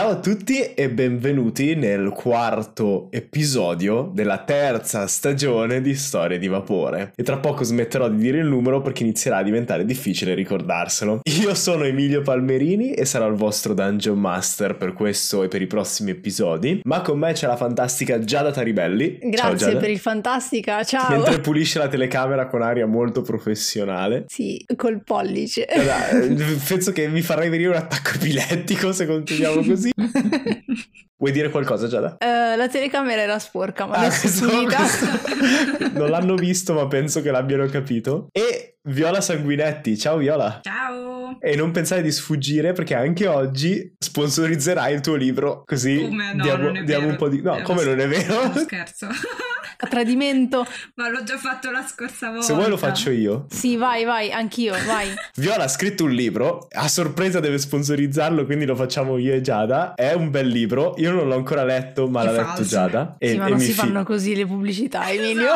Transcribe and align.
Ciao 0.00 0.12
a 0.12 0.16
tutti 0.18 0.58
e 0.62 0.88
benvenuti 0.88 1.74
nel 1.74 2.08
quarto 2.08 3.08
episodio 3.10 4.10
della 4.14 4.38
terza 4.38 5.06
stagione 5.06 5.82
di 5.82 5.94
Storie 5.94 6.38
di 6.38 6.48
Vapore. 6.48 7.12
E 7.14 7.22
tra 7.22 7.36
poco 7.36 7.64
smetterò 7.64 8.08
di 8.08 8.16
dire 8.16 8.38
il 8.38 8.46
numero 8.46 8.80
perché 8.80 9.02
inizierà 9.02 9.36
a 9.36 9.42
diventare 9.42 9.84
difficile 9.84 10.32
ricordarselo. 10.32 11.20
Io 11.24 11.54
sono 11.54 11.84
Emilio 11.84 12.22
Palmerini 12.22 12.94
e 12.94 13.04
sarò 13.04 13.28
il 13.28 13.34
vostro 13.34 13.74
Dungeon 13.74 14.18
Master 14.18 14.74
per 14.74 14.94
questo 14.94 15.42
e 15.42 15.48
per 15.48 15.60
i 15.60 15.66
prossimi 15.66 16.12
episodi. 16.12 16.80
Ma 16.84 17.02
con 17.02 17.18
me 17.18 17.34
c'è 17.34 17.46
la 17.46 17.56
fantastica 17.56 18.20
Giada 18.20 18.52
Taribelli. 18.52 19.18
Grazie 19.18 19.36
ciao, 19.36 19.54
Giada. 19.54 19.80
per 19.80 19.90
il 19.90 19.98
fantastica, 19.98 20.82
ciao! 20.82 21.10
Mentre 21.10 21.40
pulisce 21.40 21.78
la 21.78 21.88
telecamera 21.88 22.46
con 22.46 22.62
aria 22.62 22.86
molto 22.86 23.20
professionale. 23.20 24.24
Sì, 24.28 24.64
col 24.76 25.02
pollice. 25.04 25.66
Guarda, 25.70 26.54
penso 26.66 26.90
che 26.90 27.06
mi 27.06 27.20
farei 27.20 27.50
venire 27.50 27.68
un 27.68 27.76
attacco 27.76 28.12
epilettico 28.14 28.92
se 28.92 29.04
continuiamo 29.04 29.60
così. 29.68 29.89
Vuoi 31.20 31.32
dire 31.32 31.50
qualcosa, 31.50 31.86
Giada? 31.86 32.16
Uh, 32.18 32.56
la 32.56 32.68
telecamera 32.68 33.20
era 33.20 33.38
sporca, 33.38 33.84
ma 33.86 33.96
Ah, 33.96 33.98
adesso 34.06 34.20
questo- 34.46 34.64
questo- 34.64 35.92
Non 35.98 36.08
l'hanno 36.10 36.34
visto, 36.34 36.72
ma 36.72 36.86
penso 36.86 37.20
che 37.20 37.30
l'abbiano 37.30 37.66
capito. 37.66 38.28
E 38.32 38.76
Viola 38.88 39.20
Sanguinetti, 39.20 39.98
ciao 39.98 40.16
Viola. 40.16 40.60
Ciao! 40.62 41.38
E 41.40 41.56
non 41.56 41.70
pensare 41.72 42.00
di 42.02 42.10
sfuggire 42.10 42.72
perché 42.72 42.94
anche 42.94 43.26
oggi 43.26 43.94
sponsorizzerai 43.98 44.94
il 44.94 45.00
tuo 45.00 45.14
libro, 45.14 45.62
così 45.66 46.00
Come 46.00 46.34
no, 46.34 46.42
diamo, 46.42 46.62
non 46.64 46.76
è 46.76 46.84
diamo 46.84 47.00
vero. 47.02 47.12
un 47.12 47.16
po' 47.18 47.28
di... 47.28 47.42
No, 47.42 47.54
È 47.56 47.62
come 47.62 47.84
non 47.84 48.00
è 48.00 48.08
vero? 48.08 48.52
scherzo. 48.56 49.06
A 49.82 49.86
tradimento. 49.86 50.66
Ma 50.96 51.08
l'ho 51.08 51.22
già 51.22 51.36
fatto 51.38 51.70
la 51.70 51.82
scorsa 51.86 52.28
volta. 52.30 52.44
Se 52.44 52.52
vuoi 52.54 52.68
lo 52.68 52.76
faccio 52.76 53.10
io. 53.10 53.46
Sì, 53.50 53.76
vai, 53.76 54.04
vai, 54.04 54.30
anch'io, 54.30 54.74
vai. 54.86 55.08
Viola 55.36 55.64
ha 55.64 55.68
scritto 55.68 56.04
un 56.04 56.10
libro, 56.10 56.68
a 56.72 56.86
sorpresa 56.88 57.40
deve 57.40 57.58
sponsorizzarlo, 57.58 58.44
quindi 58.44 58.66
lo 58.66 58.74
facciamo 58.76 59.16
io 59.18 59.32
e 59.34 59.40
Giada. 59.40 59.94
È 59.94 60.12
un 60.12 60.30
bel 60.30 60.48
libro, 60.48 60.94
io 60.98 61.12
non 61.12 61.26
l'ho 61.28 61.34
ancora 61.34 61.64
letto, 61.64 62.08
ma 62.08 62.22
È 62.22 62.24
l'ha 62.26 62.32
letto. 62.32 62.62
Giada. 62.62 63.16
sì, 63.18 63.36
ma 63.38 63.46
e 63.46 63.48
non 63.50 63.58
mi 63.58 63.64
si 63.64 63.72
fi- 63.72 63.78
fanno 63.78 64.02
così 64.04 64.36
le 64.36 64.46
pubblicità, 64.46 65.10
Emilio. 65.10 65.48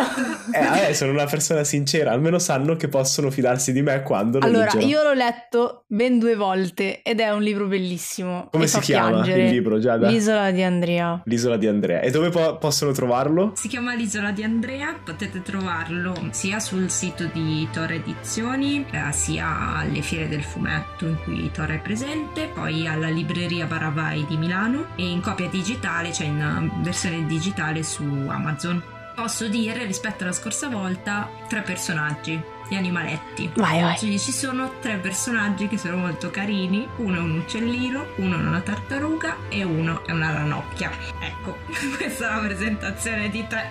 Eh, 0.52 0.88
eh, 0.88 0.94
sono 0.94 1.12
una 1.12 1.27
persona 1.27 1.62
sincera, 1.64 2.10
almeno 2.12 2.38
sanno 2.38 2.77
che 2.77 2.88
possono 2.88 3.30
fidarsi 3.30 3.72
di 3.72 3.82
me 3.82 4.02
quando 4.02 4.38
lo 4.38 4.46
Allora, 4.46 4.64
leggerò. 4.72 4.86
io 4.86 5.02
l'ho 5.02 5.12
letto 5.12 5.84
ben 5.86 6.18
due 6.18 6.34
volte 6.34 7.02
ed 7.02 7.20
è 7.20 7.30
un 7.30 7.42
libro 7.42 7.66
bellissimo. 7.66 8.48
Come 8.50 8.66
si 8.66 8.78
chiama 8.80 9.22
piangere. 9.22 9.44
il 9.44 9.50
libro, 9.50 9.78
Giada? 9.78 10.08
L'isola 10.08 10.50
di 10.50 10.62
Andrea. 10.62 11.20
L'isola 11.27 11.56
di 11.58 11.66
Andrea. 11.66 12.00
E 12.00 12.10
dove 12.10 12.30
po- 12.30 12.56
possono 12.58 12.92
trovarlo? 12.92 13.52
Si 13.54 13.68
chiama 13.68 13.94
L'isola 13.94 14.12
di 14.14 14.44
Andrea, 14.44 14.98
potete 15.02 15.42
trovarlo 15.42 16.28
sia 16.30 16.60
sul 16.60 16.90
sito 16.90 17.24
di 17.26 17.68
Torre 17.72 17.96
Edizioni, 17.96 18.86
eh, 18.90 19.12
sia 19.12 19.76
alle 19.76 20.02
fiere 20.02 20.28
del 20.28 20.44
fumetto 20.44 21.06
in 21.06 21.18
cui 21.24 21.50
Torre 21.50 21.76
è 21.76 21.80
presente, 21.80 22.46
poi 22.46 22.86
alla 22.86 23.08
libreria 23.08 23.66
Baravai 23.66 24.24
di 24.26 24.36
Milano 24.36 24.88
e 24.96 25.08
in 25.08 25.20
copia 25.20 25.48
digitale, 25.48 26.12
cioè 26.12 26.26
in 26.26 26.40
eh, 26.40 26.82
versione 26.82 27.26
digitale 27.26 27.82
su 27.82 28.04
Amazon. 28.04 28.82
Posso 29.14 29.48
dire, 29.48 29.84
rispetto 29.84 30.24
alla 30.24 30.32
scorsa 30.32 30.68
volta, 30.68 31.28
tre 31.48 31.62
personaggi, 31.62 32.40
gli 32.68 32.74
animaletti. 32.74 33.50
Vai, 33.56 33.80
vai. 33.80 33.96
Quindi 33.96 34.18
ci 34.18 34.32
sono 34.32 34.72
tre 34.80 34.96
personaggi 34.96 35.68
che 35.68 35.78
sono 35.78 35.96
molto 35.96 36.30
carini, 36.30 36.86
uno 36.96 37.16
è 37.16 37.20
un 37.20 37.38
uccellino, 37.38 38.06
uno 38.16 38.36
è 38.36 38.42
una 38.42 38.60
tartaruga 38.60 39.36
e 39.48 39.62
uno 39.62 40.04
è 40.06 40.12
una 40.12 40.32
ranocchia. 40.32 40.90
Ecco, 41.20 41.56
questa 41.96 42.30
è 42.30 42.34
la 42.34 42.46
presentazione 42.46 43.28
di 43.28 43.46
tre 43.46 43.68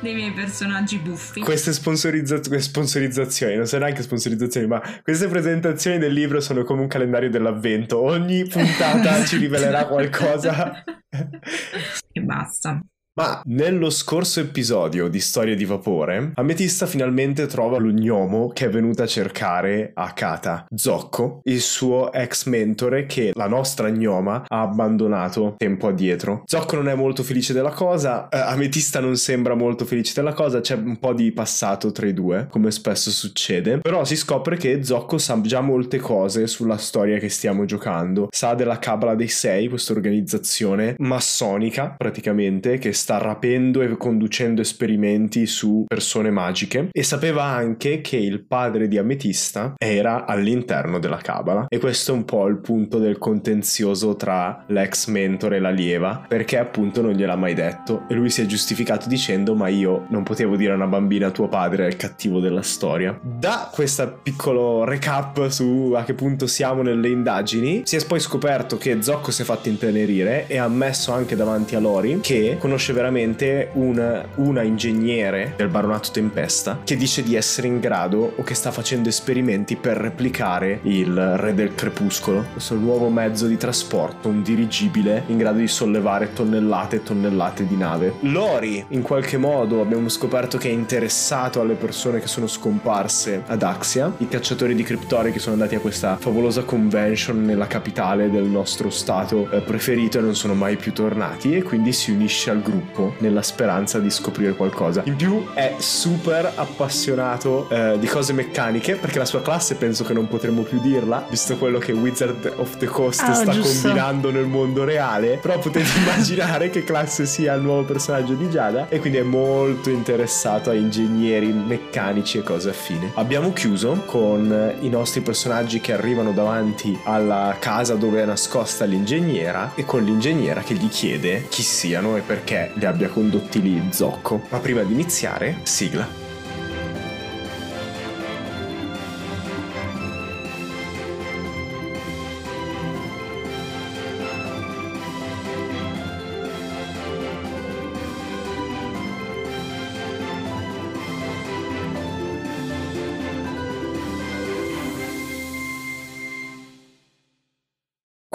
dei 0.00 0.14
miei 0.14 0.32
personaggi 0.32 0.98
buffi. 0.98 1.40
Queste 1.40 1.72
sponsorizza- 1.72 2.40
queste 2.40 2.60
sponsorizzazioni, 2.60 3.56
non 3.56 3.66
sono 3.66 3.84
neanche 3.84 4.02
sponsorizzazioni, 4.02 4.66
ma 4.66 4.82
queste 5.02 5.28
presentazioni 5.28 5.98
del 5.98 6.12
libro 6.12 6.40
sono 6.40 6.64
come 6.64 6.82
un 6.82 6.88
calendario 6.88 7.30
dell'avvento. 7.30 8.00
Ogni 8.00 8.46
puntata 8.46 9.24
ci 9.24 9.36
rivelerà 9.36 9.86
qualcosa. 9.86 10.84
e 12.12 12.20
basta. 12.20 12.80
Ma 13.14 13.42
nello 13.44 13.90
scorso 13.90 14.40
episodio 14.40 15.06
di 15.08 15.20
Storie 15.20 15.54
di 15.54 15.66
Vapore, 15.66 16.32
Ametista 16.34 16.86
finalmente 16.86 17.44
trova 17.44 17.76
lo 17.76 17.90
gnomo 17.90 18.48
che 18.54 18.64
è 18.64 18.68
venuto 18.70 19.02
a 19.02 19.06
cercare 19.06 19.90
a 19.92 20.14
Kata, 20.14 20.64
Zocco, 20.74 21.40
il 21.42 21.60
suo 21.60 22.10
ex 22.10 22.46
mentore 22.46 23.04
che 23.04 23.32
la 23.34 23.48
nostra 23.48 23.90
gnoma 23.90 24.44
ha 24.46 24.62
abbandonato 24.62 25.56
tempo 25.58 25.88
addietro. 25.88 26.44
Zocco 26.46 26.76
non 26.76 26.88
è 26.88 26.94
molto 26.94 27.22
felice 27.22 27.52
della 27.52 27.72
cosa, 27.72 28.30
eh, 28.30 28.38
Ametista 28.38 28.98
non 29.00 29.16
sembra 29.16 29.54
molto 29.54 29.84
felice 29.84 30.14
della 30.14 30.32
cosa, 30.32 30.62
c'è 30.62 30.76
un 30.76 30.96
po' 30.98 31.12
di 31.12 31.32
passato 31.32 31.92
tra 31.92 32.06
i 32.06 32.14
due, 32.14 32.46
come 32.48 32.70
spesso 32.70 33.10
succede, 33.10 33.76
però 33.76 34.06
si 34.06 34.16
scopre 34.16 34.56
che 34.56 34.84
Zocco 34.84 35.18
sa 35.18 35.38
già 35.42 35.60
molte 35.60 35.98
cose 35.98 36.46
sulla 36.46 36.78
storia 36.78 37.18
che 37.18 37.28
stiamo 37.28 37.66
giocando. 37.66 38.28
Sa 38.30 38.54
della 38.54 38.78
Cabala 38.78 39.14
dei 39.14 39.28
Sei, 39.28 39.68
questa 39.68 39.92
organizzazione 39.92 40.94
massonica 40.96 41.94
praticamente 41.94 42.78
che 42.78 43.00
sta 43.02 43.18
rapendo 43.18 43.82
e 43.82 43.96
conducendo 43.96 44.60
esperimenti 44.60 45.44
su 45.46 45.86
persone 45.88 46.30
magiche 46.30 46.88
e 46.92 47.02
sapeva 47.02 47.42
anche 47.42 48.00
che 48.00 48.16
il 48.16 48.44
padre 48.44 48.86
di 48.86 48.96
Ametista 48.96 49.74
era 49.76 50.24
all'interno 50.24 51.00
della 51.00 51.16
Cabala 51.16 51.66
e 51.68 51.78
questo 51.78 52.12
è 52.12 52.14
un 52.14 52.24
po' 52.24 52.46
il 52.46 52.58
punto 52.58 52.98
del 52.98 53.18
contenzioso 53.18 54.14
tra 54.14 54.64
l'ex 54.68 55.08
mentore 55.08 55.56
e 55.56 55.58
l'allieva 55.58 56.24
perché 56.28 56.58
appunto 56.58 57.02
non 57.02 57.14
gliel'ha 57.14 57.34
mai 57.34 57.54
detto. 57.54 58.04
E 58.08 58.14
lui 58.14 58.30
si 58.30 58.40
è 58.40 58.46
giustificato 58.46 59.08
dicendo 59.08 59.56
ma 59.56 59.66
io 59.66 60.06
non 60.10 60.22
potevo 60.22 60.54
dire 60.54 60.70
a 60.70 60.76
una 60.76 60.86
bambina 60.86 61.32
tuo 61.32 61.48
padre 61.48 61.86
è 61.86 61.88
il 61.88 61.96
cattivo 61.96 62.38
della 62.38 62.62
storia. 62.62 63.18
Da 63.20 63.68
questo 63.72 64.20
piccolo 64.22 64.84
recap 64.84 65.48
su 65.48 65.92
a 65.96 66.04
che 66.04 66.14
punto 66.14 66.46
siamo 66.46 66.82
nelle 66.82 67.08
indagini 67.08 67.82
si 67.84 67.96
è 67.96 68.06
poi 68.06 68.20
scoperto 68.20 68.78
che 68.78 69.02
Zocco 69.02 69.32
si 69.32 69.42
è 69.42 69.44
fatto 69.44 69.68
intenerire 69.68 70.46
e 70.46 70.58
ha 70.58 70.64
ammesso 70.64 71.10
anche 71.12 71.34
davanti 71.34 71.74
a 71.74 71.80
Lori 71.80 72.20
che 72.20 72.58
conosce 72.92 72.94
veramente 72.94 73.70
un- 73.72 74.24
una 74.36 74.62
ingegnere 74.62 75.54
del 75.56 75.68
baronato 75.68 76.10
Tempesta 76.12 76.80
che 76.84 76.96
dice 76.96 77.22
di 77.22 77.34
essere 77.34 77.66
in 77.66 77.80
grado 77.80 78.34
o 78.36 78.42
che 78.42 78.54
sta 78.54 78.70
facendo 78.70 79.08
esperimenti 79.08 79.76
per 79.76 79.96
replicare 79.96 80.80
il 80.82 81.36
Re 81.36 81.54
del 81.54 81.74
Crepuscolo, 81.74 82.44
questo 82.52 82.74
nuovo 82.74 83.08
mezzo 83.08 83.46
di 83.46 83.56
trasporto, 83.56 84.28
un 84.28 84.42
dirigibile 84.42 85.24
in 85.26 85.38
grado 85.38 85.58
di 85.58 85.68
sollevare 85.68 86.32
tonnellate 86.32 86.96
e 86.96 87.02
tonnellate 87.02 87.66
di 87.66 87.76
nave. 87.76 88.14
Lori, 88.20 88.84
in 88.88 89.02
qualche 89.02 89.38
modo, 89.38 89.80
abbiamo 89.80 90.08
scoperto 90.08 90.58
che 90.58 90.68
è 90.68 90.72
interessato 90.72 91.60
alle 91.60 91.74
persone 91.74 92.20
che 92.20 92.26
sono 92.26 92.46
scomparse 92.46 93.42
ad 93.46 93.62
Axia, 93.62 94.12
i 94.18 94.28
cacciatori 94.28 94.74
di 94.74 94.82
criptori 94.82 95.32
che 95.32 95.38
sono 95.38 95.54
andati 95.54 95.74
a 95.74 95.80
questa 95.80 96.16
favolosa 96.16 96.62
convention 96.62 97.42
nella 97.44 97.66
capitale 97.66 98.30
del 98.30 98.44
nostro 98.44 98.90
stato 98.90 99.48
eh, 99.50 99.60
preferito 99.60 100.18
e 100.18 100.20
non 100.20 100.34
sono 100.34 100.54
mai 100.54 100.76
più 100.76 100.92
tornati 100.92 101.56
e 101.56 101.62
quindi 101.62 101.92
si 101.92 102.10
unisce 102.10 102.50
al 102.50 102.60
gruppo 102.60 102.81
nella 103.18 103.42
speranza 103.42 103.98
di 103.98 104.10
scoprire 104.10 104.54
qualcosa. 104.54 105.02
In 105.04 105.16
più 105.16 105.52
è 105.54 105.74
super 105.78 106.52
appassionato 106.54 107.68
eh, 107.70 107.96
di 107.98 108.06
cose 108.06 108.32
meccaniche 108.32 108.96
perché 108.96 109.18
la 109.18 109.24
sua 109.24 109.42
classe 109.42 109.76
penso 109.76 110.04
che 110.04 110.12
non 110.12 110.28
potremo 110.28 110.62
più 110.62 110.80
dirla, 110.80 111.24
visto 111.28 111.56
quello 111.56 111.78
che 111.78 111.92
Wizard 111.92 112.52
of 112.56 112.76
the 112.76 112.86
Coast 112.86 113.20
Ah, 113.22 113.34
sta 113.34 113.52
giusto. 113.52 113.82
combinando 113.88 114.30
nel 114.30 114.46
mondo 114.46 114.84
reale, 114.84 115.38
però 115.40 115.58
potete 115.58 115.88
immaginare 115.98 116.70
che 116.70 116.84
classe 116.84 117.26
sia 117.26 117.54
il 117.54 117.62
nuovo 117.62 117.84
personaggio 117.84 118.34
di 118.34 118.48
Giada 118.50 118.88
e 118.88 118.98
quindi 118.98 119.18
è 119.18 119.22
molto 119.22 119.90
interessato 119.90 120.70
a 120.70 120.74
ingegneri 120.74 121.52
meccanici 121.52 122.38
e 122.38 122.42
cose 122.42 122.70
affine. 122.70 123.12
Abbiamo 123.14 123.52
chiuso 123.52 124.02
con 124.06 124.50
eh, 124.52 124.84
i 124.84 124.88
nostri 124.88 125.20
personaggi 125.20 125.80
che 125.80 125.92
arrivano 125.92 126.32
davanti 126.32 126.98
alla 127.04 127.56
casa 127.58 127.94
dove 127.94 128.22
è 128.22 128.24
nascosta 128.24 128.84
l'ingegnera 128.84 129.72
e 129.74 129.84
con 129.84 130.02
l'ingegnera 130.02 130.60
che 130.62 130.74
gli 130.74 130.88
chiede 130.88 131.46
chi 131.48 131.62
siano 131.62 132.16
e 132.16 132.20
perché 132.20 132.71
li 132.74 132.84
abbia 132.86 133.08
condotti 133.08 133.60
lì 133.60 133.82
Zocco. 133.90 134.42
Ma 134.48 134.58
prima 134.58 134.82
di 134.82 134.92
iniziare, 134.92 135.58
sigla. 135.62 136.21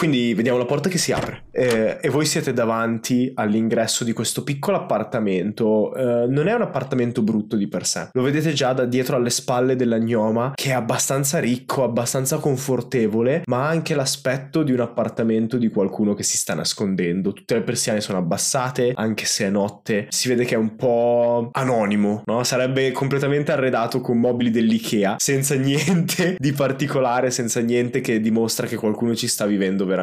Quindi 0.08 0.34
vediamo 0.34 0.58
la 0.58 0.64
porta 0.64 0.88
che 0.88 0.98
si 0.98 1.12
apre 1.12 1.48
eh, 1.52 1.98
e 2.00 2.08
voi 2.08 2.26
siete 2.26 2.54
davanti 2.54 3.30
all'ingresso 3.36 4.06
di 4.06 4.14
questo 4.14 4.42
piccolo 4.42 4.78
appartamento. 4.78 5.94
Eh, 5.94 6.28
non 6.28 6.48
è 6.48 6.54
un 6.54 6.62
appartamento 6.62 7.22
brutto 7.22 7.58
di 7.58 7.68
per 7.68 7.86
sé, 7.86 8.08
lo 8.14 8.22
vedete 8.22 8.54
già 8.54 8.72
da 8.72 8.86
dietro 8.86 9.18
alle 9.18 9.30
spalle 9.30 9.76
della 9.76 9.98
gnoma 9.98 10.54
che 10.56 10.70
è 10.70 10.74
abbastanza 10.74 11.40
ricco, 11.40 11.84
abbastanza 11.84 12.38
confortevole, 12.38 13.42
ma 13.48 13.66
ha 13.66 13.68
anche 13.68 13.96
l'aspetto 13.96 14.64
di 14.64 14.72
un 14.72 14.80
appartamento 14.80 15.58
di 15.58 15.68
qualcuno 15.68 16.14
che 16.14 16.24
si 16.24 16.38
sta 16.38 16.54
nascondendo. 16.54 17.34
Tutte 17.34 17.56
le 17.56 17.64
persiane 17.64 18.00
sono 18.00 18.18
abbassate, 18.18 18.94
anche 18.96 19.26
se 19.26 19.48
è 19.48 19.50
notte, 19.50 20.08
si 20.08 20.30
vede 20.30 20.46
che 20.46 20.56
è 20.56 20.58
un 20.58 20.78
po' 20.78 21.50
anonimo, 21.52 22.22
no? 22.28 22.46
Sarebbe 22.46 22.94
completamente 22.94 23.52
arredato 23.52 24.00
con 24.00 24.18
mobili 24.18 24.52
dell'IKEA, 24.52 25.16
senza 25.18 25.56
niente 25.60 26.38
di 26.40 26.54
particolare, 26.54 27.30
senza 27.30 27.60
niente 27.60 28.00
che 28.00 28.22
dimostra 28.22 28.68
che 28.68 28.78
qualcuno 28.78 29.14
ci 29.14 29.28
sta 29.28 29.46
vivendo 29.46 29.84
veramente. 29.84 29.96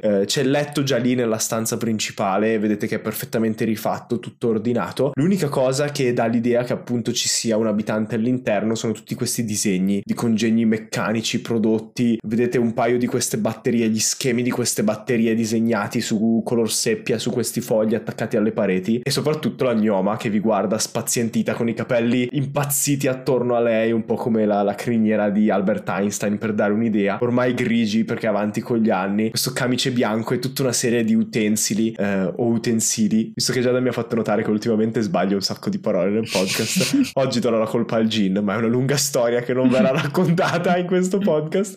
Eh, 0.00 0.24
c'è 0.24 0.42
il 0.42 0.50
letto 0.50 0.82
già 0.82 0.96
lì 0.96 1.14
nella 1.14 1.38
stanza 1.38 1.76
principale, 1.76 2.58
vedete 2.58 2.86
che 2.86 2.96
è 2.96 3.00
perfettamente 3.00 3.64
rifatto, 3.64 4.18
tutto 4.18 4.48
ordinato. 4.48 5.12
L'unica 5.14 5.48
cosa 5.48 5.90
che 5.90 6.12
dà 6.12 6.26
l'idea 6.26 6.64
che 6.64 6.72
appunto 6.72 7.12
ci 7.12 7.28
sia 7.28 7.56
un 7.56 7.66
abitante 7.66 8.14
all'interno 8.14 8.74
sono 8.74 8.92
tutti 8.92 9.14
questi 9.14 9.44
disegni 9.44 10.02
di 10.04 10.14
congegni 10.14 10.64
meccanici 10.64 11.40
prodotti. 11.40 12.18
Vedete 12.22 12.58
un 12.58 12.74
paio 12.74 12.98
di 12.98 13.06
queste 13.06 13.38
batterie, 13.38 13.88
gli 13.88 13.98
schemi 13.98 14.42
di 14.42 14.50
queste 14.50 14.82
batterie 14.82 15.34
disegnati 15.34 16.00
su 16.00 16.42
color 16.44 16.70
seppia 16.70 17.18
su 17.18 17.30
questi 17.30 17.60
fogli 17.60 17.94
attaccati 17.94 18.36
alle 18.36 18.52
pareti 18.52 19.00
e 19.02 19.10
soprattutto 19.10 19.64
la 19.64 19.74
gnoma 19.74 20.16
che 20.16 20.30
vi 20.30 20.40
guarda 20.40 20.78
spazientita 20.78 21.54
con 21.54 21.68
i 21.68 21.74
capelli 21.74 22.28
impazziti 22.32 23.06
attorno 23.06 23.54
a 23.54 23.60
lei, 23.60 23.92
un 23.92 24.04
po' 24.04 24.14
come 24.14 24.46
la, 24.46 24.62
la 24.62 24.74
criniera 24.74 25.30
di 25.30 25.50
Albert 25.50 25.88
Einstein 25.88 26.38
per 26.38 26.52
dare 26.54 26.72
un'idea, 26.72 27.18
ormai 27.20 27.54
grigi 27.54 28.04
perché 28.04 28.26
avanti 28.26 28.60
con 28.60 28.78
gli 28.78 28.90
anni, 28.90 29.27
questo 29.30 29.52
camice 29.52 29.92
bianco 29.92 30.34
e 30.34 30.38
tutta 30.38 30.62
una 30.62 30.72
serie 30.72 31.04
di 31.04 31.14
utensili 31.14 31.92
eh, 31.92 32.24
o 32.24 32.46
utensili, 32.46 33.32
visto 33.34 33.52
che 33.52 33.60
Giada 33.60 33.80
mi 33.80 33.88
ha 33.88 33.92
fatto 33.92 34.14
notare 34.14 34.42
che 34.42 34.50
ultimamente 34.50 35.00
sbaglio 35.00 35.34
un 35.34 35.42
sacco 35.42 35.70
di 35.70 35.78
parole 35.78 36.10
nel 36.10 36.28
podcast, 36.30 37.10
oggi 37.14 37.40
do 37.40 37.50
la 37.50 37.66
colpa 37.66 37.96
al 37.96 38.06
gin, 38.06 38.40
ma 38.42 38.54
è 38.54 38.56
una 38.56 38.66
lunga 38.66 38.96
storia 38.96 39.40
che 39.40 39.52
non 39.52 39.68
verrà 39.68 39.90
raccontata 40.00 40.76
in 40.76 40.86
questo 40.86 41.18
podcast. 41.18 41.76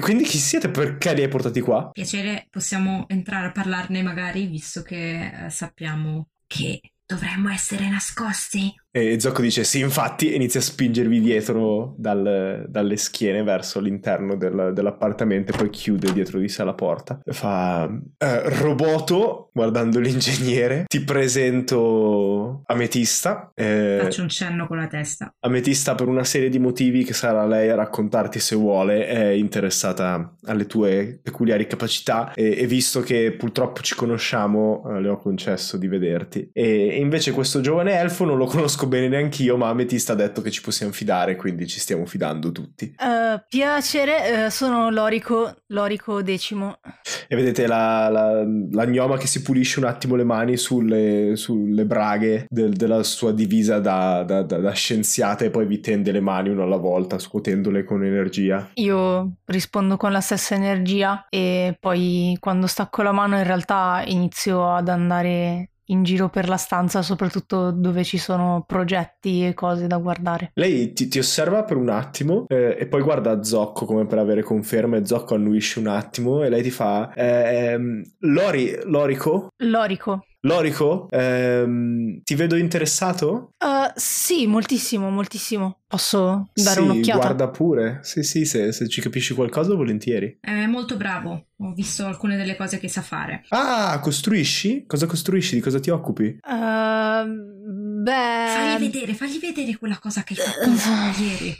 Quindi 0.00 0.24
chi 0.24 0.38
siete? 0.38 0.70
Perché 0.70 1.12
li 1.12 1.22
hai 1.22 1.28
portati 1.28 1.60
qua? 1.60 1.90
Piacere, 1.92 2.46
possiamo 2.48 3.04
entrare 3.08 3.48
a 3.48 3.52
parlarne 3.52 4.02
magari, 4.02 4.46
visto 4.46 4.80
che 4.80 5.44
eh, 5.44 5.50
sappiamo 5.50 6.28
che 6.46 6.80
dovremmo 7.04 7.50
essere 7.50 7.88
nascosti. 7.88 8.74
E 8.90 9.20
Zocco 9.20 9.42
dice 9.42 9.64
sì, 9.64 9.80
infatti, 9.80 10.34
inizia 10.34 10.60
a 10.60 10.62
spingervi 10.62 11.20
dietro 11.20 11.94
dal, 11.98 12.64
dalle 12.68 12.96
schiene 12.96 13.42
verso 13.42 13.80
l'interno 13.80 14.36
del, 14.36 14.72
dell'appartamento 14.74 15.52
e 15.52 15.56
poi 15.56 15.68
chiude 15.68 16.12
dietro 16.12 16.38
di 16.38 16.48
sé 16.48 16.64
la 16.64 16.74
porta. 16.74 17.20
Fa 17.24 17.88
eh, 18.16 18.48
Roboto, 18.60 19.50
guardando 19.52 20.00
l'ingegnere, 20.00 20.84
ti 20.86 21.04
presento 21.04 22.62
Ametista. 22.64 23.52
Eh, 23.54 23.98
Faccio 24.00 24.22
un 24.22 24.28
cenno 24.30 24.66
con 24.66 24.78
la 24.78 24.86
testa. 24.86 25.34
Ametista 25.40 25.94
per 25.94 26.08
una 26.08 26.24
serie 26.24 26.48
di 26.48 26.58
motivi 26.58 27.04
che 27.04 27.12
sarà 27.12 27.46
lei 27.46 27.68
a 27.68 27.74
raccontarti 27.74 28.40
se 28.40 28.56
vuole, 28.56 29.06
è 29.06 29.28
interessata 29.28 30.34
alle 30.44 30.66
tue 30.66 31.20
peculiari 31.22 31.66
capacità 31.66 32.32
e, 32.32 32.56
e 32.58 32.66
visto 32.66 33.00
che 33.00 33.32
purtroppo 33.32 33.82
ci 33.82 33.94
conosciamo, 33.94 34.82
eh, 34.88 35.00
le 35.02 35.08
ho 35.08 35.18
concesso 35.18 35.76
di 35.76 35.88
vederti. 35.88 36.48
E, 36.52 36.88
e 36.88 36.96
invece 36.96 37.32
questo 37.32 37.60
giovane 37.60 37.92
elfo 37.92 38.24
non 38.24 38.38
lo 38.38 38.46
conosco 38.46 38.77
bene 38.86 39.08
neanch'io, 39.08 39.56
ma 39.56 39.68
Ametista 39.68 40.12
ha 40.12 40.16
detto 40.16 40.40
che 40.42 40.50
ci 40.50 40.62
possiamo 40.62 40.92
fidare, 40.92 41.36
quindi 41.36 41.66
ci 41.66 41.80
stiamo 41.80 42.06
fidando 42.06 42.52
tutti. 42.52 42.94
Uh, 42.98 43.40
piacere, 43.48 44.46
uh, 44.46 44.50
sono 44.50 44.90
Lorico, 44.90 45.62
Lorico 45.68 46.22
decimo. 46.22 46.78
E 47.26 47.36
vedete 47.36 47.66
la, 47.66 48.08
la, 48.08 48.44
la, 48.70 48.86
gnoma 48.86 49.16
che 49.16 49.26
si 49.26 49.42
pulisce 49.42 49.78
un 49.78 49.86
attimo 49.86 50.16
le 50.16 50.24
mani 50.24 50.56
sulle, 50.56 51.32
sulle 51.36 51.84
braghe 51.84 52.46
del, 52.48 52.72
della 52.72 53.02
sua 53.02 53.32
divisa 53.32 53.78
da, 53.78 54.22
da, 54.22 54.42
da, 54.42 54.58
da, 54.58 54.72
scienziata 54.72 55.44
e 55.44 55.50
poi 55.50 55.66
vi 55.66 55.80
tende 55.80 56.12
le 56.12 56.20
mani 56.20 56.48
una 56.48 56.64
alla 56.64 56.76
volta, 56.76 57.18
scuotendole 57.18 57.84
con 57.84 58.04
energia. 58.04 58.70
Io 58.74 59.32
rispondo 59.46 59.96
con 59.96 60.12
la 60.12 60.20
stessa 60.20 60.54
energia 60.54 61.26
e 61.28 61.76
poi 61.78 62.36
quando 62.40 62.66
stacco 62.66 63.02
la 63.02 63.12
mano 63.12 63.36
in 63.36 63.44
realtà 63.44 64.02
inizio 64.06 64.74
ad 64.74 64.88
andare 64.88 65.70
in 65.90 66.02
giro 66.02 66.28
per 66.28 66.48
la 66.48 66.56
stanza, 66.56 67.02
soprattutto 67.02 67.70
dove 67.70 68.04
ci 68.04 68.18
sono 68.18 68.64
progetti 68.66 69.46
e 69.46 69.54
cose 69.54 69.86
da 69.86 69.98
guardare. 69.98 70.50
Lei 70.54 70.92
ti, 70.92 71.08
ti 71.08 71.18
osserva 71.18 71.64
per 71.64 71.76
un 71.76 71.88
attimo 71.88 72.44
eh, 72.48 72.76
e 72.78 72.86
poi 72.86 73.02
guarda 73.02 73.42
Zocco 73.42 73.84
come 73.84 74.06
per 74.06 74.18
avere 74.18 74.42
conferma 74.42 74.96
e 74.96 75.06
Zocco 75.06 75.34
annuisce 75.34 75.78
un 75.78 75.86
attimo 75.86 76.42
e 76.42 76.48
lei 76.48 76.62
ti 76.62 76.70
fa 76.70 77.12
ehm, 77.14 78.02
Lori, 78.20 78.78
Lorico? 78.84 79.48
Lorico. 79.58 80.27
Lorico, 80.42 81.08
ehm, 81.10 82.22
ti 82.22 82.36
vedo 82.36 82.56
interessato? 82.56 83.50
Uh, 83.58 83.90
sì, 83.96 84.46
moltissimo, 84.46 85.10
moltissimo. 85.10 85.80
Posso 85.88 86.50
dare 86.54 86.80
sì, 86.80 86.86
un'occhiata? 86.86 87.18
guarda 87.18 87.48
pure. 87.48 87.98
Sì, 88.02 88.22
sì, 88.22 88.44
se, 88.44 88.70
se, 88.70 88.88
ci 88.88 89.00
capisci 89.00 89.34
qualcosa, 89.34 89.74
volentieri. 89.74 90.38
È 90.40 90.66
molto 90.66 90.96
bravo. 90.96 91.46
Ho 91.56 91.72
visto 91.72 92.06
alcune 92.06 92.36
delle 92.36 92.54
cose 92.54 92.78
che 92.78 92.88
sa 92.88 93.02
fare. 93.02 93.44
Ah, 93.48 93.98
costruisci? 94.00 94.84
Cosa 94.86 95.06
costruisci? 95.06 95.56
Di 95.56 95.60
cosa 95.60 95.80
ti 95.80 95.90
occupi? 95.90 96.38
Uh, 96.40 98.02
beh... 98.02 98.46
Fagli 98.48 98.78
vedere, 98.78 99.14
fagli 99.14 99.40
vedere 99.40 99.76
quella 99.76 99.98
cosa 99.98 100.22
che 100.22 100.34
hai 100.34 100.40
fatto 100.40 101.18
ieri. 101.20 101.56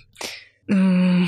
Mm. 0.73 1.25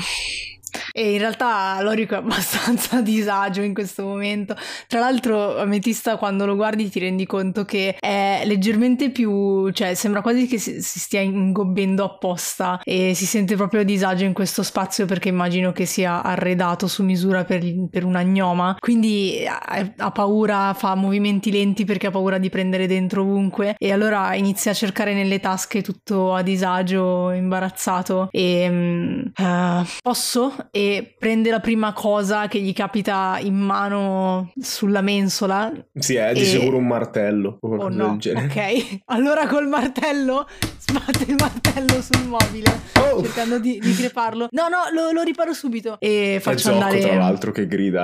E 0.91 1.13
in 1.13 1.19
realtà 1.19 1.79
Lorico 1.81 2.15
è 2.15 2.17
abbastanza 2.17 2.97
a 2.97 3.01
disagio 3.03 3.61
in 3.61 3.73
questo 3.73 4.03
momento. 4.03 4.55
Tra 4.87 4.99
l'altro, 4.99 5.59
Ametista, 5.59 6.17
quando 6.17 6.45
lo 6.45 6.55
guardi, 6.55 6.89
ti 6.89 6.99
rendi 6.99 7.25
conto 7.25 7.65
che 7.65 7.95
è 7.99 8.41
leggermente 8.45 9.11
più. 9.11 9.69
cioè, 9.71 9.93
sembra 9.93 10.21
quasi 10.21 10.47
che 10.47 10.57
si, 10.57 10.81
si 10.81 10.99
stia 10.99 11.21
ingobbendo 11.21 12.03
apposta 12.03 12.81
e 12.83 13.13
si 13.13 13.25
sente 13.25 13.55
proprio 13.55 13.81
a 13.81 13.83
disagio 13.83 14.25
in 14.25 14.33
questo 14.33 14.63
spazio 14.63 15.05
perché 15.05 15.29
immagino 15.29 15.71
che 15.71 15.85
sia 15.85 16.21
arredato 16.23 16.87
su 16.87 17.03
misura 17.03 17.43
per, 17.43 17.63
per 17.89 18.03
una 18.03 18.23
gnoma. 18.23 18.75
Quindi 18.79 19.45
ha, 19.47 19.93
ha 19.97 20.11
paura, 20.11 20.73
fa 20.73 20.95
movimenti 20.95 21.51
lenti 21.51 21.85
perché 21.85 22.07
ha 22.07 22.11
paura 22.11 22.37
di 22.37 22.49
prendere 22.49 22.87
dentro 22.87 23.21
ovunque. 23.21 23.75
E 23.77 23.91
allora 23.91 24.33
inizia 24.35 24.71
a 24.71 24.75
cercare 24.75 25.13
nelle 25.13 25.39
tasche 25.39 25.81
tutto 25.81 26.33
a 26.33 26.41
disagio, 26.41 27.31
imbarazzato. 27.31 28.27
E 28.31 29.31
uh, 29.37 29.85
posso? 30.01 30.69
e 30.71 30.80
prende 31.17 31.49
la 31.49 31.59
prima 31.59 31.93
cosa 31.93 32.47
che 32.47 32.59
gli 32.59 32.73
capita 32.73 33.37
in 33.41 33.55
mano 33.55 34.51
sulla 34.59 35.01
mensola. 35.01 35.71
Sì, 35.93 36.15
è 36.15 36.33
di 36.33 36.41
e... 36.41 36.45
sicuro 36.45 36.77
un 36.77 36.87
martello 36.87 37.57
o 37.61 37.75
oh 37.75 37.89
no. 37.89 38.17
Ok, 38.17 39.01
allora 39.05 39.47
col 39.47 39.67
martello 39.67 40.47
sbatte 40.79 41.25
il 41.27 41.35
martello 41.37 42.01
sul 42.01 42.27
mobile 42.27 42.79
oh. 42.99 43.21
cercando 43.23 43.59
di, 43.59 43.79
di, 43.79 43.93
creparlo. 43.93 44.47
No, 44.51 44.67
no, 44.67 44.77
lo, 44.93 45.11
lo 45.11 45.21
riparo 45.23 45.53
subito 45.53 45.97
e 45.99 46.39
faccio 46.41 46.69
è 46.69 46.73
andare. 46.73 46.99
tra 46.99 47.15
l'altro 47.15 47.51
che 47.51 47.67
grida. 47.67 47.99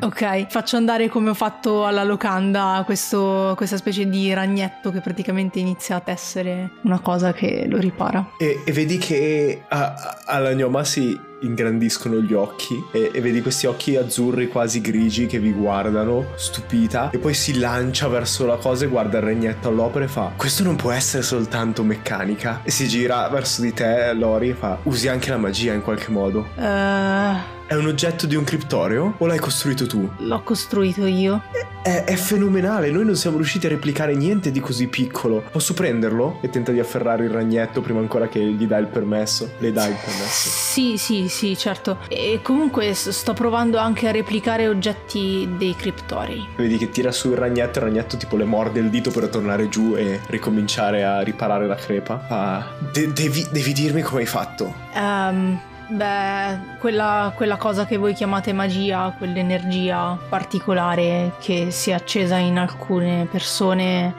Ok, 0.00 0.46
faccio 0.48 0.76
andare 0.76 1.08
come 1.08 1.30
ho 1.30 1.34
fatto 1.34 1.86
alla 1.86 2.04
locanda 2.04 2.82
questo, 2.84 3.54
questa 3.56 3.76
specie 3.76 4.08
di 4.08 4.32
ragnetto 4.32 4.90
che 4.90 5.00
praticamente 5.00 5.58
inizia 5.58 5.96
a 5.96 6.00
tessere 6.00 6.72
una 6.82 7.00
cosa 7.00 7.32
che 7.32 7.66
lo 7.68 7.78
ripara. 7.78 8.32
E, 8.38 8.62
e 8.64 8.72
vedi 8.72 8.98
che 8.98 9.62
alla 9.68 10.54
gnoma 10.54 10.84
si 10.84 11.28
ingrandiscono 11.40 12.20
gli 12.20 12.32
occhi 12.32 12.84
e, 12.92 13.10
e, 13.12 13.20
vedi 13.20 13.40
questi 13.40 13.66
occhi 13.66 13.96
azzurri 13.96 14.48
quasi 14.48 14.80
grigi 14.80 15.26
che 15.26 15.38
vi 15.38 15.52
guardano 15.52 16.28
stupita 16.36 17.10
e 17.10 17.18
poi 17.18 17.34
si 17.34 17.58
lancia 17.58 18.08
verso 18.08 18.46
la 18.46 18.56
cosa 18.56 18.84
e 18.84 18.88
guarda 18.88 19.18
il 19.18 19.24
regnetto 19.24 19.68
all'opera 19.68 20.04
e 20.04 20.08
fa 20.08 20.32
questo 20.36 20.62
non 20.62 20.76
può 20.76 20.90
essere 20.90 21.22
soltanto 21.22 21.82
meccanica. 21.82 22.60
E 22.62 22.70
si 22.70 22.86
gira 22.88 23.28
verso 23.28 23.62
di 23.62 23.72
te 23.72 24.12
Lori 24.14 24.50
e 24.50 24.54
fa 24.54 24.78
usi 24.84 25.08
anche 25.08 25.30
la 25.30 25.38
magia 25.38 25.72
in 25.72 25.82
qualche 25.82 26.10
modo. 26.10 26.48
Uh... 26.56 27.59
È 27.70 27.76
un 27.76 27.86
oggetto 27.86 28.26
di 28.26 28.34
un 28.34 28.42
criptorio 28.42 29.14
o 29.16 29.26
l'hai 29.26 29.38
costruito 29.38 29.86
tu? 29.86 30.10
L'ho 30.16 30.42
costruito 30.42 31.06
io. 31.06 31.40
È, 31.84 32.02
è, 32.02 32.16
fenomenale, 32.16 32.90
noi 32.90 33.04
non 33.04 33.14
siamo 33.14 33.36
riusciti 33.36 33.66
a 33.66 33.68
replicare 33.68 34.16
niente 34.16 34.50
di 34.50 34.58
così 34.58 34.88
piccolo. 34.88 35.44
Posso 35.52 35.72
prenderlo? 35.72 36.40
E 36.42 36.50
tenta 36.50 36.72
di 36.72 36.80
afferrare 36.80 37.26
il 37.26 37.30
ragnetto 37.30 37.80
prima 37.80 38.00
ancora 38.00 38.26
che 38.26 38.40
gli 38.40 38.66
dà 38.66 38.76
il 38.78 38.88
permesso. 38.88 39.52
Le 39.58 39.70
dai 39.70 39.90
il 39.90 39.96
permesso? 40.04 40.48
Sì, 40.48 40.96
sì, 40.96 41.28
sì, 41.28 41.56
certo. 41.56 41.98
E 42.08 42.40
comunque 42.42 42.92
sto 42.92 43.34
provando 43.34 43.78
anche 43.78 44.08
a 44.08 44.10
replicare 44.10 44.66
oggetti 44.66 45.48
dei 45.56 45.76
criptori. 45.76 46.44
Vedi 46.56 46.76
che 46.76 46.90
tira 46.90 47.12
su 47.12 47.30
il 47.30 47.36
ragnetto 47.36 47.78
e 47.78 47.82
il 47.82 47.88
ragnetto 47.88 48.16
tipo 48.16 48.34
le 48.34 48.46
morde 48.46 48.80
il 48.80 48.90
dito 48.90 49.12
per 49.12 49.28
tornare 49.28 49.68
giù 49.68 49.94
e 49.96 50.18
ricominciare 50.26 51.04
a 51.04 51.20
riparare 51.20 51.68
la 51.68 51.76
crepa. 51.76 52.26
Ah, 52.28 52.66
de- 52.92 53.12
devi, 53.12 53.46
devi 53.52 53.72
dirmi 53.72 54.02
come 54.02 54.22
hai 54.22 54.26
fatto. 54.26 54.74
Ehm... 54.92 55.36
Um 55.36 55.68
Beh, 55.90 56.78
quella, 56.78 57.32
quella, 57.34 57.56
cosa 57.56 57.84
che 57.84 57.96
voi 57.96 58.14
chiamate 58.14 58.52
magia, 58.52 59.12
quell'energia 59.18 60.16
particolare 60.28 61.32
che 61.40 61.72
si 61.72 61.90
è 61.90 61.94
accesa 61.94 62.36
in 62.36 62.58
alcune 62.58 63.26
persone, 63.28 64.14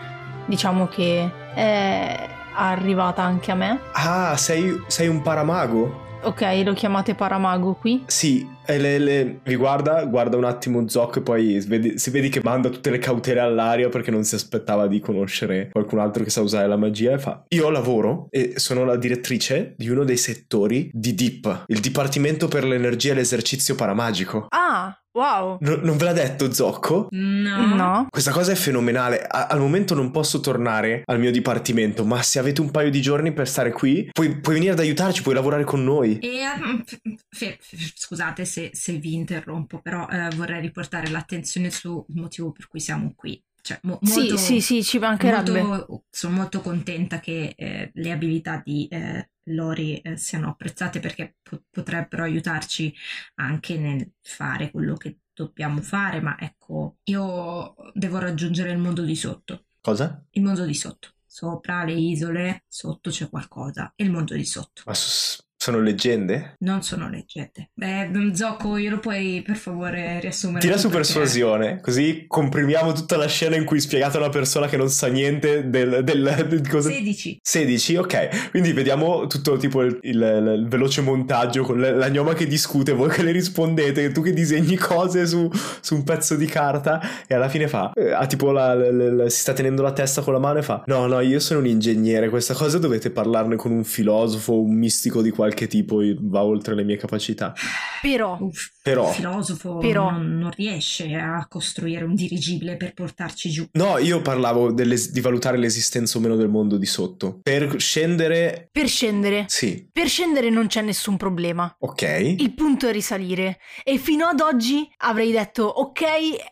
diciamo 0.46 0.88
che 0.88 1.32
è 1.54 2.30
arrivata 2.54 3.24
anche 3.24 3.52
a 3.52 3.56
me. 3.56 3.80
Ah, 3.94 4.36
sei, 4.36 4.84
sei 4.88 5.08
un 5.08 5.22
paramago? 5.22 6.01
Ok, 6.24 6.62
lo 6.64 6.74
chiamate 6.74 7.16
Paramago 7.16 7.74
qui? 7.74 8.04
Sì, 8.06 8.48
e 8.66 8.78
le, 8.78 9.00
le, 9.00 9.40
vi 9.44 9.56
guarda, 9.56 10.06
guarda 10.06 10.38
un 10.38 10.44
attimo 10.44 10.88
Zoc 10.88 11.18
e 11.18 11.22
poi 11.22 11.60
vedi, 11.62 11.98
si 11.98 12.12
vedi 12.12 12.30
che 12.30 12.42
manda 12.44 12.70
tutte 12.70 12.92
le 12.92 13.00
cautele 13.00 13.40
all'aria 13.40 13.90
perché 13.90 14.12
non 14.12 14.24
si 14.24 14.36
aspettava 14.36 14.88
di 14.88 15.00
conoscere 15.00 15.70
qualcun 15.72 16.00
altro 16.00 16.24
che 16.24 16.30
sa 16.30 16.42
usare 16.42 16.68
la 16.68 16.78
magia 16.78 17.14
e 17.14 17.18
fa 17.18 17.44
io 17.48 17.70
lavoro 17.72 18.28
e 18.30 18.54
sono 18.58 18.86
la 18.86 18.98
direttrice 18.98 19.74
di 19.76 19.90
uno 19.90 20.04
dei 20.04 20.18
settori 20.18 20.92
di 20.94 21.16
DIP, 21.16 21.64
il 21.68 21.80
Dipartimento 21.80 22.48
per 22.48 22.66
l'Energia 22.66 23.14
e 23.14 23.16
l'Esercizio 23.16 23.74
Paramagico. 23.74 24.46
Ah, 24.50 24.96
Wow. 25.14 25.58
No- 25.60 25.76
non 25.78 25.98
ve 25.98 26.04
l'ha 26.06 26.14
detto 26.14 26.54
Zocco? 26.54 27.08
No. 27.12 27.76
No. 27.76 28.08
Questa 28.10 28.32
cosa 28.32 28.54
è 28.54 28.56
fenomenale. 28.56 29.22
A- 29.22 29.48
al 29.48 29.60
momento 29.60 29.94
non 29.94 30.10
posso 30.12 30.40
tornare 30.40 31.02
al 31.06 31.20
mio 31.20 31.32
dipartimento, 31.32 32.06
ma 32.06 32.22
se 32.22 32.40
avete 32.40 32.62
un 32.62 32.72
paio 32.72 32.90
di 32.90 33.02
giorni 33.02 33.34
per 33.34 33.48
stare 33.48 33.72
qui, 33.72 34.10
puoi, 34.12 34.40
puoi 34.40 34.56
venire 34.56 34.72
ad 34.74 34.80
aiutarci, 34.80 35.22
puoi 35.22 35.36
lavorare 35.36 35.64
con 35.66 35.84
noi. 35.84 36.18
E, 36.20 36.38
ehm, 36.38 36.84
f- 36.86 37.00
f- 37.30 37.58
f- 37.60 37.92
scusate 37.96 38.46
se, 38.46 38.70
se 38.74 38.94
vi 38.94 39.14
interrompo, 39.16 39.80
però 39.82 40.08
eh, 40.08 40.30
vorrei 40.36 40.62
riportare 40.62 41.10
l'attenzione 41.10 41.72
sul 41.72 42.04
motivo 42.16 42.52
per 42.52 42.68
cui 42.68 42.80
siamo 42.80 43.12
qui. 43.16 43.42
Cioè, 43.64 43.80
mo- 43.84 44.00
Sì, 44.02 44.20
molto- 44.20 44.38
sì, 44.38 44.60
sì, 44.62 44.84
ci 44.84 44.98
mancherebbe. 44.98 45.62
molto- 45.62 46.04
sono 46.10 46.36
molto 46.36 46.62
contenta 46.62 47.20
che 47.20 47.54
eh, 47.56 47.92
le 47.94 48.12
abilità 48.12 48.60
di 48.66 48.88
eh, 48.90 49.30
Lori 49.46 50.00
eh, 50.02 50.18
siano 50.18 50.50
apprezzate 50.50 51.00
perché 51.00 51.36
po- 51.42 51.64
potrebbero 51.70 52.24
aiutarci 52.24 52.94
anche 53.36 53.78
nel 53.78 54.14
fare 54.22 54.72
quello 54.72 54.96
che 54.96 55.20
dobbiamo 55.34 55.82
fare, 55.82 56.22
ma 56.22 56.38
ecco, 56.40 56.98
io 57.04 57.76
devo 57.94 58.20
raggiungere 58.20 58.72
il 58.72 58.78
mondo 58.78 59.04
di 59.04 59.16
sotto. 59.16 59.66
Cosa? 59.82 60.24
Il 60.32 60.44
mondo 60.44 60.66
di 60.66 60.74
sotto. 60.76 61.10
Sopra 61.26 61.84
le 61.84 61.94
isole, 61.94 62.66
sotto 62.68 63.10
c'è 63.10 63.30
qualcosa. 63.30 63.94
E 63.96 64.04
il 64.04 64.12
mondo 64.12 64.36
di 64.36 64.46
sotto. 64.46 64.84
Ma 64.86 64.94
s- 64.94 65.42
sono 65.62 65.80
leggende? 65.80 66.56
Non 66.62 66.82
sono 66.82 67.08
leggende. 67.08 67.70
Beh, 67.76 68.10
Zocco, 68.34 68.80
glielo 68.80 68.98
puoi 68.98 69.44
per 69.46 69.58
favore 69.58 70.20
riassumere? 70.20 70.60
Tira 70.60 70.76
su 70.76 70.88
perché- 70.90 71.04
persuasione, 71.14 71.80
così 71.82 72.26
comprimiamo 72.28 72.94
tutta 72.94 73.16
la 73.16 73.28
scena 73.28 73.56
in 73.58 73.64
cui 73.64 73.80
spiegate 73.80 74.18
a 74.18 74.22
una 74.22 74.30
persona 74.30 74.66
che 74.66 74.76
non 74.76 74.90
sa 74.90 75.06
niente 75.06 75.70
del, 75.70 76.04
del, 76.04 76.46
del 76.50 76.68
cosa. 76.68 76.90
16. 76.90 77.42
16, 77.44 77.96
ok. 77.98 78.50
Quindi 78.50 78.74
vediamo 78.74 79.28
tutto 79.28 79.58
tipo 79.58 79.84
il, 79.84 80.00
il- 80.02 80.54
il 80.62 80.66
veloce 80.68 81.02
montaggio 81.02 81.62
con 81.62 81.80
la, 81.80 81.92
la 81.92 82.10
gnoma 82.10 82.34
che 82.34 82.48
discute, 82.48 82.94
voi 82.94 83.12
che 83.12 83.22
le 83.22 83.32
rispondete, 83.32 84.12
tu 84.12 84.24
che 84.24 84.34
disegni 84.34 84.78
cose 84.78 85.28
su, 85.28 85.48
su 85.80 85.94
un 85.94 86.04
pezzo 86.04 86.36
di 86.38 86.48
carta 86.48 87.00
e 87.28 87.36
alla 87.36 87.50
fine 87.50 87.68
fa, 87.68 87.92
eh, 87.94 88.12
ha 88.12 88.26
tipo 88.26 88.50
la, 88.52 88.74
la- 88.74 88.90
la- 88.92 89.30
si 89.30 89.42
sta 89.42 89.54
tenendo 89.54 89.84
la 89.84 89.94
testa 89.94 90.24
con 90.24 90.34
la 90.34 90.40
mano 90.40 90.58
e 90.58 90.64
fa, 90.64 90.82
no, 90.88 91.06
no, 91.06 91.20
io 91.20 91.40
sono 91.40 91.60
un 91.60 91.68
ingegnere, 91.68 92.30
questa 92.30 92.56
cosa 92.56 92.80
dovete 92.80 93.12
parlarne 93.12 93.56
con 93.58 93.70
un 93.72 93.84
filosofo, 93.84 94.60
un 94.60 94.74
mistico 94.74 95.22
di 95.22 95.30
qualche 95.30 95.50
tipo, 95.68 96.02
va 96.22 96.44
oltre 96.44 96.76
le 96.76 96.84
mie 96.84 96.98
capacità. 96.98 97.54
Però, 98.02 98.38
Uff, 98.40 98.70
Però... 98.82 99.08
il 99.10 99.14
filosofo 99.16 99.78
Però- 99.78 100.10
Non, 100.12 100.38
non 100.38 100.52
riesce 100.56 101.14
a 101.16 101.46
costruire 101.48 102.04
un 102.04 102.16
dirigibile 102.16 102.76
per 102.78 102.94
portarci 102.94 103.50
giù. 103.50 103.68
No, 103.74 103.98
io 103.98 104.22
parlavo 104.22 104.72
delle- 104.72 104.98
di 105.12 105.22
valutare 105.22 105.58
l'esistenza 105.58 106.18
o 106.18 106.22
meno 106.22 106.36
del 106.36 106.50
mondo 106.50 106.78
di 106.78 106.86
sotto. 106.86 107.40
Per 107.44 107.76
scendere... 107.80 108.68
per 108.72 108.88
scendere, 108.88 109.46
Sì, 109.48 109.88
per 109.92 110.08
scendere 110.08 110.50
non 110.50 110.68
c'è 110.68 110.82
nessun 110.82 111.18
problema. 111.18 111.74
ok. 111.80 112.36
Il 112.38 112.54
punto 112.54 112.88
è 112.88 112.92
risalire. 112.92 113.60
E 113.84 113.98
fino 113.98 114.26
ad 114.26 114.40
oggi 114.40 114.90
avrei 114.98 115.32
detto, 115.32 115.64
ok, 115.64 116.02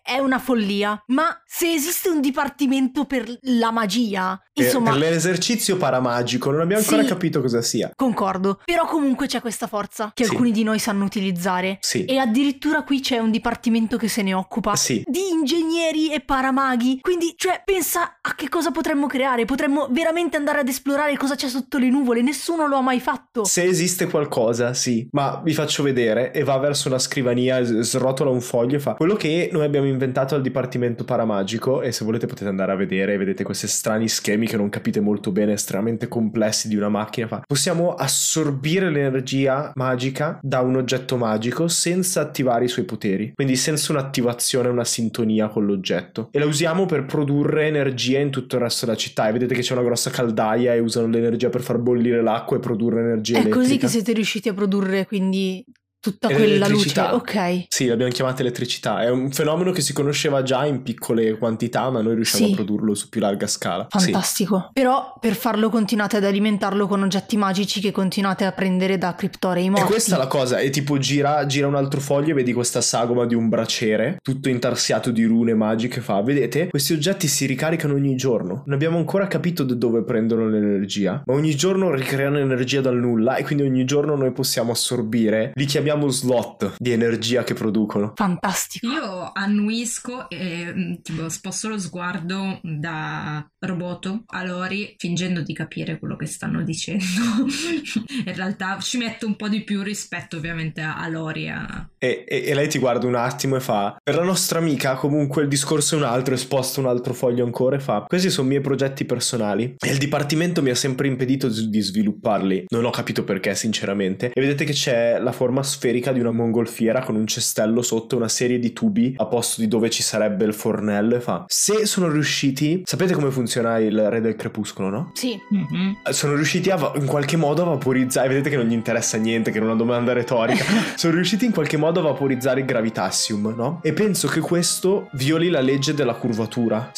è 0.04 0.18
una 0.20 0.40
follia, 0.40 1.02
ma 1.08 1.42
se 1.46 1.72
esiste 1.74 2.10
un 2.10 2.22
dipartimento 2.22 3.06
per 3.06 3.28
la 3.44 3.72
magia, 3.72 4.40
Per, 4.54 4.66
insomma, 4.66 4.92
per 4.92 5.00
l'esercizio 5.00 5.78
paramagico 5.78 6.52
non 6.52 6.62
abbiamo 6.62 6.82
ancora 6.82 7.02
Sì. 7.04 7.08
capito 7.08 7.42
cosa 7.42 7.62
sia. 7.62 7.92
concordo. 7.96 8.62
Però 8.66 8.86
comunque 8.90 9.28
c'è 9.28 9.40
questa 9.40 9.68
forza 9.68 10.12
che 10.14 10.24
Sì. 10.24 10.32
alcuni 10.32 10.52
di 10.52 10.64
noi 10.64 10.80
sanno 10.80 11.06
utilizzare. 11.06 11.78
Sì. 11.80 12.06
E 12.06 12.18
addirittura 12.18 12.82
qui 12.84 13.00
c'è 13.02 13.20
un 13.20 13.30
dipartimento 13.30 13.98
che 13.98 14.08
se 14.08 14.24
ne 14.24 14.34
occupa 14.34 14.76
Sì. 14.76 15.04
di 15.08 15.30
ingegneri 15.30 16.12
e 16.12 16.22
paramaghi. 16.22 17.00
Quindi, 17.02 17.34
cioè, 17.38 17.62
pensa 17.64 18.18
a 18.22 18.34
che 18.36 18.50
cosa 18.50 18.72
potremmo 18.72 19.06
creare. 19.08 19.46
Potremmo 19.46 19.88
veramente 19.92 20.38
andare 20.38 20.60
ad 20.62 20.68
esplorare 20.68 21.16
cosa 21.18 21.36
c'è 21.36 21.48
sotto 21.48 21.78
le 21.78 21.90
nuvole. 21.90 22.22
Nessuno 22.22 22.68
lo 22.68 22.78
ha 22.78 22.82
mai 22.82 23.00
fatto. 23.00 23.44
Se 23.46 23.64
esiste 23.64 24.08
qualcosa, 24.08 24.74
sì, 24.74 25.08
ma 25.12 25.40
vi 25.44 25.54
faccio 25.54 25.84
vedere 25.84 26.32
e 26.34 26.44
va 26.44 26.58
verso 26.58 26.88
una 26.88 27.00
scrivania, 27.00 27.64
srotola 27.64 28.30
un 28.32 28.42
foglio 28.42 28.78
e 28.78 28.80
fa 28.80 28.96
quello 28.96 29.16
che 29.16 29.50
noi 29.52 29.66
abbiamo 29.66 29.88
inventato 29.88 30.34
al 30.36 30.42
dipartimento 30.42 31.04
paramagico 31.04 31.82
e 31.82 31.92
se 31.92 32.04
volete 32.04 32.26
potete 32.26 32.50
andare 32.50 32.72
a 32.72 32.76
vedere, 32.76 33.18
vedete 33.18 33.44
questi 33.44 33.68
strani 33.68 34.08
schemi 34.08 34.48
che 34.48 34.58
non 34.58 34.70
capite 34.70 35.00
molto 35.00 35.32
bene, 35.32 35.54
estremamente 35.54 36.08
complessi 36.08 36.68
di 36.68 36.76
una 36.76 36.90
macchina, 36.90 37.28
fa 37.28 37.42
possiamo 37.46 37.94
assorbire 37.94 38.79
l'energia 38.88 39.72
magica 39.76 40.40
da 40.42 40.62
un 40.62 40.76
oggetto 40.76 41.18
magico 41.18 41.68
senza 41.68 42.22
attivare 42.22 42.66
i 42.66 42.68
suoi 42.68 42.86
poteri, 42.86 43.32
quindi 43.36 43.56
senza 43.56 43.92
un'attivazione, 43.92 44.70
una 44.70 44.86
sintonia 44.86 45.48
con 45.48 45.66
l'oggetto 45.66 46.30
e 46.32 46.40
la 46.40 46.46
usiamo 46.46 46.86
per 46.86 47.06
produrre 47.06 47.66
energia 47.68 48.20
in 48.20 48.30
tutto 48.30 48.56
il 48.56 48.62
resto 48.62 48.86
della 48.86 48.98
città 48.98 49.28
e 49.28 49.32
vedete 49.32 49.54
che 49.56 49.62
c'è 49.62 49.74
una 49.74 49.84
grossa 49.84 50.10
caldaia 50.10 50.74
e 50.74 50.80
usano 50.80 51.08
l'energia 51.08 51.50
per 51.50 51.62
far 51.62 51.78
bollire 51.78 52.22
l'acqua 52.22 52.58
e 52.58 52.60
produrre 52.60 53.00
energia 53.02 53.34
È 53.38 53.40
elettrica. 53.42 53.60
così 53.60 53.78
che 53.78 53.88
siete 53.88 54.14
riusciti 54.14 54.50
a 54.50 54.54
produrre 54.54 55.06
quindi 55.06 55.64
tutta 56.00 56.30
quella 56.30 56.68
luce. 56.68 57.00
Ok. 57.00 57.66
Sì, 57.68 57.88
l'abbiamo 57.88 58.12
chiamata 58.12 58.42
elettricità. 58.42 59.02
È 59.02 59.10
un 59.10 59.32
fenomeno 59.32 59.72
che 59.72 59.82
si 59.82 59.94
conosceva 59.94 60.44
già 60.44 60.66
in 60.66 60.82
piccole 60.84 61.38
quantità, 61.38 61.90
ma 61.90 62.02
noi 62.02 62.16
riusciamo 62.16 62.46
Sì. 62.46 62.52
a 62.52 62.56
produrlo 62.56 62.96
su 62.96 63.10
più 63.10 63.20
larga 63.22 63.48
scala. 63.48 63.88
Sì. 63.98 64.12
Fantastico. 64.12 64.70
Però 64.74 65.16
per 65.20 65.36
farlo 65.36 65.70
continuate 65.70 66.18
ad 66.18 66.24
alimentarlo 66.24 66.88
con 66.88 67.04
oggetti 67.04 67.36
magici 67.38 67.80
che 67.82 67.92
continuate 67.92 68.46
a 68.46 68.52
prendere 68.52 68.98
da 68.98 69.14
criptorei 69.16 69.66
E 69.66 69.70
morti. 69.70 69.86
questa 69.88 70.16
è 70.16 70.18
la 70.18 70.28
cosa, 70.28 70.60
e 70.60 70.70
tipo 70.70 70.98
gira, 70.98 71.46
gira 71.46 71.68
un 71.68 71.76
altro 71.76 72.00
foglio 72.00 72.32
e 72.32 72.34
vedi 72.34 72.54
questa 72.54 72.82
sagoma 72.82 73.26
di 73.26 73.36
un 73.36 73.50
braciere, 73.50 74.18
tutto 74.22 74.50
intarsiato 74.50 75.12
di 75.12 75.24
rune 75.26 75.54
magiche, 75.54 76.00
fa, 76.02 76.22
vedete, 76.22 76.68
questi 76.70 76.94
oggetti 76.94 77.28
si 77.28 77.46
ricaricano 77.46 77.94
ogni 77.96 78.16
giorno, 78.16 78.64
non 78.66 78.76
abbiamo 78.76 78.98
ancora 78.98 79.28
capito 79.28 79.64
da 79.64 79.74
dove 79.74 80.04
prendono 80.04 80.48
l'energia, 80.48 81.22
ma 81.26 81.34
ogni 81.34 81.56
giorno 81.56 81.94
ricreano 81.94 82.38
energia 82.40 82.82
dal 82.82 82.96
nulla 82.98 83.36
e 83.36 83.44
quindi 83.44 83.64
ogni 83.64 83.84
giorno 83.86 84.16
noi 84.16 84.32
possiamo 84.32 84.72
assorbire, 84.72 85.52
li 85.56 85.66
chiamiamo 85.66 85.88
slot 86.10 86.76
di 86.78 86.92
energia 86.92 87.44
che 87.44 87.54
producono. 87.54 88.14
Fantastico. 88.16 88.88
Io 88.88 89.32
annuisco 89.32 90.30
e 90.30 90.74
mm, 90.74 90.94
tipo 91.02 91.30
sposto 91.30 91.70
lo 91.70 91.80
sguardo 91.80 92.60
da 92.64 93.48
roboto 93.60 94.24
a 94.28 94.44
Lori 94.44 94.96
fingendo 94.98 95.42
di 95.42 95.54
capire 95.54 96.00
quello 96.00 96.16
che 96.16 96.26
stanno 96.26 96.64
dicendo. 96.64 97.04
In 98.26 98.36
realtà 98.36 98.80
ci 98.80 98.98
metto 98.98 99.26
un 99.26 99.36
po' 99.36 99.50
di 99.50 99.64
più 99.64 99.82
rispetto 99.82 100.38
ovviamente 100.38 100.82
a, 100.82 100.98
a 100.98 101.08
Lori 101.08 101.46
e 101.46 101.50
a... 101.50 101.90
E, 102.00 102.24
e- 102.28 102.44
e 102.48 102.54
lei 102.54 102.68
ti 102.70 102.80
guarda 102.80 103.06
un 103.06 103.16
attimo 103.16 103.56
e 103.58 103.60
fa: 103.60 103.98
Per 104.02 104.16
la 104.16 104.24
nostra 104.24 104.60
amica, 104.60 104.96
comunque 104.96 105.42
il 105.44 105.48
discorso 105.50 105.96
è 105.96 105.98
un 105.98 106.06
altro. 106.06 106.34
E 106.34 106.38
sposta 106.38 106.80
un 106.80 106.88
altro 106.88 107.14
foglio 107.14 107.44
ancora 107.46 107.76
e 107.76 107.80
fa: 107.80 108.06
Questi 108.08 108.30
sono 108.30 108.48
i 108.48 108.50
miei 108.52 108.62
progetti 108.62 109.06
personali. 109.06 109.76
E 109.78 109.92
il 109.92 109.98
dipartimento 109.98 110.62
mi 110.62 110.70
ha 110.70 110.76
sempre 110.76 111.08
impedito 111.08 111.48
di 111.50 111.70
di 111.70 111.82
svilupparli. 111.82 112.66
Non 112.70 112.86
ho 112.86 112.90
capito 112.90 113.24
perché, 113.24 113.54
sinceramente. 113.56 114.32
E 114.34 114.42
vedete 114.42 114.64
che 114.64 114.72
c'è 114.74 115.20
la 115.20 115.32
forma 115.32 115.62
sferica 115.62 116.12
di 116.12 116.20
una 116.20 116.32
mongolfiera 116.32 117.02
con 117.04 117.16
un 117.16 117.28
cestello 117.28 117.82
sotto, 117.82 118.16
una 118.16 118.30
serie 118.30 118.60
di 118.60 118.72
tubi 118.74 119.14
a 119.18 119.26
posto 119.26 119.62
di 119.62 119.68
dove 119.68 119.90
ci 119.90 120.02
sarebbe 120.02 120.46
il 120.46 120.54
fornello. 120.54 121.16
E 121.16 121.20
fa: 121.20 121.44
Se 121.48 121.86
sono 121.86 122.10
riusciti, 122.10 122.82
sapete 122.86 123.14
come 123.14 123.30
funziona 123.32 123.78
il 123.80 124.10
re 124.10 124.22
del 124.22 124.36
crepuscolo, 124.36 124.90
no? 124.90 125.12
Sì. 125.14 125.38
Mhm. 125.50 125.98
sono 126.12 126.36
riusciti 126.36 126.70
a 126.70 126.76
va- 126.76 126.94
in 126.96 127.06
qualche 127.06 127.36
modo 127.36 127.62
a 127.64 127.66
vaporizzare. 127.66 128.28
Vedete 128.30 128.50
che 128.50 128.56
non 128.56 128.66
gli 128.68 128.74
interessa 128.74 129.18
niente, 129.18 129.52
che 129.52 129.60
è 129.60 129.62
una 129.62 129.76
domanda 129.76 130.14
retorica. 130.14 130.64
sono 130.96 131.14
riusciti 131.14 131.46
in 131.46 131.52
qualche 131.52 131.78
modo 131.78 131.89
a 131.98 132.04
vaporizzare 132.04 132.60
il 132.60 132.66
gravitassium, 132.66 133.54
no? 133.56 133.80
E 133.82 133.94
penso 133.94 134.28
che 134.28 134.40
questo 134.40 135.10
violi 135.14 135.50
la 135.50 135.62
legge 135.62 135.94
della 135.94 136.14
curvatura. 136.14 136.92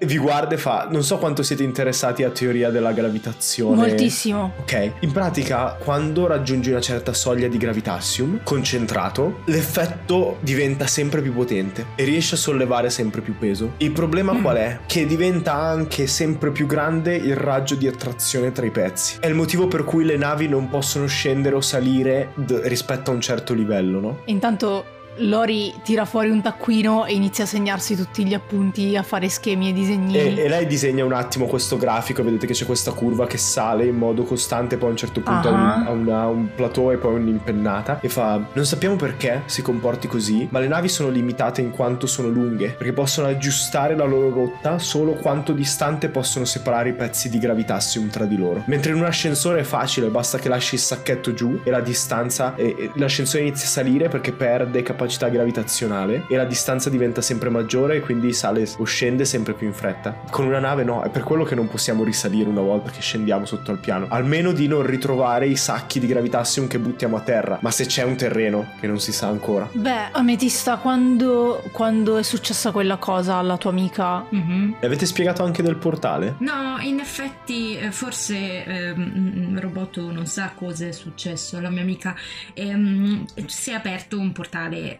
Vi 0.00 0.18
guarda 0.18 0.54
e 0.54 0.58
fa: 0.58 0.88
Non 0.90 1.02
so 1.02 1.18
quanto 1.18 1.42
siete 1.42 1.62
interessati 1.62 2.22
a 2.24 2.30
teoria 2.30 2.70
della 2.70 2.92
gravitazione. 2.92 3.76
Moltissimo. 3.76 4.52
Ok, 4.60 4.92
in 5.00 5.12
pratica 5.12 5.76
quando 5.82 6.26
raggiungi 6.26 6.70
una 6.70 6.80
certa 6.80 7.12
soglia 7.12 7.48
di 7.48 7.56
gravitassium 7.58 8.40
concentrato, 8.42 9.40
l'effetto 9.46 10.38
diventa 10.40 10.86
sempre 10.86 11.20
più 11.22 11.32
potente 11.34 11.86
e 11.96 12.04
riesci 12.04 12.34
a 12.34 12.36
sollevare 12.36 12.90
sempre 12.90 13.20
più 13.20 13.36
peso. 13.38 13.72
Il 13.78 13.92
problema 13.92 14.32
Mm. 14.32 14.42
qual 14.42 14.56
è? 14.56 14.78
Che 14.86 15.06
diventa 15.06 15.52
anche 15.54 16.06
sempre 16.06 16.50
più 16.50 16.66
grande 16.66 17.14
il 17.14 17.36
raggio 17.36 17.74
di 17.74 17.86
attrazione 17.86 18.52
tra 18.52 18.66
i 18.66 18.70
pezzi. 18.70 19.16
È 19.20 19.26
il 19.26 19.34
motivo 19.34 19.68
per 19.68 19.84
cui 19.84 20.04
le 20.04 20.16
navi 20.16 20.48
non 20.48 20.68
possono 20.68 21.06
scendere 21.06 21.54
o 21.56 21.60
salire 21.60 22.30
d- 22.34 22.60
rispetto 22.64 23.10
a 23.10 23.14
un 23.14 23.20
certo 23.20 23.54
livello, 23.54 23.73
no? 24.00 24.18
Intanto 24.26 24.84
Lori 25.18 25.72
tira 25.84 26.04
fuori 26.04 26.30
un 26.30 26.42
taccuino 26.42 27.04
e 27.04 27.14
inizia 27.14 27.44
a 27.44 27.46
segnarsi 27.46 27.94
tutti 27.94 28.24
gli 28.24 28.34
appunti, 28.34 28.96
a 28.96 29.02
fare 29.02 29.28
schemi 29.28 29.68
e 29.68 29.72
disegnini. 29.72 30.18
E, 30.18 30.44
e 30.44 30.48
lei 30.48 30.66
disegna 30.66 31.04
un 31.04 31.12
attimo 31.12 31.46
questo 31.46 31.76
grafico, 31.76 32.24
vedete 32.24 32.46
che 32.46 32.52
c'è 32.52 32.66
questa 32.66 32.90
curva 32.92 33.26
che 33.26 33.38
sale 33.38 33.86
in 33.86 33.96
modo 33.96 34.24
costante, 34.24 34.76
poi 34.76 34.88
a 34.88 34.90
un 34.92 34.96
certo 34.96 35.20
punto 35.20 35.48
ha, 35.48 35.52
un, 35.52 35.86
ha 35.86 35.90
una- 35.90 36.26
un 36.26 36.48
plateau 36.54 36.90
e 36.90 36.96
poi 36.96 37.14
un'impennata 37.14 38.00
e 38.00 38.08
fa 38.08 38.42
non 38.52 38.66
sappiamo 38.66 38.96
perché 38.96 39.42
si 39.46 39.62
comporti 39.62 40.08
così, 40.08 40.48
ma 40.50 40.58
le 40.58 40.66
navi 40.68 40.88
sono 40.88 41.10
limitate 41.10 41.60
in 41.60 41.70
quanto 41.70 42.06
sono 42.06 42.28
lunghe, 42.28 42.70
perché 42.70 42.92
possono 42.92 43.28
aggiustare 43.28 43.94
la 43.94 44.04
loro 44.04 44.30
rotta 44.30 44.78
solo 44.80 45.12
quanto 45.12 45.52
distante 45.52 46.08
possono 46.08 46.44
separare 46.44 46.88
i 46.88 46.94
pezzi 46.94 47.28
di 47.28 47.38
gravitassium 47.38 48.08
tra 48.10 48.24
di 48.24 48.36
loro. 48.36 48.62
Mentre 48.66 48.90
in 48.90 48.98
un 48.98 49.04
ascensore 49.04 49.60
è 49.60 49.64
facile, 49.64 50.08
basta 50.08 50.38
che 50.38 50.48
lasci 50.48 50.74
il 50.74 50.80
sacchetto 50.80 51.32
giù 51.34 51.60
e 51.62 51.70
la 51.70 51.80
distanza 51.80 52.54
e, 52.56 52.74
e 52.76 52.90
l'ascensore 52.96 53.44
inizia 53.44 53.66
a 53.66 53.70
salire 53.70 54.08
perché 54.08 54.32
perde 54.32 54.82
capacità 54.82 55.02
capacità 55.04 55.28
gravitazionale 55.28 56.24
e 56.28 56.36
la 56.36 56.44
distanza 56.44 56.88
diventa 56.88 57.20
sempre 57.20 57.50
maggiore 57.50 57.96
e 57.96 58.00
quindi 58.00 58.32
sale 58.32 58.66
o 58.78 58.84
scende 58.84 59.24
sempre 59.26 59.52
più 59.52 59.66
in 59.66 59.74
fretta. 59.74 60.22
Con 60.30 60.46
una 60.46 60.58
nave 60.58 60.82
no, 60.82 61.02
è 61.02 61.10
per 61.10 61.22
quello 61.22 61.44
che 61.44 61.54
non 61.54 61.68
possiamo 61.68 62.04
risalire 62.04 62.48
una 62.48 62.62
volta 62.62 62.90
che 62.90 63.00
scendiamo 63.00 63.44
sotto 63.44 63.70
al 63.70 63.78
piano. 63.78 64.06
Almeno 64.08 64.52
di 64.52 64.66
non 64.66 64.84
ritrovare 64.84 65.46
i 65.46 65.56
sacchi 65.56 66.00
di 66.00 66.06
gravitazione 66.06 66.68
che 66.68 66.78
buttiamo 66.78 67.16
a 67.16 67.20
terra. 67.20 67.58
Ma 67.60 67.70
se 67.70 67.84
c'è 67.84 68.02
un 68.02 68.16
terreno 68.16 68.72
che 68.80 68.86
non 68.86 68.98
si 68.98 69.12
sa 69.12 69.28
ancora. 69.28 69.68
Beh, 69.72 70.10
Ametista, 70.12 70.76
quando, 70.76 71.62
quando 71.72 72.16
è 72.16 72.22
successa 72.22 72.70
quella 72.70 72.96
cosa 72.96 73.36
alla 73.36 73.58
tua 73.58 73.70
amica? 73.70 74.24
Mhm. 74.28 74.76
E 74.80 74.86
avete 74.86 75.04
spiegato 75.04 75.42
anche 75.42 75.62
del 75.62 75.76
portale? 75.76 76.36
No, 76.38 76.78
in 76.80 76.98
effetti 76.98 77.76
eh, 77.76 77.90
forse 77.90 78.64
ehm, 78.64 79.60
Roboto 79.60 80.10
non 80.10 80.26
sa 80.26 80.52
cosa 80.54 80.86
è 80.86 80.92
successo 80.92 81.58
alla 81.58 81.70
mia 81.70 81.82
amica. 81.82 82.14
Ehm, 82.54 83.24
si 83.46 83.70
è 83.70 83.74
aperto 83.74 84.18
un 84.18 84.32
portale 84.32 84.93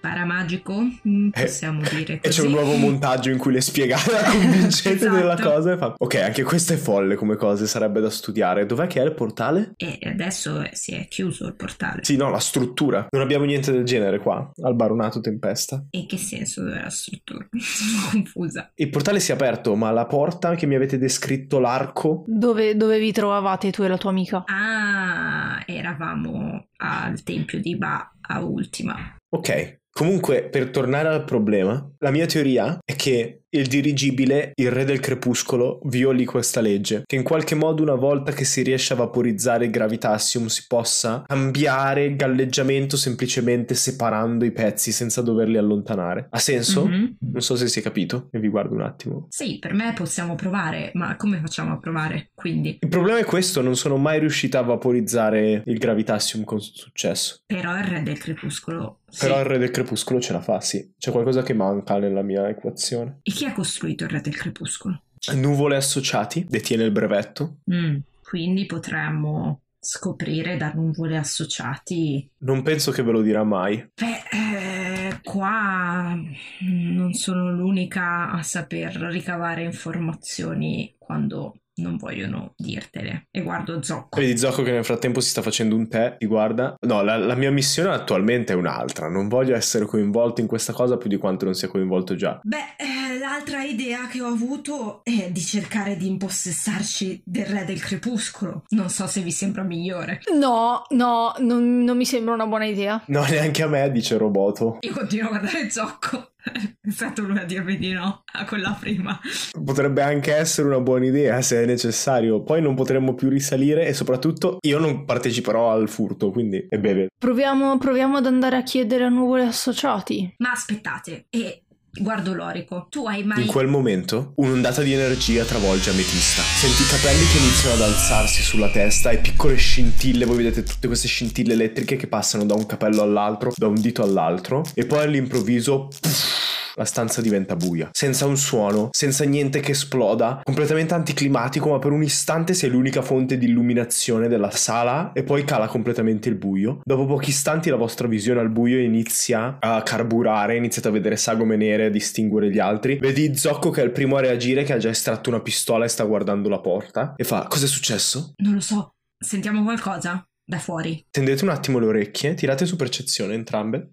paramagico, 0.00 0.74
mm, 1.08 1.28
Eh, 1.32 1.42
possiamo 1.44 1.80
dire 1.80 2.14
E 2.14 2.20
così. 2.20 2.40
c'è 2.40 2.46
un 2.46 2.52
nuovo 2.52 2.74
montaggio 2.76 3.30
in 3.30 3.38
cui 3.38 3.52
le 3.52 3.60
spiegate 3.60 4.10
la 4.12 4.22
convincente 4.22 5.04
Esatto. 5.06 5.14
della 5.16 5.36
cosa 5.38 5.72
e 5.72 5.76
fa... 5.76 5.94
Ok, 5.96 6.14
anche 6.16 6.42
questa 6.42 6.74
è 6.74 6.76
folle 6.76 7.14
come 7.14 7.36
cose, 7.36 7.66
sarebbe 7.66 8.00
da 8.00 8.10
studiare. 8.10 8.66
Dov'è 8.66 8.86
che 8.86 9.00
è 9.00 9.04
il 9.04 9.14
portale? 9.14 9.74
E 9.76 9.98
adesso 10.04 10.62
si 10.72 10.92
è 10.92 11.06
chiuso 11.08 11.46
il 11.46 11.54
portale. 11.54 12.04
Sì, 12.04 12.16
no, 12.16 12.30
la 12.30 12.38
struttura. 12.40 13.06
Non 13.10 13.22
abbiamo 13.22 13.44
niente 13.44 13.70
del 13.72 13.84
genere 13.84 14.18
qua, 14.18 14.50
al 14.62 14.74
baronato 14.74 15.20
Tempesta. 15.20 15.84
E 15.90 16.06
che 16.06 16.16
senso 16.16 16.62
della 16.64 16.90
struttura? 16.90 17.46
Sono 17.58 18.08
confusa. 18.10 18.70
Il 18.74 18.90
portale 18.90 19.20
si 19.20 19.30
è 19.30 19.34
aperto, 19.34 19.74
ma 19.76 19.90
la 19.90 20.06
porta 20.06 20.54
che 20.54 20.66
mi 20.66 20.74
avete 20.74 20.98
descritto, 20.98 21.58
l'arco... 21.58 22.24
Dove, 22.26 22.76
dove 22.76 22.98
vi 22.98 23.12
trovavate 23.12 23.70
tu 23.70 23.82
e 23.82 23.88
la 23.88 23.98
tua 23.98 24.10
amica? 24.10 24.42
Ah, 24.46 25.62
eravamo 25.66 26.66
al 26.78 27.22
tempio 27.22 27.60
di 27.60 27.76
Ba 27.76 28.11
a 28.22 28.40
ultima. 28.40 29.16
Ok. 29.28 29.80
Comunque, 29.92 30.48
per 30.48 30.70
tornare 30.70 31.08
al 31.08 31.24
problema, 31.24 31.86
la 31.98 32.10
mia 32.10 32.24
teoria 32.26 32.78
è 32.82 32.96
che 32.96 33.41
il 33.54 33.66
dirigibile, 33.66 34.52
il 34.54 34.70
re 34.70 34.84
del 34.84 35.00
crepuscolo, 35.00 35.80
violi 35.84 36.24
questa 36.24 36.60
legge. 36.60 37.02
Che 37.06 37.16
in 37.16 37.22
qualche 37.22 37.54
modo, 37.54 37.82
una 37.82 37.94
volta 37.94 38.32
che 38.32 38.44
si 38.44 38.62
riesce 38.62 38.94
a 38.94 38.96
vaporizzare 38.96 39.66
il 39.66 39.70
gravitassium, 39.70 40.46
si 40.46 40.64
possa 40.66 41.22
cambiare 41.26 42.04
il 42.04 42.16
galleggiamento 42.16 42.96
semplicemente 42.96 43.74
separando 43.74 44.44
i 44.46 44.52
pezzi 44.52 44.90
senza 44.90 45.20
doverli 45.20 45.58
allontanare. 45.58 46.28
Ha 46.30 46.38
senso? 46.38 46.86
Mhm. 46.86 47.16
Non 47.32 47.42
so 47.42 47.54
se 47.56 47.68
si 47.68 47.80
è 47.80 47.82
capito. 47.82 48.28
E 48.32 48.38
vi 48.38 48.48
guardo 48.48 48.74
un 48.74 48.82
attimo. 48.82 49.26
Sì, 49.28 49.58
per 49.58 49.74
me 49.74 49.92
possiamo 49.94 50.34
provare, 50.34 50.90
ma 50.94 51.16
come 51.16 51.38
facciamo 51.40 51.72
a 51.74 51.78
provare? 51.78 52.30
Quindi, 52.34 52.78
Il 52.80 52.88
problema 52.88 53.18
è 53.18 53.24
questo: 53.24 53.60
non 53.60 53.76
sono 53.76 53.96
mai 53.98 54.18
riuscita 54.18 54.60
a 54.60 54.62
vaporizzare 54.62 55.62
il 55.66 55.78
gravitassium 55.78 56.44
con 56.44 56.60
successo. 56.60 57.40
però 57.46 57.76
il 57.76 57.84
re 57.84 58.02
del 58.02 58.18
crepuscolo. 58.18 59.00
sì. 59.08 59.26
Però 59.26 59.38
il 59.38 59.44
re 59.44 59.58
del 59.58 59.70
crepuscolo 59.70 60.20
ce 60.20 60.32
la 60.32 60.40
fa, 60.40 60.60
sì. 60.60 60.92
C'è 60.98 61.10
qualcosa 61.10 61.42
che 61.42 61.52
manca 61.52 61.98
nella 61.98 62.22
mia 62.22 62.48
equazione. 62.48 63.18
E 63.22 63.30
chi 63.32 63.41
ha 63.44 63.52
costruito 63.52 64.04
il 64.04 64.10
re 64.10 64.20
del 64.20 64.36
crepuscolo? 64.36 65.02
Nuvole 65.34 65.76
associati, 65.76 66.44
detiene 66.48 66.84
il 66.84 66.90
brevetto. 66.90 67.58
Mm, 67.72 67.98
quindi 68.22 68.66
potremmo 68.66 69.62
scoprire 69.78 70.56
da 70.56 70.72
nuvole 70.72 71.16
associati. 71.16 72.30
Non 72.38 72.62
penso 72.62 72.92
che 72.92 73.02
ve 73.02 73.10
lo 73.10 73.20
dirà 73.20 73.42
mai. 73.42 73.76
Beh, 73.94 75.08
eh, 75.10 75.20
qua 75.22 76.16
non 76.60 77.12
sono 77.14 77.50
l'unica 77.50 78.30
a 78.30 78.42
saper 78.42 78.94
ricavare 78.94 79.64
informazioni 79.64 80.94
quando 80.98 81.61
non 81.76 81.96
vogliono 81.96 82.52
dirtele. 82.56 83.26
E 83.30 83.42
guardo 83.42 83.82
Zocco. 83.82 84.20
Vedi 84.20 84.36
Zocco 84.36 84.62
che 84.62 84.72
nel 84.72 84.84
frattempo 84.84 85.20
si 85.20 85.30
sta 85.30 85.42
facendo 85.42 85.76
un 85.76 85.88
tè, 85.88 86.16
ti 86.18 86.26
guarda. 86.26 86.74
No, 86.80 87.02
la, 87.02 87.16
la 87.16 87.34
mia 87.34 87.50
missione 87.50 87.90
attualmente 87.90 88.52
è 88.52 88.56
un'altra. 88.56 89.08
Non 89.08 89.28
voglio 89.28 89.54
essere 89.54 89.86
coinvolto 89.86 90.40
in 90.40 90.46
questa 90.46 90.72
cosa 90.72 90.96
più 90.96 91.08
di 91.08 91.16
quanto 91.16 91.44
non 91.44 91.54
sia 91.54 91.68
coinvolto 91.68 92.14
già. 92.14 92.38
Beh, 92.42 92.74
eh, 92.76 93.18
l'altra 93.18 93.62
idea 93.62 94.06
che 94.06 94.20
ho 94.20 94.26
avuto 94.26 95.00
è 95.04 95.30
di 95.30 95.40
cercare 95.40 95.96
di 95.96 96.06
impossessarci 96.08 97.22
del 97.24 97.46
re 97.46 97.64
del 97.64 97.80
crepuscolo. 97.80 98.64
Non 98.70 98.88
so 98.88 99.06
se 99.06 99.20
vi 99.20 99.30
sembra 99.32 99.62
migliore. 99.62 100.20
No, 100.34 100.84
no, 100.90 101.34
non, 101.38 101.78
non 101.78 101.96
mi 101.96 102.04
sembra 102.04 102.34
una 102.34 102.46
buona 102.46 102.66
idea. 102.66 103.02
No, 103.06 103.24
neanche 103.30 103.62
a 103.62 103.68
me, 103.68 103.90
dice 103.90 104.16
Roboto. 104.16 104.78
Io 104.80 104.92
continuo 104.92 105.26
a 105.26 105.28
guardare 105.30 105.70
Zocco. 105.70 106.31
È 106.42 106.90
stato 106.90 107.22
lui 107.22 107.38
a 107.38 107.44
dirmi 107.44 107.78
di 107.78 107.92
no 107.92 108.22
a 108.32 108.44
quella 108.44 108.76
prima. 108.78 109.18
Potrebbe 109.64 110.02
anche 110.02 110.34
essere 110.34 110.68
una 110.68 110.80
buona 110.80 111.06
idea 111.06 111.40
se 111.40 111.62
è 111.62 111.66
necessario. 111.66 112.42
Poi 112.42 112.60
non 112.60 112.74
potremmo 112.74 113.14
più 113.14 113.28
risalire 113.28 113.86
e 113.86 113.92
soprattutto 113.92 114.58
io 114.60 114.78
non 114.78 115.04
parteciperò 115.04 115.70
al 115.70 115.88
furto, 115.88 116.30
quindi 116.30 116.66
e 116.68 116.78
beve. 116.78 117.08
Proviamo, 117.16 117.78
proviamo 117.78 118.16
ad 118.16 118.26
andare 118.26 118.56
a 118.56 118.62
chiedere 118.62 119.04
a 119.04 119.08
nuvole 119.08 119.44
associati. 119.44 120.34
Ma 120.38 120.50
aspettate, 120.50 121.26
e 121.30 121.61
guardo 121.92 122.32
Lorico. 122.32 122.86
Tu 122.90 123.06
hai 123.06 123.22
mai... 123.22 123.42
In 123.42 123.46
quel 123.46 123.66
momento 123.66 124.32
un'ondata 124.36 124.82
di 124.82 124.92
energia 124.92 125.44
travolge 125.44 125.90
Ametista. 125.90 126.42
Senti 126.42 126.82
i 126.82 126.86
capelli 126.86 127.24
che 127.26 127.38
iniziano 127.38 127.74
ad 127.74 127.90
alzarsi 127.90 128.42
sulla 128.42 128.70
testa 128.70 129.10
e 129.10 129.18
piccole 129.18 129.56
scintille, 129.56 130.24
voi 130.24 130.36
vedete 130.36 130.62
tutte 130.62 130.86
queste 130.86 131.08
scintille 131.08 131.52
elettriche 131.52 131.96
che 131.96 132.06
passano 132.06 132.44
da 132.44 132.54
un 132.54 132.66
capello 132.66 133.02
all'altro, 133.02 133.52
da 133.54 133.66
un 133.66 133.80
dito 133.80 134.02
all'altro 134.02 134.64
e 134.74 134.86
poi 134.86 135.00
all'improvviso 135.00 135.88
puff, 136.00 136.41
la 136.74 136.84
stanza 136.84 137.20
diventa 137.20 137.56
buia, 137.56 137.90
senza 137.92 138.26
un 138.26 138.36
suono, 138.36 138.88
senza 138.92 139.24
niente 139.24 139.60
che 139.60 139.72
esploda, 139.72 140.40
completamente 140.42 140.94
anticlimatico, 140.94 141.70
ma 141.70 141.78
per 141.78 141.92
un 141.92 142.02
istante 142.02 142.54
sei 142.54 142.70
l'unica 142.70 143.02
fonte 143.02 143.38
di 143.38 143.46
illuminazione 143.46 144.28
della 144.28 144.50
sala 144.50 145.12
e 145.12 145.22
poi 145.22 145.44
cala 145.44 145.66
completamente 145.66 146.28
il 146.28 146.36
buio. 146.36 146.80
Dopo 146.84 147.06
pochi 147.06 147.30
istanti 147.30 147.70
la 147.70 147.76
vostra 147.76 148.08
visione 148.08 148.40
al 148.40 148.50
buio 148.50 148.78
inizia 148.78 149.58
a 149.60 149.82
carburare, 149.82 150.56
iniziate 150.56 150.88
a 150.88 150.92
vedere 150.92 151.16
sagome 151.16 151.56
nere, 151.56 151.86
a 151.86 151.90
distinguere 151.90 152.50
gli 152.50 152.58
altri. 152.58 152.96
Vedi 152.96 153.36
Zocco 153.36 153.70
che 153.70 153.82
è 153.82 153.84
il 153.84 153.92
primo 153.92 154.16
a 154.16 154.20
reagire, 154.20 154.64
che 154.64 154.72
ha 154.72 154.78
già 154.78 154.90
estratto 154.90 155.28
una 155.28 155.40
pistola 155.40 155.84
e 155.84 155.88
sta 155.88 156.04
guardando 156.04 156.48
la 156.48 156.60
porta 156.60 157.14
e 157.16 157.24
fa: 157.24 157.46
Cos'è 157.48 157.66
successo? 157.66 158.32
Non 158.36 158.54
lo 158.54 158.60
so. 158.60 158.94
Sentiamo 159.18 159.62
qualcosa? 159.62 160.24
Da 160.44 160.58
fuori. 160.58 161.04
Tendete 161.10 161.44
un 161.44 161.50
attimo 161.50 161.78
le 161.78 161.86
orecchie, 161.86 162.34
tirate 162.34 162.66
su 162.66 162.76
percezione 162.76 163.34
entrambe. 163.34 163.90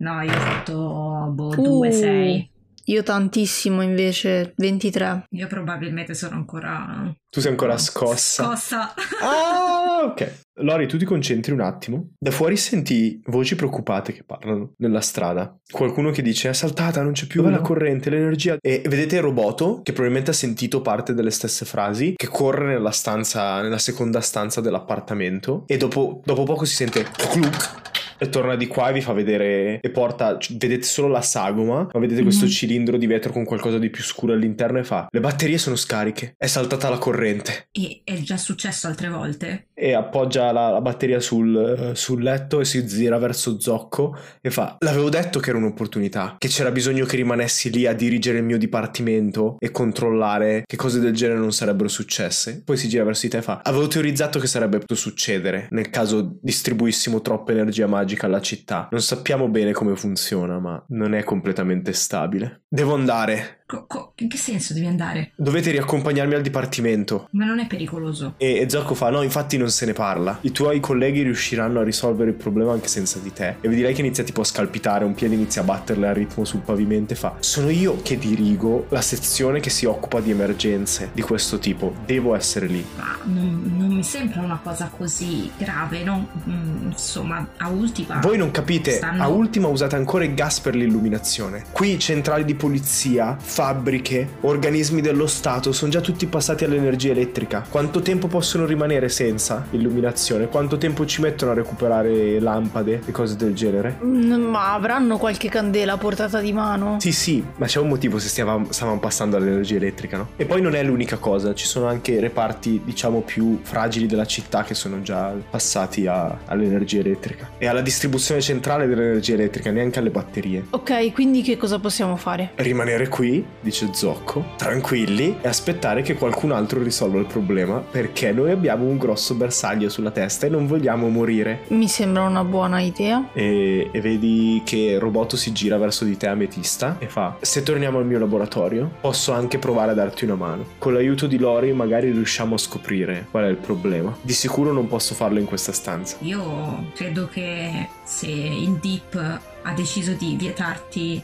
No, 0.00 0.20
io 0.22 0.32
ho 0.32 0.38
fatto 0.40 1.28
boh, 1.32 1.48
Uh. 1.56 1.84
2-6. 1.84 2.48
Io 2.88 3.02
tantissimo 3.02 3.82
invece, 3.82 4.54
23. 4.56 5.26
Io 5.32 5.46
probabilmente 5.46 6.14
sono 6.14 6.36
ancora 6.36 7.14
Tu 7.28 7.40
sei 7.40 7.50
ancora 7.50 7.76
scossa. 7.76 8.44
scossa. 8.44 8.94
Ah, 9.20 10.04
ok. 10.08 10.44
Lori, 10.60 10.88
tu 10.88 10.96
ti 10.96 11.04
concentri 11.04 11.52
un 11.52 11.60
attimo. 11.60 12.12
Da 12.18 12.30
fuori 12.30 12.56
senti 12.56 13.20
voci 13.26 13.56
preoccupate 13.56 14.14
che 14.14 14.24
parlano 14.24 14.72
nella 14.78 15.02
strada. 15.02 15.54
Qualcuno 15.70 16.10
che 16.12 16.22
dice: 16.22 16.48
È 16.48 16.54
saltata, 16.54 17.02
non 17.02 17.12
c'è 17.12 17.26
più 17.26 17.46
la 17.46 17.60
corrente, 17.60 18.08
l'energia. 18.08 18.56
E 18.58 18.80
vedete 18.86 19.16
il 19.16 19.22
roboto 19.22 19.82
che 19.82 19.92
probabilmente 19.92 20.30
ha 20.30 20.34
sentito 20.34 20.80
parte 20.80 21.12
delle 21.12 21.30
stesse 21.30 21.66
frasi, 21.66 22.14
che 22.16 22.26
corre 22.28 22.68
nella 22.68 22.90
stanza, 22.90 23.60
nella 23.60 23.76
seconda 23.78 24.22
stanza 24.22 24.62
dell'appartamento. 24.62 25.64
E 25.66 25.76
dopo, 25.76 26.22
dopo 26.24 26.44
poco 26.44 26.64
si 26.64 26.74
sente 26.74 27.02
cluc. 27.02 27.97
E 28.18 28.28
torna 28.28 28.56
di 28.56 28.66
qua 28.66 28.90
e 28.90 28.92
vi 28.92 29.00
fa 29.00 29.12
vedere. 29.12 29.78
E 29.80 29.90
porta. 29.90 30.36
Vedete 30.50 30.82
solo 30.82 31.08
la 31.08 31.22
sagoma, 31.22 31.88
ma 31.92 32.00
vedete 32.00 32.22
questo 32.22 32.44
Mhm. 32.44 32.50
cilindro 32.50 32.96
di 32.96 33.06
vetro 33.06 33.32
con 33.32 33.44
qualcosa 33.44 33.78
di 33.78 33.90
più 33.90 34.02
scuro 34.02 34.32
all'interno. 34.32 34.78
E 34.78 34.84
fa: 34.84 35.06
Le 35.10 35.20
batterie 35.20 35.58
sono 35.58 35.76
scariche. 35.76 36.34
È 36.36 36.46
saltata 36.46 36.88
la 36.88 36.98
corrente 36.98 37.68
E 37.72 38.00
è 38.04 38.14
già 38.18 38.36
successo 38.36 38.86
altre 38.86 39.08
volte. 39.08 39.66
e 39.80 39.92
appoggia 39.94 40.50
la, 40.50 40.70
la 40.70 40.80
batteria 40.80 41.20
sul, 41.20 41.92
sul 41.94 42.20
letto 42.22 42.58
e 42.58 42.64
si 42.64 42.84
gira 42.84 43.16
verso 43.18 43.60
Zocco 43.60 44.16
e 44.40 44.50
fa 44.50 44.76
l'avevo 44.80 45.08
detto 45.08 45.38
che 45.38 45.50
era 45.50 45.58
un'opportunità 45.58 46.34
che 46.36 46.48
c'era 46.48 46.72
bisogno 46.72 47.04
che 47.04 47.14
rimanessi 47.14 47.70
lì 47.70 47.86
a 47.86 47.92
dirigere 47.92 48.38
il 48.38 48.44
mio 48.44 48.58
dipartimento 48.58 49.54
e 49.60 49.70
controllare 49.70 50.64
che 50.66 50.74
cose 50.74 50.98
del 50.98 51.12
genere 51.14 51.38
non 51.38 51.52
sarebbero 51.52 51.88
successe 51.88 52.60
poi 52.64 52.76
si 52.76 52.88
gira 52.88 53.04
verso 53.04 53.22
di 53.26 53.28
te 53.28 53.36
e 53.38 53.42
fa 53.42 53.60
avevo 53.62 53.86
teorizzato 53.86 54.40
che 54.40 54.48
sarebbe 54.48 54.78
potuto 54.78 54.96
succedere 54.96 55.68
nel 55.70 55.90
caso 55.90 56.38
distribuissimo 56.42 57.20
troppa 57.20 57.52
energia 57.52 57.86
magica 57.86 58.06
alla 58.26 58.40
città. 58.40 58.88
Non 58.90 59.00
sappiamo 59.00 59.48
bene 59.48 59.72
come 59.72 59.96
funziona 59.96 60.58
ma 60.58 60.82
non 60.88 61.14
è 61.14 61.24
completamente 61.24 61.92
stabile. 61.92 62.62
Devo 62.68 62.94
andare 62.94 63.57
Co- 63.70 63.84
co- 63.86 64.12
in 64.16 64.28
che 64.30 64.38
senso 64.38 64.72
devi 64.72 64.86
andare? 64.86 65.32
dovete 65.34 65.70
riaccompagnarmi 65.70 66.32
al 66.34 66.40
dipartimento 66.40 67.28
Ma 67.32 67.44
non 67.44 67.58
è 67.58 67.66
pericoloso. 67.66 68.32
e, 68.38 68.60
e 68.60 68.70
Zocco 68.70 68.94
fa: 68.94 69.10
No, 69.10 69.20
infatti 69.20 69.58
non 69.58 69.68
se 69.68 69.84
ne 69.84 69.92
parla. 69.92 70.38
I 70.40 70.52
tuoi 70.52 70.80
colleghi 70.80 71.20
riusciranno 71.22 71.80
a 71.80 71.82
risolvere 71.82 72.30
il 72.30 72.36
problema 72.36 72.72
anche 72.72 72.88
senza 72.88 73.18
di 73.18 73.30
te. 73.30 73.56
E 73.60 73.68
vedi 73.68 73.82
lei 73.82 73.92
che 73.92 74.00
inizia 74.00 74.24
tipo 74.24 74.40
a 74.40 74.44
scalpitare, 74.44 75.04
un 75.04 75.12
piede 75.14 75.34
inizia 75.34 75.60
a 75.60 75.64
batterle 75.64 76.08
a 76.08 76.14
ritmo 76.14 76.46
sul 76.46 76.60
pavimento 76.60 77.12
e 77.12 77.16
fa: 77.16 77.36
Sono 77.40 77.68
io 77.68 78.00
che 78.00 78.16
dirigo 78.16 78.86
la 78.88 79.02
sezione 79.02 79.60
che 79.60 79.68
si 79.68 79.84
occupa 79.84 80.20
di 80.20 80.30
emergenze 80.30 81.10
di 81.12 81.20
questo 81.20 81.58
tipo. 81.58 81.94
Devo 82.06 82.34
essere 82.34 82.68
lì. 82.68 82.82
Ma 82.96 83.18
non, 83.24 83.74
non 83.76 83.92
mi 83.92 84.02
sembra 84.02 84.40
una 84.40 84.58
cosa 84.62 84.90
così 84.96 85.50
grave, 85.58 86.02
no? 86.04 86.26
Mm, 86.48 86.86
insomma, 86.86 87.46
a 87.58 87.68
ultima. 87.68 88.18
Voi 88.20 88.38
non 88.38 88.50
capite, 88.50 88.92
stanno- 88.92 89.22
a 89.22 89.28
ultima 89.28 89.68
usate 89.68 89.94
ancora 89.94 90.24
il 90.24 90.32
gas 90.32 90.60
per 90.60 90.74
l'illuminazione. 90.74 91.64
Qui 91.70 91.98
centrali 91.98 92.46
di 92.46 92.54
polizia 92.54 93.36
fabbriche, 93.58 94.36
organismi 94.42 95.00
dello 95.00 95.26
Stato 95.26 95.72
sono 95.72 95.90
già 95.90 96.00
tutti 96.00 96.26
passati 96.26 96.62
all'energia 96.62 97.10
elettrica. 97.10 97.66
Quanto 97.68 98.02
tempo 98.02 98.28
possono 98.28 98.64
rimanere 98.66 99.08
senza 99.08 99.66
illuminazione? 99.70 100.46
Quanto 100.46 100.78
tempo 100.78 101.04
ci 101.04 101.20
mettono 101.20 101.50
a 101.50 101.54
recuperare 101.54 102.38
lampade 102.38 103.02
e 103.04 103.10
cose 103.10 103.34
del 103.34 103.54
genere? 103.54 103.98
Mm, 104.00 104.42
ma 104.42 104.74
avranno 104.74 105.18
qualche 105.18 105.48
candela 105.48 105.94
a 105.94 105.96
portata 105.96 106.38
di 106.38 106.52
mano? 106.52 106.98
Sì, 107.00 107.10
sì, 107.10 107.44
ma 107.56 107.66
c'è 107.66 107.80
un 107.80 107.88
motivo 107.88 108.20
se 108.20 108.28
stiamo, 108.28 108.66
stavamo 108.70 109.00
passando 109.00 109.36
all'energia 109.36 109.74
elettrica, 109.74 110.18
no? 110.18 110.28
E 110.36 110.44
poi 110.44 110.62
non 110.62 110.76
è 110.76 110.84
l'unica 110.84 111.16
cosa, 111.16 111.52
ci 111.52 111.66
sono 111.66 111.88
anche 111.88 112.20
reparti, 112.20 112.82
diciamo, 112.84 113.22
più 113.22 113.58
fragili 113.62 114.06
della 114.06 114.26
città 114.26 114.62
che 114.62 114.74
sono 114.74 115.02
già 115.02 115.34
passati 115.50 116.06
a, 116.06 116.42
all'energia 116.44 117.00
elettrica 117.00 117.50
e 117.58 117.66
alla 117.66 117.80
distribuzione 117.80 118.40
centrale 118.40 118.86
dell'energia 118.86 119.34
elettrica, 119.34 119.72
neanche 119.72 119.98
alle 119.98 120.10
batterie. 120.10 120.66
Ok, 120.70 121.12
quindi 121.12 121.42
che 121.42 121.56
cosa 121.56 121.80
possiamo 121.80 122.14
fare? 122.14 122.52
Rimanere 122.54 123.08
qui, 123.08 123.47
dice 123.60 123.90
Zocco, 123.92 124.44
tranquilli 124.56 125.36
e 125.40 125.48
aspettare 125.48 126.02
che 126.02 126.14
qualcun 126.14 126.52
altro 126.52 126.82
risolva 126.82 127.18
il 127.18 127.26
problema 127.26 127.78
perché 127.78 128.32
noi 128.32 128.50
abbiamo 128.50 128.84
un 128.84 128.96
grosso 128.96 129.34
bersaglio 129.34 129.88
sulla 129.88 130.10
testa 130.10 130.46
e 130.46 130.48
non 130.48 130.66
vogliamo 130.66 131.08
morire. 131.08 131.64
Mi 131.68 131.88
sembra 131.88 132.22
una 132.22 132.44
buona 132.44 132.80
idea. 132.80 133.28
E, 133.32 133.88
e 133.90 134.00
vedi 134.00 134.62
che 134.64 134.98
Roboto 134.98 135.36
si 135.36 135.52
gira 135.52 135.76
verso 135.78 136.04
di 136.04 136.16
te 136.16 136.28
Ametista 136.28 136.96
e 136.98 137.08
fa 137.08 137.36
se 137.40 137.62
torniamo 137.62 137.98
al 137.98 138.06
mio 138.06 138.18
laboratorio 138.18 138.90
posso 139.00 139.32
anche 139.32 139.58
provare 139.58 139.92
a 139.92 139.94
darti 139.94 140.24
una 140.24 140.34
mano. 140.34 140.64
Con 140.78 140.92
l'aiuto 140.92 141.26
di 141.26 141.38
Lori 141.38 141.72
magari 141.72 142.10
riusciamo 142.10 142.54
a 142.54 142.58
scoprire 142.58 143.26
qual 143.30 143.44
è 143.44 143.48
il 143.48 143.56
problema. 143.56 144.16
Di 144.20 144.32
sicuro 144.32 144.72
non 144.72 144.88
posso 144.88 145.14
farlo 145.14 145.38
in 145.38 145.46
questa 145.46 145.72
stanza. 145.72 146.16
Io 146.20 146.90
credo 146.94 147.28
che 147.28 147.88
se 148.04 148.26
il 148.26 148.78
Deep 148.80 149.40
ha 149.62 149.72
deciso 149.72 150.12
di 150.12 150.36
vietarti 150.36 151.22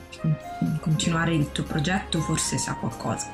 di 0.61 0.79
continuare 0.81 1.35
il 1.35 1.53
tuo 1.53 1.65
progetto, 1.65 2.21
forse 2.21 2.59
sa 2.59 2.75
qualcosa 2.75 3.31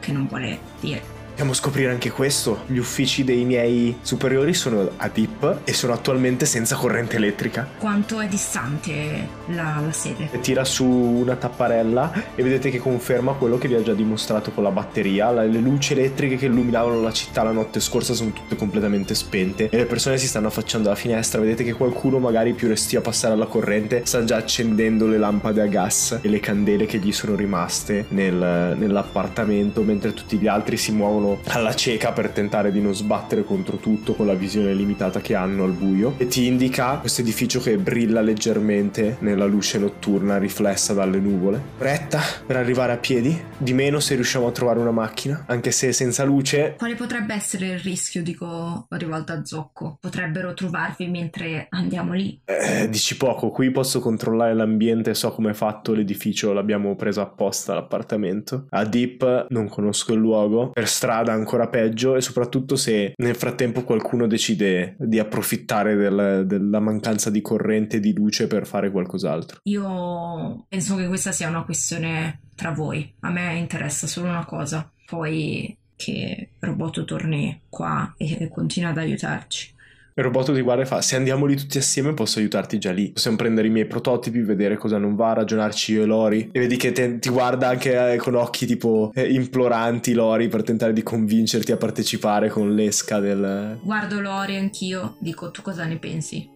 che 0.00 0.12
non 0.12 0.26
vuole 0.26 0.58
dire. 0.80 1.15
Dobbiamo 1.36 1.52
scoprire 1.52 1.90
anche 1.90 2.10
questo. 2.10 2.62
Gli 2.66 2.78
uffici 2.78 3.22
dei 3.22 3.44
miei 3.44 3.94
superiori 4.00 4.54
sono 4.54 4.92
a 4.96 5.10
DIP 5.10 5.58
e 5.64 5.74
sono 5.74 5.92
attualmente 5.92 6.46
senza 6.46 6.76
corrente 6.76 7.16
elettrica. 7.16 7.68
Quanto 7.78 8.20
è 8.20 8.26
distante 8.26 9.28
la, 9.48 9.82
la 9.84 9.92
sede? 9.92 10.30
E 10.32 10.40
tira 10.40 10.64
su 10.64 10.86
una 10.86 11.36
tapparella 11.36 12.10
e 12.34 12.42
vedete 12.42 12.70
che 12.70 12.78
conferma 12.78 13.34
quello 13.34 13.58
che 13.58 13.68
vi 13.68 13.74
ha 13.74 13.82
già 13.82 13.92
dimostrato 13.92 14.50
con 14.50 14.62
la 14.62 14.70
batteria. 14.70 15.30
Le 15.30 15.58
luci 15.58 15.92
elettriche 15.92 16.38
che 16.38 16.46
illuminavano 16.46 17.02
la 17.02 17.12
città 17.12 17.42
la 17.42 17.52
notte 17.52 17.80
scorsa 17.80 18.14
sono 18.14 18.30
tutte 18.30 18.56
completamente 18.56 19.14
spente 19.14 19.68
e 19.68 19.76
le 19.76 19.84
persone 19.84 20.16
si 20.16 20.28
stanno 20.28 20.46
affacciando 20.46 20.88
alla 20.88 20.96
finestra. 20.96 21.38
Vedete 21.38 21.64
che 21.64 21.74
qualcuno 21.74 22.18
magari 22.18 22.54
più 22.54 22.66
resti 22.66 22.96
a 22.96 23.02
passare 23.02 23.34
alla 23.34 23.44
corrente 23.44 24.06
sta 24.06 24.24
già 24.24 24.36
accendendo 24.36 25.06
le 25.06 25.18
lampade 25.18 25.60
a 25.60 25.66
gas 25.66 26.18
e 26.22 26.28
le 26.30 26.40
candele 26.40 26.86
che 26.86 26.96
gli 26.96 27.12
sono 27.12 27.34
rimaste 27.34 28.06
nel, 28.08 28.74
nell'appartamento 28.78 29.82
mentre 29.82 30.14
tutti 30.14 30.38
gli 30.38 30.46
altri 30.46 30.78
si 30.78 30.92
muovono 30.92 31.24
alla 31.48 31.74
cieca 31.74 32.12
per 32.12 32.30
tentare 32.30 32.72
di 32.72 32.80
non 32.80 32.94
sbattere 32.94 33.44
contro 33.44 33.76
tutto 33.76 34.14
con 34.14 34.26
la 34.26 34.34
visione 34.34 34.74
limitata 34.74 35.20
che 35.20 35.34
hanno 35.34 35.64
al 35.64 35.72
buio 35.72 36.14
e 36.16 36.26
ti 36.26 36.46
indica 36.46 36.98
questo 36.98 37.20
edificio 37.20 37.60
che 37.60 37.76
brilla 37.78 38.20
leggermente 38.20 39.16
nella 39.20 39.46
luce 39.46 39.78
notturna 39.78 40.38
riflessa 40.38 40.92
dalle 40.92 41.18
nuvole. 41.18 41.60
Retta 41.78 42.20
per 42.46 42.56
arrivare 42.56 42.92
a 42.92 42.96
piedi, 42.96 43.38
di 43.56 43.72
meno 43.72 44.00
se 44.00 44.14
riusciamo 44.14 44.46
a 44.46 44.52
trovare 44.52 44.78
una 44.78 44.90
macchina, 44.90 45.44
anche 45.46 45.70
se 45.70 45.92
senza 45.92 46.24
luce. 46.24 46.74
Quale 46.78 46.94
potrebbe 46.94 47.34
essere 47.34 47.66
il 47.66 47.78
rischio, 47.78 48.22
dico, 48.22 48.86
rivolto 48.90 49.32
a 49.32 49.44
Zocco? 49.44 49.98
Potrebbero 50.00 50.54
trovarvi 50.54 51.08
mentre 51.08 51.66
andiamo 51.70 52.12
lì? 52.12 52.40
Eh, 52.44 52.88
dici 52.88 53.16
poco, 53.16 53.50
qui 53.50 53.70
posso 53.70 54.00
controllare 54.00 54.54
l'ambiente, 54.54 55.14
so 55.14 55.32
come 55.32 55.50
è 55.50 55.54
fatto 55.54 55.92
l'edificio, 55.92 56.52
l'abbiamo 56.52 56.94
preso 56.96 57.20
apposta 57.20 57.74
l'appartamento. 57.74 58.66
A 58.70 58.84
Deep 58.84 59.46
non 59.50 59.68
conosco 59.68 60.12
il 60.12 60.18
luogo, 60.18 60.70
per 60.70 60.88
strada 60.88 61.15
strada 61.16 61.32
ancora 61.32 61.68
peggio 61.68 62.16
e 62.16 62.20
soprattutto 62.20 62.76
se 62.76 63.14
nel 63.16 63.36
frattempo 63.36 63.84
qualcuno 63.84 64.26
decide 64.26 64.96
di 64.98 65.18
approfittare 65.18 65.96
del, 65.96 66.44
della 66.46 66.80
mancanza 66.80 67.30
di 67.30 67.40
corrente 67.40 67.96
e 67.96 68.00
di 68.00 68.12
luce 68.12 68.46
per 68.46 68.66
fare 68.66 68.90
qualcos'altro. 68.90 69.60
Io 69.62 70.66
penso 70.68 70.96
che 70.96 71.06
questa 71.06 71.32
sia 71.32 71.48
una 71.48 71.64
questione 71.64 72.40
tra 72.54 72.72
voi. 72.72 73.14
A 73.20 73.30
me 73.30 73.56
interessa 73.56 74.06
solo 74.06 74.28
una 74.28 74.44
cosa, 74.44 74.90
poi 75.06 75.76
che 75.96 76.50
Roboto 76.58 77.04
torni 77.04 77.62
qua 77.70 78.14
e 78.18 78.50
continua 78.52 78.90
ad 78.90 78.98
aiutarci. 78.98 79.74
Il 80.18 80.24
robot 80.24 80.54
ti 80.54 80.62
guarda 80.62 80.82
e 80.82 80.86
fa: 80.86 81.02
Se 81.02 81.14
andiamo 81.14 81.44
lì 81.44 81.56
tutti 81.56 81.76
assieme, 81.76 82.14
posso 82.14 82.38
aiutarti 82.38 82.78
già 82.78 82.90
lì. 82.90 83.10
Possiamo 83.12 83.36
prendere 83.36 83.68
i 83.68 83.70
miei 83.70 83.84
prototipi, 83.84 84.40
vedere 84.40 84.78
cosa 84.78 84.96
non 84.96 85.14
va, 85.14 85.34
ragionarci 85.34 85.92
io 85.92 86.04
e 86.04 86.06
Lori. 86.06 86.48
E 86.52 86.58
vedi 86.58 86.78
che 86.78 86.92
te, 86.92 87.18
ti 87.18 87.28
guarda 87.28 87.68
anche 87.68 88.14
eh, 88.14 88.16
con 88.16 88.34
occhi 88.34 88.64
tipo 88.64 89.10
eh, 89.12 89.30
imploranti, 89.30 90.14
Lori, 90.14 90.48
per 90.48 90.62
tentare 90.62 90.94
di 90.94 91.02
convincerti 91.02 91.70
a 91.70 91.76
partecipare 91.76 92.48
con 92.48 92.74
l'esca 92.74 93.20
del. 93.20 93.78
Guardo 93.82 94.18
Lori 94.18 94.56
anch'io, 94.56 95.16
dico: 95.18 95.50
Tu 95.50 95.60
cosa 95.60 95.84
ne 95.84 95.98
pensi? 95.98 96.48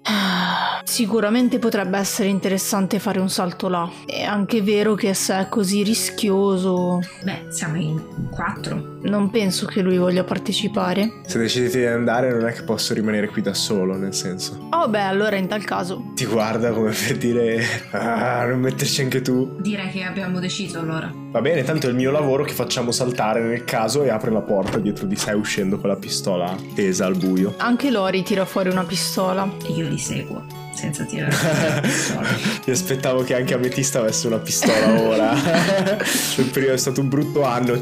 Sicuramente 0.82 1.58
potrebbe 1.58 1.98
essere 1.98 2.28
interessante 2.28 2.98
fare 2.98 3.20
un 3.20 3.28
salto 3.28 3.68
là. 3.68 3.86
È 4.06 4.22
anche 4.22 4.62
vero 4.62 4.94
che 4.94 5.12
se 5.12 5.38
è 5.38 5.48
così 5.50 5.82
rischioso. 5.82 7.00
Beh, 7.24 7.44
siamo 7.50 7.76
in 7.76 8.28
quattro. 8.30 8.99
Non 9.02 9.30
penso 9.30 9.66
che 9.66 9.80
lui 9.80 9.96
voglia 9.96 10.24
partecipare. 10.24 11.20
Se 11.26 11.38
decidete 11.38 11.78
di 11.78 11.86
andare, 11.86 12.30
non 12.30 12.46
è 12.46 12.52
che 12.52 12.62
posso 12.62 12.92
rimanere 12.92 13.28
qui 13.28 13.40
da 13.40 13.54
solo, 13.54 13.96
nel 13.96 14.14
senso. 14.14 14.68
Oh, 14.70 14.88
beh, 14.88 15.02
allora 15.02 15.36
in 15.36 15.46
tal 15.46 15.64
caso. 15.64 16.12
Ti 16.14 16.26
guarda 16.26 16.70
come 16.72 16.90
per 16.90 17.16
dire: 17.16 17.62
Ah, 17.92 18.44
non 18.44 18.60
metterci 18.60 19.02
anche 19.02 19.22
tu. 19.22 19.56
Direi 19.58 19.90
che 19.90 20.02
abbiamo 20.02 20.38
deciso 20.38 20.78
allora. 20.78 21.12
Va 21.30 21.40
bene, 21.40 21.62
tanto 21.62 21.86
è 21.86 21.90
il 21.90 21.96
mio 21.96 22.10
lavoro 22.10 22.44
che 22.44 22.52
facciamo 22.52 22.90
saltare 22.90 23.40
nel 23.40 23.64
caso 23.64 24.02
e 24.02 24.10
apre 24.10 24.30
la 24.30 24.42
porta 24.42 24.78
dietro 24.78 25.06
di 25.06 25.16
sé 25.16 25.32
uscendo 25.32 25.78
con 25.78 25.88
la 25.88 25.96
pistola 25.96 26.54
tesa 26.74 27.06
al 27.06 27.16
buio. 27.16 27.54
Anche 27.58 27.90
Lori 27.90 28.22
tira 28.22 28.44
fuori 28.44 28.68
una 28.68 28.84
pistola. 28.84 29.48
E 29.66 29.72
io 29.72 29.88
li 29.88 29.98
seguo 29.98 30.59
senza 30.72 31.04
tirare 31.04 31.30
la 31.74 31.80
pistola. 31.80 32.28
Ti 32.62 32.70
aspettavo 32.70 33.22
che 33.22 33.34
anche 33.34 33.54
Ametista 33.54 34.00
avesse 34.00 34.26
una 34.26 34.38
pistola 34.38 35.00
ora. 35.00 35.32
il 36.36 36.50
periodo 36.50 36.74
è 36.74 36.78
stato 36.78 37.00
un 37.00 37.08
brutto 37.08 37.44
anno. 37.44 37.78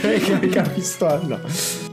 Carica 0.00 0.62
la 0.62 0.68
pistola. 0.68 1.20
No. 1.26 1.83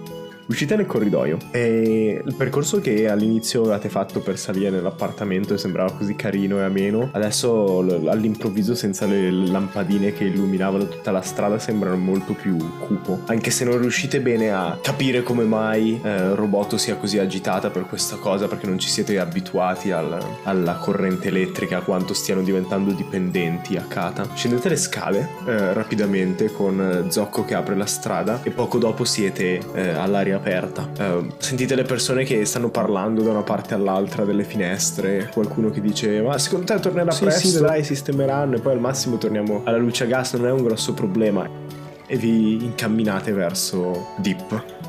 Uscite 0.52 0.76
nel 0.76 0.86
corridoio 0.86 1.38
e 1.52 2.22
il 2.26 2.36
percorso 2.36 2.82
che 2.82 3.08
all'inizio 3.10 3.62
avevate 3.62 3.88
fatto 3.88 4.20
per 4.20 4.38
salire 4.38 4.70
nell'appartamento 4.70 5.54
e 5.54 5.58
sembrava 5.58 5.94
così 5.94 6.14
carino 6.14 6.60
e 6.60 6.64
ameno, 6.64 7.08
adesso 7.14 7.80
all'improvviso 7.80 8.76
senza 8.76 9.06
le 9.06 9.32
lampadine 9.32 10.12
che 10.12 10.26
illuminavano 10.26 10.90
tutta 10.90 11.12
la 11.12 11.22
strada 11.22 11.58
sembrano 11.58 11.96
molto 11.96 12.34
più 12.34 12.58
cupo. 12.80 13.22
Anche 13.28 13.50
se 13.50 13.64
non 13.64 13.80
riuscite 13.80 14.20
bene 14.20 14.52
a 14.52 14.78
capire 14.82 15.24
come 15.24 15.46
mai 15.46 15.98
eh, 16.04 16.36
Roboto 16.36 16.78
sia 16.78 16.98
così 16.98 17.18
agitata 17.18 17.70
per 17.70 17.86
questa 17.86 18.18
cosa, 18.18 18.50
perché 18.50 18.68
non 18.68 18.78
ci 18.78 18.90
siete 18.90 19.20
abituati 19.20 19.92
al, 19.92 20.20
alla 20.44 20.74
corrente 20.74 21.30
elettrica, 21.30 21.78
a 21.78 21.82
quanto 21.82 22.14
stiano 22.14 22.42
diventando 22.42 22.92
dipendenti 22.92 23.78
a 23.78 23.86
Kata. 23.88 24.28
Scendete 24.34 24.68
le 24.68 24.76
scale 24.76 25.30
eh, 25.48 25.72
rapidamente 25.72 26.52
con 26.52 27.06
Zocco 27.08 27.46
che 27.46 27.54
apre 27.56 27.78
la 27.78 27.86
strada 27.86 28.42
e 28.44 28.50
poco 28.52 28.80
dopo 28.80 29.06
siete 29.06 29.62
eh, 29.74 29.90
all'aria 29.92 30.40
aperta. 30.42 30.90
Eh, 30.98 31.28
sentite 31.38 31.76
le 31.76 31.84
persone 31.84 32.24
che 32.24 32.44
stanno 32.46 32.70
parlando 32.70 33.22
da 33.22 33.30
una 33.30 33.44
parte 33.44 33.76
all'altra 33.76 34.26
delle 34.26 34.44
finestre, 34.44 35.30
qualcuno 35.32 35.70
che 35.70 35.80
dice 35.80 36.22
ma 36.22 36.38
secondo 36.38 36.66
te 36.66 36.80
tornerà 36.80 37.12
sì, 37.12 37.24
presto? 37.24 37.48
Sì, 37.48 37.60
dai, 37.62 37.84
sistemeranno 37.84 38.56
e 38.56 38.60
poi 38.60 38.74
al 38.74 38.80
massimo 38.80 39.18
torniamo 39.18 39.62
alla 39.64 39.78
luce 39.78 40.04
a 40.04 40.08
gas, 40.08 40.34
non 40.34 40.48
è 40.48 40.52
un 40.52 40.64
grosso 40.64 40.94
problema. 40.94 41.48
E 42.08 42.18
vi 42.18 42.66
incamminate 42.66 43.32
verso 43.32 44.08
Deep. 44.18 44.81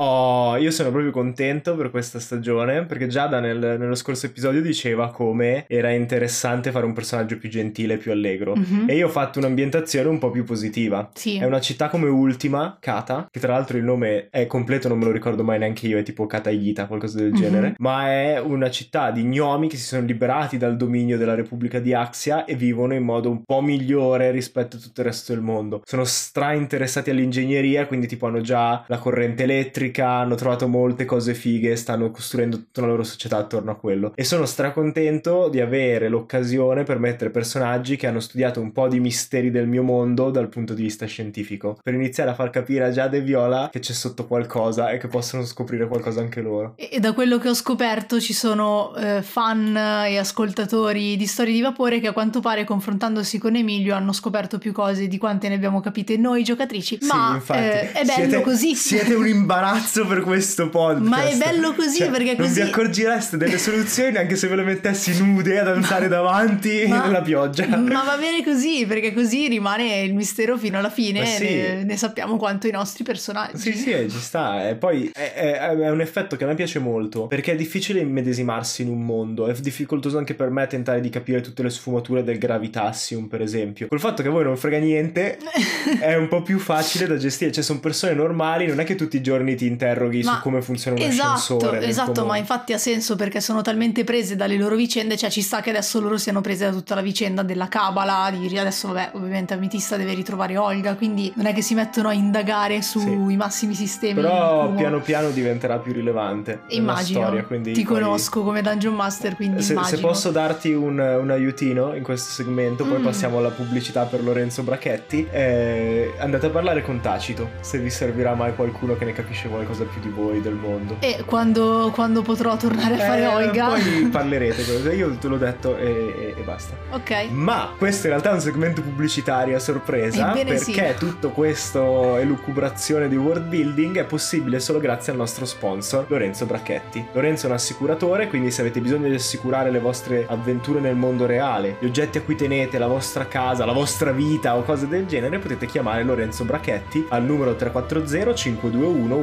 Oh, 0.00 0.37
io 0.58 0.70
sono 0.70 0.90
proprio 0.90 1.10
contento 1.10 1.76
per 1.76 1.90
questa 1.90 2.18
stagione 2.20 2.84
perché 2.84 3.06
Giada 3.06 3.40
nel, 3.40 3.76
nello 3.78 3.94
scorso 3.94 4.26
episodio 4.26 4.60
diceva 4.60 5.10
come 5.10 5.64
era 5.68 5.90
interessante 5.90 6.70
fare 6.70 6.84
un 6.86 6.92
personaggio 6.92 7.38
più 7.38 7.48
gentile, 7.48 7.96
più 7.96 8.10
allegro. 8.12 8.54
Mhm. 8.56 8.84
E 8.88 8.96
io 8.96 9.06
ho 9.06 9.10
fatto 9.10 9.38
un'ambientazione 9.38 10.08
un 10.08 10.18
po' 10.18 10.30
più 10.30 10.44
positiva. 10.44 11.10
Sì. 11.14 11.38
È 11.38 11.44
una 11.44 11.60
città 11.60 11.88
come 11.88 12.08
Ultima, 12.08 12.76
Kata, 12.80 13.28
che 13.30 13.40
tra 13.40 13.52
l'altro 13.52 13.76
il 13.78 13.84
nome 13.84 14.28
è 14.30 14.46
completo, 14.46 14.88
non 14.88 14.98
me 14.98 15.04
lo 15.04 15.10
ricordo 15.12 15.44
mai 15.44 15.58
neanche 15.58 15.86
io, 15.86 15.98
è 15.98 16.02
tipo 16.02 16.26
Katayita, 16.26 16.86
qualcosa 16.86 17.18
del 17.18 17.30
Mhm. 17.32 17.36
genere. 17.36 17.74
Ma 17.78 18.06
è 18.10 18.40
una 18.40 18.70
città 18.70 19.10
di 19.10 19.22
gnomi 19.24 19.68
che 19.68 19.76
si 19.76 19.84
sono 19.84 20.04
liberati 20.06 20.56
dal 20.56 20.76
dominio 20.76 21.16
della 21.18 21.34
Repubblica 21.34 21.78
di 21.78 21.94
Axia 21.94 22.44
e 22.44 22.54
vivono 22.54 22.94
in 22.94 23.02
modo 23.04 23.30
un 23.30 23.42
po' 23.44 23.60
migliore 23.60 24.30
rispetto 24.30 24.76
a 24.76 24.80
tutto 24.80 25.00
il 25.00 25.06
resto 25.06 25.32
del 25.32 25.42
mondo. 25.42 25.82
Sono 25.84 26.04
stra 26.04 26.52
interessati 26.52 27.10
all'ingegneria, 27.10 27.86
quindi 27.86 28.06
tipo 28.06 28.26
hanno 28.26 28.40
già 28.40 28.84
la 28.88 28.98
corrente 28.98 29.44
elettrica, 29.44 30.08
hanno 30.08 30.34
trovato 30.34 30.47
molte 30.66 31.04
cose 31.04 31.34
fighe, 31.34 31.76
stanno 31.76 32.10
costruendo 32.10 32.56
tutta 32.56 32.80
una 32.80 32.90
loro 32.90 33.04
società 33.04 33.38
attorno 33.38 33.70
a 33.70 33.76
quello. 33.76 34.12
E 34.14 34.24
sono 34.24 34.44
stracontento 34.44 35.48
di 35.48 35.60
avere 35.60 36.08
l'occasione 36.08 36.82
per 36.82 36.98
mettere 36.98 37.30
personaggi 37.30 37.96
che 37.96 38.06
hanno 38.06 38.20
studiato 38.20 38.60
un 38.60 38.72
po' 38.72 38.88
di 38.88 39.00
misteri 39.00 39.50
del 39.50 39.66
mio 39.66 39.82
mondo 39.82 40.30
dal 40.30 40.48
punto 40.48 40.74
di 40.74 40.82
vista 40.82 41.06
scientifico, 41.06 41.78
per 41.82 41.94
iniziare 41.94 42.30
a 42.30 42.34
far 42.34 42.50
capire 42.50 42.84
a 42.84 42.90
Giada 42.90 43.16
e 43.16 43.22
Viola 43.22 43.68
che 43.70 43.78
c'è 43.78 43.92
sotto 43.92 44.26
qualcosa 44.26 44.90
e 44.90 44.98
che 44.98 45.08
possono 45.08 45.44
scoprire 45.44 45.86
qualcosa 45.86 46.20
anche 46.20 46.40
loro. 46.40 46.74
E 46.76 46.98
e 46.98 47.00
da 47.00 47.12
quello 47.12 47.38
che 47.38 47.48
ho 47.48 47.54
scoperto 47.54 48.18
ci 48.18 48.32
sono 48.32 48.92
eh, 48.96 49.22
fan 49.22 49.76
e 49.76 50.18
ascoltatori 50.18 51.16
di 51.16 51.26
Storie 51.26 51.52
di 51.52 51.60
Vapore 51.60 52.00
che 52.00 52.08
a 52.08 52.12
quanto 52.12 52.40
pare 52.40 52.64
confrontandosi 52.64 53.38
con 53.38 53.54
Emilio 53.54 53.94
hanno 53.94 54.12
scoperto 54.12 54.58
più 54.58 54.72
cose 54.72 55.06
di 55.06 55.16
quante 55.16 55.48
ne 55.48 55.54
abbiamo 55.54 55.80
capite 55.80 56.16
noi 56.16 56.42
giocatrici. 56.42 56.98
Ma 57.02 57.28
sì, 57.28 57.34
infatti. 57.36 57.60
eh, 57.60 57.92
è 57.92 58.04
bello 58.04 58.12
siete, 58.12 58.40
così. 58.40 58.74
Siete 58.74 59.14
un 59.14 59.28
imbarazzo 59.28 60.06
per 60.08 60.22
questo 60.28 60.68
podcast. 60.68 61.08
Ma 61.08 61.24
è 61.24 61.36
bello 61.36 61.74
così, 61.74 61.98
Cioè, 61.98 62.10
perché 62.10 62.34
Non 62.36 62.46
così- 62.46 62.62
vi 62.62 62.68
accorgereste 62.68 63.36
delle 63.36 63.58
soluzioni 63.58 64.16
anche 64.16 64.36
se 64.36 64.46
ve 64.46 64.54
le 64.56 64.62
mettessi 64.62 65.16
nude 65.22 65.58
a 65.58 65.64
danzare 65.64 66.06
davanti 66.08 66.84
Ma- 66.86 67.02
nella 67.06 67.22
pioggia. 67.22 67.66
Ma 67.66 68.04
va 68.04 68.16
bene 68.18 68.44
così, 68.44 68.84
perché 68.86 69.12
così 69.12 69.48
rimane 69.48 70.00
il 70.02 70.14
mistero 70.14 70.56
fino 70.56 70.78
alla 70.78 70.90
fine 70.90 71.24
sì. 71.26 71.44
ne, 71.44 71.84
ne 71.84 71.96
sappiamo 71.96 72.36
quanto 72.36 72.66
i 72.66 72.70
nostri 72.70 73.02
personaggi. 73.04 73.56
Sì, 73.58 73.72
sì, 73.72 73.90
eh, 73.90 74.08
ci 74.08 74.18
sta. 74.18 74.68
E 74.68 74.74
poi 74.76 75.10
è, 75.12 75.32
è- 75.32 75.58
è 75.58 75.90
un 75.90 76.00
effetto 76.00 76.36
che 76.36 76.44
a 76.44 76.46
me 76.46 76.54
piace 76.54 76.78
molto 76.78 77.26
perché 77.26 77.52
è 77.52 77.56
difficile 77.56 78.00
immedesimarsi 78.00 78.82
in 78.82 78.88
un 78.88 79.04
mondo. 79.04 79.46
È 79.48 79.54
difficoltoso 79.54 80.18
anche 80.18 80.34
per 80.34 80.50
me 80.50 80.66
tentare 80.66 81.00
di 81.00 81.08
capire 81.08 81.40
tutte 81.40 81.62
le 81.62 81.70
sfumature 81.70 82.22
del 82.22 82.38
Gravitassium, 82.38 83.26
per 83.26 83.40
esempio. 83.40 83.86
Col 83.88 84.00
fatto 84.00 84.22
che 84.22 84.28
a 84.28 84.30
voi 84.30 84.44
non 84.44 84.56
frega 84.56 84.78
niente, 84.78 85.38
è 86.00 86.14
un 86.14 86.28
po' 86.28 86.42
più 86.42 86.58
facile 86.58 87.06
da 87.06 87.16
gestire. 87.16 87.50
Cioè, 87.52 87.62
sono 87.64 87.80
persone 87.80 88.14
normali, 88.14 88.66
non 88.66 88.80
è 88.80 88.84
che 88.84 88.94
tutti 88.94 89.16
i 89.16 89.22
giorni 89.22 89.54
ti 89.54 89.66
interroghi 89.66 90.17
Ma- 90.24 90.34
su 90.34 90.40
come 90.40 90.60
funziona 90.62 90.96
un 91.00 91.06
Esatto, 91.06 91.30
ascensore. 91.32 91.86
esatto, 91.86 92.24
ma 92.24 92.36
infatti 92.36 92.72
ha 92.72 92.78
senso 92.78 93.16
perché 93.16 93.40
sono 93.40 93.62
talmente 93.62 94.04
prese 94.04 94.36
dalle 94.36 94.56
loro 94.56 94.76
vicende, 94.76 95.16
cioè 95.16 95.30
ci 95.30 95.42
sta 95.42 95.60
che 95.60 95.70
adesso 95.70 96.00
loro 96.00 96.16
siano 96.18 96.40
prese 96.40 96.64
da 96.66 96.72
tutta 96.72 96.94
la 96.94 97.00
vicenda 97.00 97.42
della 97.42 97.68
cabala, 97.68 98.30
di 98.30 98.58
adesso 98.58 98.88
vabbè, 98.88 99.10
ovviamente 99.14 99.54
Ametista 99.54 99.96
deve 99.96 100.14
ritrovare 100.14 100.56
Olga, 100.56 100.94
quindi 100.94 101.32
non 101.36 101.46
è 101.46 101.52
che 101.54 101.62
si 101.62 101.74
mettono 101.74 102.08
a 102.08 102.12
indagare 102.12 102.82
sui 102.82 103.00
Sì. 103.02 103.36
massimi 103.36 103.74
sistemi. 103.74 104.14
Però 104.20 104.66
Umo. 104.66 104.76
piano 104.76 105.00
piano 105.00 105.30
diventerà 105.30 105.78
più 105.78 105.92
rilevante. 105.92 106.62
Immagino, 106.68 107.20
storia, 107.22 107.44
quindi 107.44 107.72
ti 107.72 107.82
poi- 107.84 108.00
conosco 108.00 108.42
come 108.42 108.62
Dungeon 108.62 108.94
Master, 108.94 109.36
quindi 109.36 109.62
Se, 109.62 109.76
se 109.84 109.98
posso 109.98 110.30
darti 110.30 110.72
un, 110.72 110.98
un 110.98 111.30
aiutino 111.30 111.94
in 111.94 112.02
questo 112.02 112.30
segmento, 112.30 112.84
poi 112.84 112.98
Mm. 112.98 113.04
passiamo 113.04 113.38
alla 113.38 113.50
pubblicità 113.50 114.04
per 114.04 114.22
Lorenzo 114.22 114.62
Brachetti. 114.62 115.26
eh, 115.30 116.12
andate 116.18 116.46
a 116.46 116.50
parlare 116.50 116.82
con 116.82 117.00
Tacito, 117.00 117.50
se 117.60 117.78
vi 117.78 117.90
servirà 117.90 118.34
mai 118.34 118.54
qualcuno 118.54 118.96
che 118.96 119.04
ne 119.04 119.12
capisce 119.12 119.48
qualcosa 119.48 119.84
più 119.84 120.00
di 120.00 120.07
voi 120.08 120.40
del 120.40 120.54
mondo. 120.54 120.96
E 121.00 121.22
quando, 121.24 121.90
quando 121.94 122.22
potrò 122.22 122.56
tornare 122.56 122.94
a 122.94 122.98
fare 122.98 123.22
Eh, 123.22 123.26
Olga? 123.26 123.66
Poi 123.68 124.08
parlerete, 124.10 124.62
io 124.94 125.16
te 125.16 125.28
l'ho 125.28 125.36
detto 125.36 125.76
e, 125.76 125.86
e- 125.86 126.34
e 126.36 126.42
basta. 126.42 126.74
Ok. 126.90 127.28
Ma 127.30 127.72
questo 127.76 128.06
in 128.06 128.12
realtà 128.12 128.30
è 128.30 128.34
un 128.34 128.40
segmento 128.40 128.82
pubblicitario 128.82 129.56
a 129.56 129.58
sorpresa 129.60 130.30
Ebbene 130.30 130.56
sì. 130.58 130.72
perché 130.72 130.94
tutto 130.98 131.30
questo 131.30 132.16
elucubrazione 132.16 133.08
di 133.08 133.16
world 133.16 133.46
building 133.46 133.98
è 133.98 134.04
possibile 134.04 134.60
solo 134.60 134.78
grazie 134.78 135.12
al 135.12 135.18
nostro 135.18 135.44
sponsor 135.44 136.04
Lorenzo 136.08 136.46
Bracchetti. 136.46 137.06
Lorenzo 137.12 137.46
è 137.46 137.48
un 137.48 137.54
assicuratore, 137.54 138.28
quindi 138.28 138.50
se 138.50 138.60
avete 138.62 138.80
bisogno 138.80 139.08
di 139.08 139.14
assicurare 139.14 139.70
le 139.70 139.78
vostre 139.78 140.26
avventure 140.28 140.80
nel 140.80 140.96
mondo 140.96 141.26
reale, 141.26 141.76
gli 141.80 141.86
oggetti 141.86 142.18
a 142.18 142.22
cui 142.22 142.36
tenete, 142.36 142.78
la 142.78 142.86
vostra 142.86 143.26
casa, 143.26 143.64
la 143.64 143.72
vostra 143.72 144.10
vita 144.12 144.56
o 144.56 144.62
cose 144.62 144.88
del 144.88 145.06
genere, 145.06 145.38
potete 145.38 145.66
chiamare 145.66 146.02
Lorenzo 146.04 146.44
Bracchetti 146.44 147.06
al 147.10 147.24
numero 147.24 147.54
340 147.54 148.34
521 148.34 149.14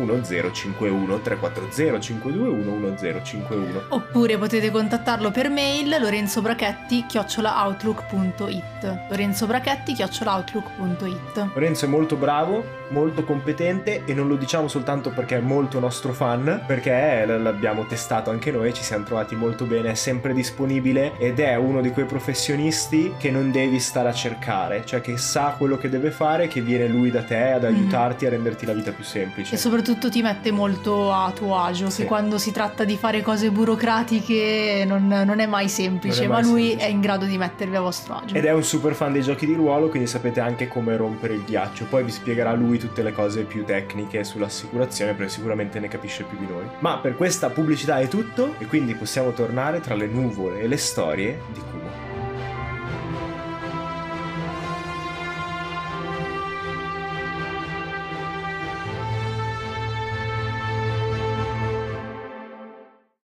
1051 0.80 1.20
340 1.22 2.00
521 2.00 2.96
1051. 3.00 3.82
Oppure 3.90 4.38
potete 4.38 4.70
contattarlo 4.72 5.32
per 5.32 5.50
mail 5.50 5.98
lorenzobrachetti 6.00 7.06
chiocciolaoutlook.it 7.08 9.00
lorenzobrachetti 9.10 9.94
chiocciolaoutlook.it 9.94 11.50
Lorenzo 11.54 11.86
è 11.86 11.88
molto 11.88 12.16
bravo, 12.16 12.64
molto 12.90 13.24
competente 13.24 14.04
e 14.06 14.14
non 14.14 14.28
lo 14.28 14.36
diciamo 14.36 14.68
soltanto 14.68 15.10
perché 15.10 15.38
è 15.38 15.42
molto 15.42 15.80
nostro 15.80 16.14
fan, 16.14 16.64
perché 16.66 17.26
l'abbiamo 17.26 17.86
testato 17.86 18.30
anche 18.30 18.52
noi, 18.52 18.74
ci 18.74 18.84
siamo 18.84 19.04
trovati 19.06 19.36
molto 19.36 19.66
bene, 19.66 19.92
è 19.92 19.96
sempre 19.96 20.34
disponibile 20.34 21.14
ed 21.18 21.40
è 21.40 21.56
uno 21.56 21.82
di 21.82 21.90
quei 21.92 22.06
professionisti 22.06 23.14
che 23.18 23.32
non 23.32 23.52
devi 23.52 23.80
stare 23.80 24.10
a 24.10 24.14
cercare, 24.14 24.84
cioè 24.86 25.02
che 25.02 25.18
sa 25.18 25.56
quello 25.58 25.78
che 25.78 25.90
deve 25.90 26.12
fare, 26.12 26.48
che 26.48 26.62
viene 26.62 26.88
lui 26.88 27.12
da 27.12 27.24
te 27.24 27.52
ad 27.52 27.64
Mhm. 27.64 27.74
aiutarti 27.76 28.26
a 28.26 28.30
renderti 28.30 28.66
la 28.66 28.74
vita 28.74 28.92
più 28.92 29.04
semplice. 29.04 29.56
E 29.56 29.58
soprattutto 29.58 30.10
ti 30.10 30.22
mette 30.22 30.52
molto 30.52 30.64
a 30.66 31.32
tuo 31.32 31.58
agio, 31.58 31.90
Sì. 31.90 32.02
che 32.02 32.08
quando 32.08 32.38
si 32.38 32.52
tratta 32.52 32.84
di 32.84 32.98
fare 32.98 33.22
cose 33.22 33.52
burocratiche 33.52 34.84
non, 34.88 35.08
non 35.08 35.40
è 35.40 35.46
mai 35.46 35.70
semplice, 35.70 36.24
è 36.24 36.28
mai 36.28 36.42
ma 36.42 36.48
lui 36.48 36.68
semplice. 36.70 36.88
è 36.88 36.92
in 36.92 37.02
grado 37.02 37.26
di 37.26 37.38
mettervi 37.38 37.76
a 37.76 37.82
vostro 37.82 38.16
agio. 38.16 38.36
Ed 38.36 38.46
è 38.46 38.52
un 38.54 38.64
super 38.64 38.94
fan 38.94 39.14
dei 39.14 39.22
giochi 39.22 39.46
di 39.46 39.54
ruolo, 39.54 39.90
quindi 39.90 40.08
sapete 40.08 40.40
anche 40.40 40.68
come 40.68 40.96
rompere 40.98 41.34
il 41.34 41.44
ghiaccio. 41.44 41.86
Poi 41.86 42.04
vi 42.04 42.12
spiegherà 42.12 42.54
lui 42.54 42.78
tutte 42.80 43.04
le 43.04 43.12
cose 43.14 43.44
più 43.44 43.64
tecniche 43.66 44.24
sull'assicurazione, 44.24 45.14
perché 45.14 45.32
sicuramente 45.32 45.80
ne 45.80 45.88
capisce 45.88 46.24
più 46.24 46.38
di 46.38 46.46
noi. 46.48 46.64
Ma 46.80 46.98
per 46.98 47.16
questa 47.16 47.50
pubblicità 47.50 48.00
è 48.00 48.08
tutto, 48.08 48.56
e 48.60 48.66
quindi 48.66 48.96
possiamo 48.96 49.32
tornare 49.32 49.80
tra 49.82 49.96
le 49.96 50.08
nuvole 50.08 50.62
e 50.62 50.68
le 50.68 50.78
storie 50.78 51.40
di 51.54 51.60
Kumo. 51.60 51.85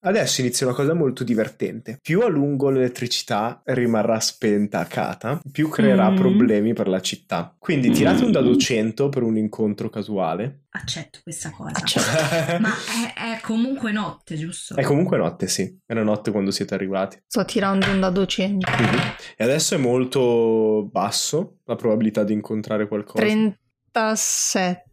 Adesso 0.10 0.42
inizia 0.42 0.66
una 0.66 0.76
cosa 0.76 0.94
molto 0.96 1.24
divertente. 1.24 2.00
Più 2.02 2.22
a 2.22 2.28
lungo 2.28 2.70
l'elettricità 2.72 3.62
rimarrà 3.66 4.20
spenta 4.20 4.80
a 4.80 4.86
Kata, 4.86 5.40
più 5.52 5.70
creerà 5.70 6.10
Mm. 6.10 6.16
problemi 6.16 6.74
per 6.74 6.88
la 6.88 7.00
città. 7.00 7.56
Quindi 7.60 7.92
tirate 7.92 8.24
un 8.24 8.32
dado 8.32 8.56
100 8.58 9.10
per 9.10 9.22
un 9.22 9.38
incontro 9.38 9.90
casuale. 9.90 10.64
Accetto 10.72 11.20
questa 11.22 11.52
cosa. 11.52 11.72
Accetto. 11.76 12.58
Ma 12.60 12.70
è, 12.74 13.14
è 13.38 13.40
comunque 13.42 13.92
notte, 13.92 14.36
giusto? 14.36 14.76
È 14.76 14.82
comunque 14.84 15.18
notte, 15.18 15.48
sì. 15.48 15.78
Era 15.86 16.02
notte 16.02 16.32
quando 16.32 16.50
siete 16.50 16.74
arrivati. 16.74 17.22
Sto 17.28 17.46
tirando 17.46 17.88
un 17.92 18.00
dado 18.00 18.26
100. 18.26 18.68
E 19.38 19.44
adesso 19.44 19.76
è 19.76 19.78
molto 19.78 20.90
basso 20.92 21.58
la 21.66 21.76
probabilità 21.76 22.24
di 22.24 22.34
incontrare 22.34 22.88
qualcosa. 22.88 23.24
37. 23.24 24.84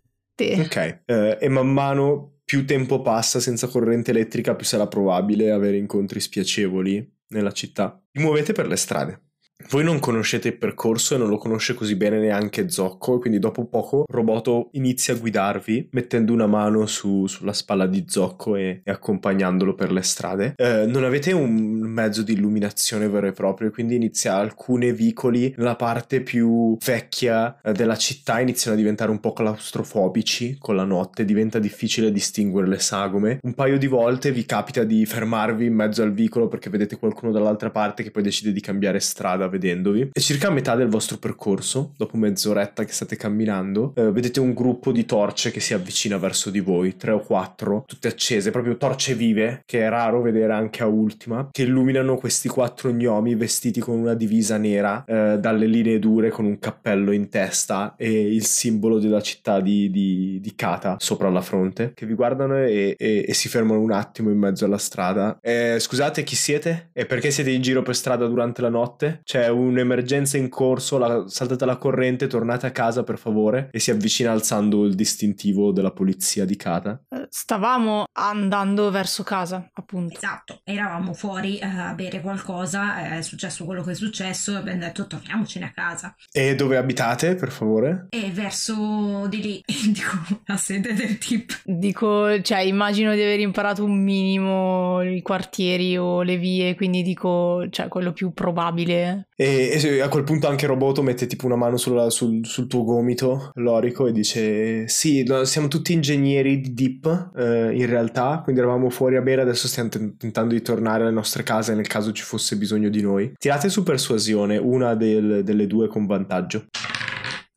Ok. 0.61 1.01
Eh, 1.07 1.39
e 1.41 1.49
man 1.49 1.69
mano 1.73 2.33
più 2.47 2.65
tempo 2.65 3.03
passa 3.03 3.41
senza 3.41 3.67
corrente 3.67 4.13
elettrica, 4.13 4.55
più 4.55 4.65
sarà 4.65 4.87
probabile 4.87 5.51
avere 5.51 5.79
incontri 5.79 6.21
spiacevoli 6.21 7.15
nella 7.31 7.51
città. 7.51 8.01
Vi 8.13 8.23
muovete 8.23 8.53
per 8.53 8.69
le 8.69 8.77
strade. 8.77 9.26
Voi 9.69 9.83
non 9.83 9.99
conoscete 9.99 10.49
il 10.49 10.59
percorso 10.59 11.15
e 11.15 11.19
non 11.19 11.29
lo 11.29 11.39
conosce 11.39 11.75
così 11.75 11.97
bene 11.97 12.19
neanche 12.19 12.69
Zocco, 12.69 13.19
quindi 13.19 13.39
dopo 13.41 13.65
poco 13.65 14.05
Roboto 14.07 14.69
inizia 14.73 15.15
a 15.15 15.17
guidarvi 15.17 15.89
mettendo 15.93 16.33
una 16.33 16.47
mano 16.47 16.87
su- 16.87 17.27
sulla 17.27 17.55
spalla 17.55 17.87
di 17.87 18.05
Zocco 18.07 18.55
e, 18.55 18.83
e 18.85 18.91
accompagnandolo 18.91 19.75
per 19.75 19.91
le 19.91 20.03
strade. 20.03 20.53
Eh, 20.57 20.85
non 20.87 21.03
avete 21.03 21.33
un 21.33 21.81
mezzo 21.81 22.23
di 22.23 22.35
illuminazione 22.35 23.09
vero 23.09 23.27
e 23.27 23.33
proprio, 23.33 23.71
quindi 23.71 23.97
inizia 23.97 24.37
alcuni 24.37 24.93
vicoli 24.93 25.53
nella 25.57 25.75
parte 25.75 26.21
più 26.21 26.77
vecchia 26.85 27.59
eh, 27.61 27.73
della 27.73 27.97
città 27.97 28.39
iniziano 28.39 28.77
a 28.77 28.79
diventare 28.79 29.11
un 29.11 29.19
po' 29.19 29.33
claustrofobici 29.33 30.59
con 30.61 30.77
la 30.77 30.85
notte, 30.85 31.25
diventa 31.25 31.59
difficile 31.59 32.13
distinguere 32.13 32.69
le 32.69 32.79
sagome. 32.79 33.41
Un 33.43 33.55
paio 33.55 33.79
di 33.79 33.89
volte 33.89 34.31
vi 34.31 34.47
capita 34.47 34.85
di 34.85 35.05
fermarvi 35.07 35.65
in 35.67 35.75
mezzo 35.75 36.03
al 36.03 36.13
vicolo 36.13 36.47
perché 36.47 36.71
vedete 36.71 36.99
qualcuno 36.99 37.33
dall'altra 37.33 37.71
parte 37.71 38.05
che 38.05 38.13
poi 38.13 38.23
decide 38.23 38.53
di 38.53 38.61
cambiare 38.61 39.01
strada 39.01 39.46
strada 39.47 39.49
vedendovi. 39.49 40.11
E 40.13 40.21
circa 40.21 40.49
a 40.49 40.51
metà 40.51 40.75
del 40.75 40.89
vostro 40.89 41.19
percorso, 41.19 41.93
dopo 41.97 42.17
mezz'oretta 42.17 42.85
che 42.85 42.93
state 42.93 43.17
camminando, 43.17 43.93
eh, 43.97 44.11
vedete 44.11 44.41
un 44.41 44.53
gruppo 44.53 44.93
di 44.93 45.05
torce 45.05 45.51
che 45.51 45.61
si 45.61 45.75
avvicina 45.75 46.19
verso 46.19 46.51
di 46.51 46.61
voi, 46.61 46.97
tre 46.97 47.13
o 47.13 47.21
quattro, 47.21 47.85
tutte 47.87 48.09
accese, 48.09 48.51
proprio 48.51 48.77
torce 48.77 49.15
vive, 49.15 49.63
che 49.65 49.85
è 49.85 49.89
raro 49.89 50.21
vedere 50.21 50.53
anche 50.53 50.83
a 50.83 50.87
ultima, 50.87 51.49
che 51.51 51.63
illuminano 51.63 52.17
questi 52.17 52.49
quattro 52.49 52.91
gnomi 52.91 53.35
vestiti 53.35 53.81
con 53.81 53.99
una 53.99 54.15
divisa 54.15 54.57
nera, 54.57 55.05
eh, 55.07 55.39
dalle 55.39 55.67
linee 55.67 55.99
dure, 55.99 56.31
con 56.31 56.45
un 56.45 56.59
cappello 56.59 57.13
in 57.13 57.29
testa 57.29 57.95
e 57.97 58.35
il 58.35 58.45
simbolo 58.45 58.99
della 58.99 59.21
città 59.21 59.61
di, 59.61 59.91
di, 59.91 60.39
di 60.41 60.55
Kata 60.55 60.97
sopra 60.99 61.29
la 61.31 61.41
fronte, 61.41 61.93
che 61.95 62.07
vi 62.07 62.15
guardano 62.15 62.57
e, 62.59 62.95
e, 62.99 63.25
e 63.27 63.35
si 63.35 63.49
fermano 63.49 63.81
un 63.81 63.93
attimo 63.93 64.31
in 64.31 64.39
mezzo 64.39 64.65
alla 64.65 64.79
strada. 64.79 65.39
Eh, 65.41 65.77
scusate, 65.79 66.23
chi 66.23 66.37
siete? 66.37 66.91
E 66.93 67.07
perché 67.07 67.31
siete 67.31 67.51
in 67.51 67.63
giro 67.63 67.83
per 67.83 67.95
strada 67.95 68.27
durante 68.27 68.63
la 68.63 68.69
notte? 68.69 69.21
C'è 69.25 69.36
un'emergenza 69.37 70.37
in 70.37 70.49
corso, 70.49 70.99
la, 70.99 71.25
saltate 71.27 71.65
la 71.65 71.77
corrente, 71.77 72.27
tornate 72.27 72.67
a 72.67 72.71
casa 72.71 73.03
per 73.03 73.19
favore. 73.19 73.69
E 73.73 73.79
si 73.79 73.91
avvicina 73.91 74.33
alzando 74.33 74.85
il 74.85 74.95
distintivo 74.95 75.73
della 75.73 75.93
polizia 75.93 76.45
di 76.45 76.57
Kata. 76.57 77.01
Eh, 77.09 77.27
stavamo 77.29 78.07
andando 78.13 78.91
verso 78.91 79.23
casa, 79.23 79.69
appunto. 79.73 80.17
Esatto, 80.17 80.61
eravamo 80.65 81.13
fuori 81.13 81.59
eh, 81.59 81.67
a 81.67 81.95
bere 81.95 82.21
qualcosa, 82.21 83.17
è 83.17 83.23
successo 83.23 83.65
quello 83.65 83.83
che 83.83 83.93
è 83.93 83.95
successo 83.95 84.53
e 84.53 84.57
abbiamo 84.57 84.81
detto 84.81 85.07
torniamocene 85.07 85.67
a 85.67 85.73
casa. 85.73 86.15
E 86.33 86.55
dove 86.55 86.77
abitate, 86.77 87.35
per 87.35 87.51
favore? 87.51 88.07
E 88.11 88.31
verso 88.31 89.27
di 89.29 89.41
lì, 89.43 89.63
dico 89.93 90.43
la 90.47 90.57
sede 90.57 90.95
del 90.95 91.19
tip. 91.19 91.61
Dico, 91.65 92.41
cioè, 92.43 92.59
immagino 92.61 93.15
di 93.15 93.23
aver 93.23 93.41
imparato 93.41 93.85
un 93.85 94.03
minimo 94.03 95.03
i 95.03 95.23
quartieri 95.23 95.97
o 95.97 96.23
le 96.23 96.37
vie, 96.37 96.75
quindi 96.75 97.03
dico, 97.03 97.67
cioè, 97.71 97.89
quello 97.89 98.13
più 98.13 98.33
probabile. 98.33 99.26
E, 99.39 99.79
e 99.79 100.01
a 100.01 100.09
quel 100.09 100.25
punto 100.25 100.49
anche 100.49 100.67
Roboto 100.67 101.03
mette 101.03 101.27
tipo 101.27 101.45
una 101.45 101.57
mano 101.57 101.77
sulla, 101.77 102.09
sul, 102.09 102.47
sul, 102.47 102.67
tuo 102.67 102.85
gomito, 102.85 103.51
Lorico, 103.57 104.07
e 104.07 104.13
dice: 104.13 104.89
Sì, 104.89 105.25
siamo 105.43 105.69
tutti 105.69 105.93
ingegneri 105.93 106.59
di 106.61 106.73
Deep 106.73 107.33
eh, 107.37 107.77
in 107.77 107.85
realtà, 107.85 108.41
quindi 108.43 108.63
eravamo 108.63 108.89
fuori 108.89 109.17
a 109.17 109.21
bere, 109.21 109.43
adesso 109.43 109.69
stiamo 109.69 109.91
t- 109.91 110.17
tentando 110.17 110.55
di 110.55 110.63
tornare 110.63 111.03
alle 111.03 111.13
nostre 111.13 111.43
case 111.43 111.75
nel 111.75 111.87
caso 111.87 112.13
ci 112.13 112.23
fosse 112.23 112.57
bisogno 112.57 112.89
di 112.89 113.03
noi. 113.03 113.33
Tirate 113.39 113.69
su 113.69 113.83
persuasione, 113.83 114.57
una 114.57 114.95
del, 114.95 115.43
delle 115.45 115.67
due 115.67 115.87
con 115.87 116.07
vantaggio. 116.07 116.69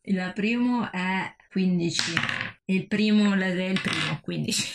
Il 0.01 0.31
primo 0.35 0.91
è 0.91 1.33
15 1.49 2.13
e 2.65 2.73
il 2.73 2.87
primo 2.87 3.33
è 3.33 3.47
il 3.47 3.79
primo, 3.81 4.19
15. 4.21 4.67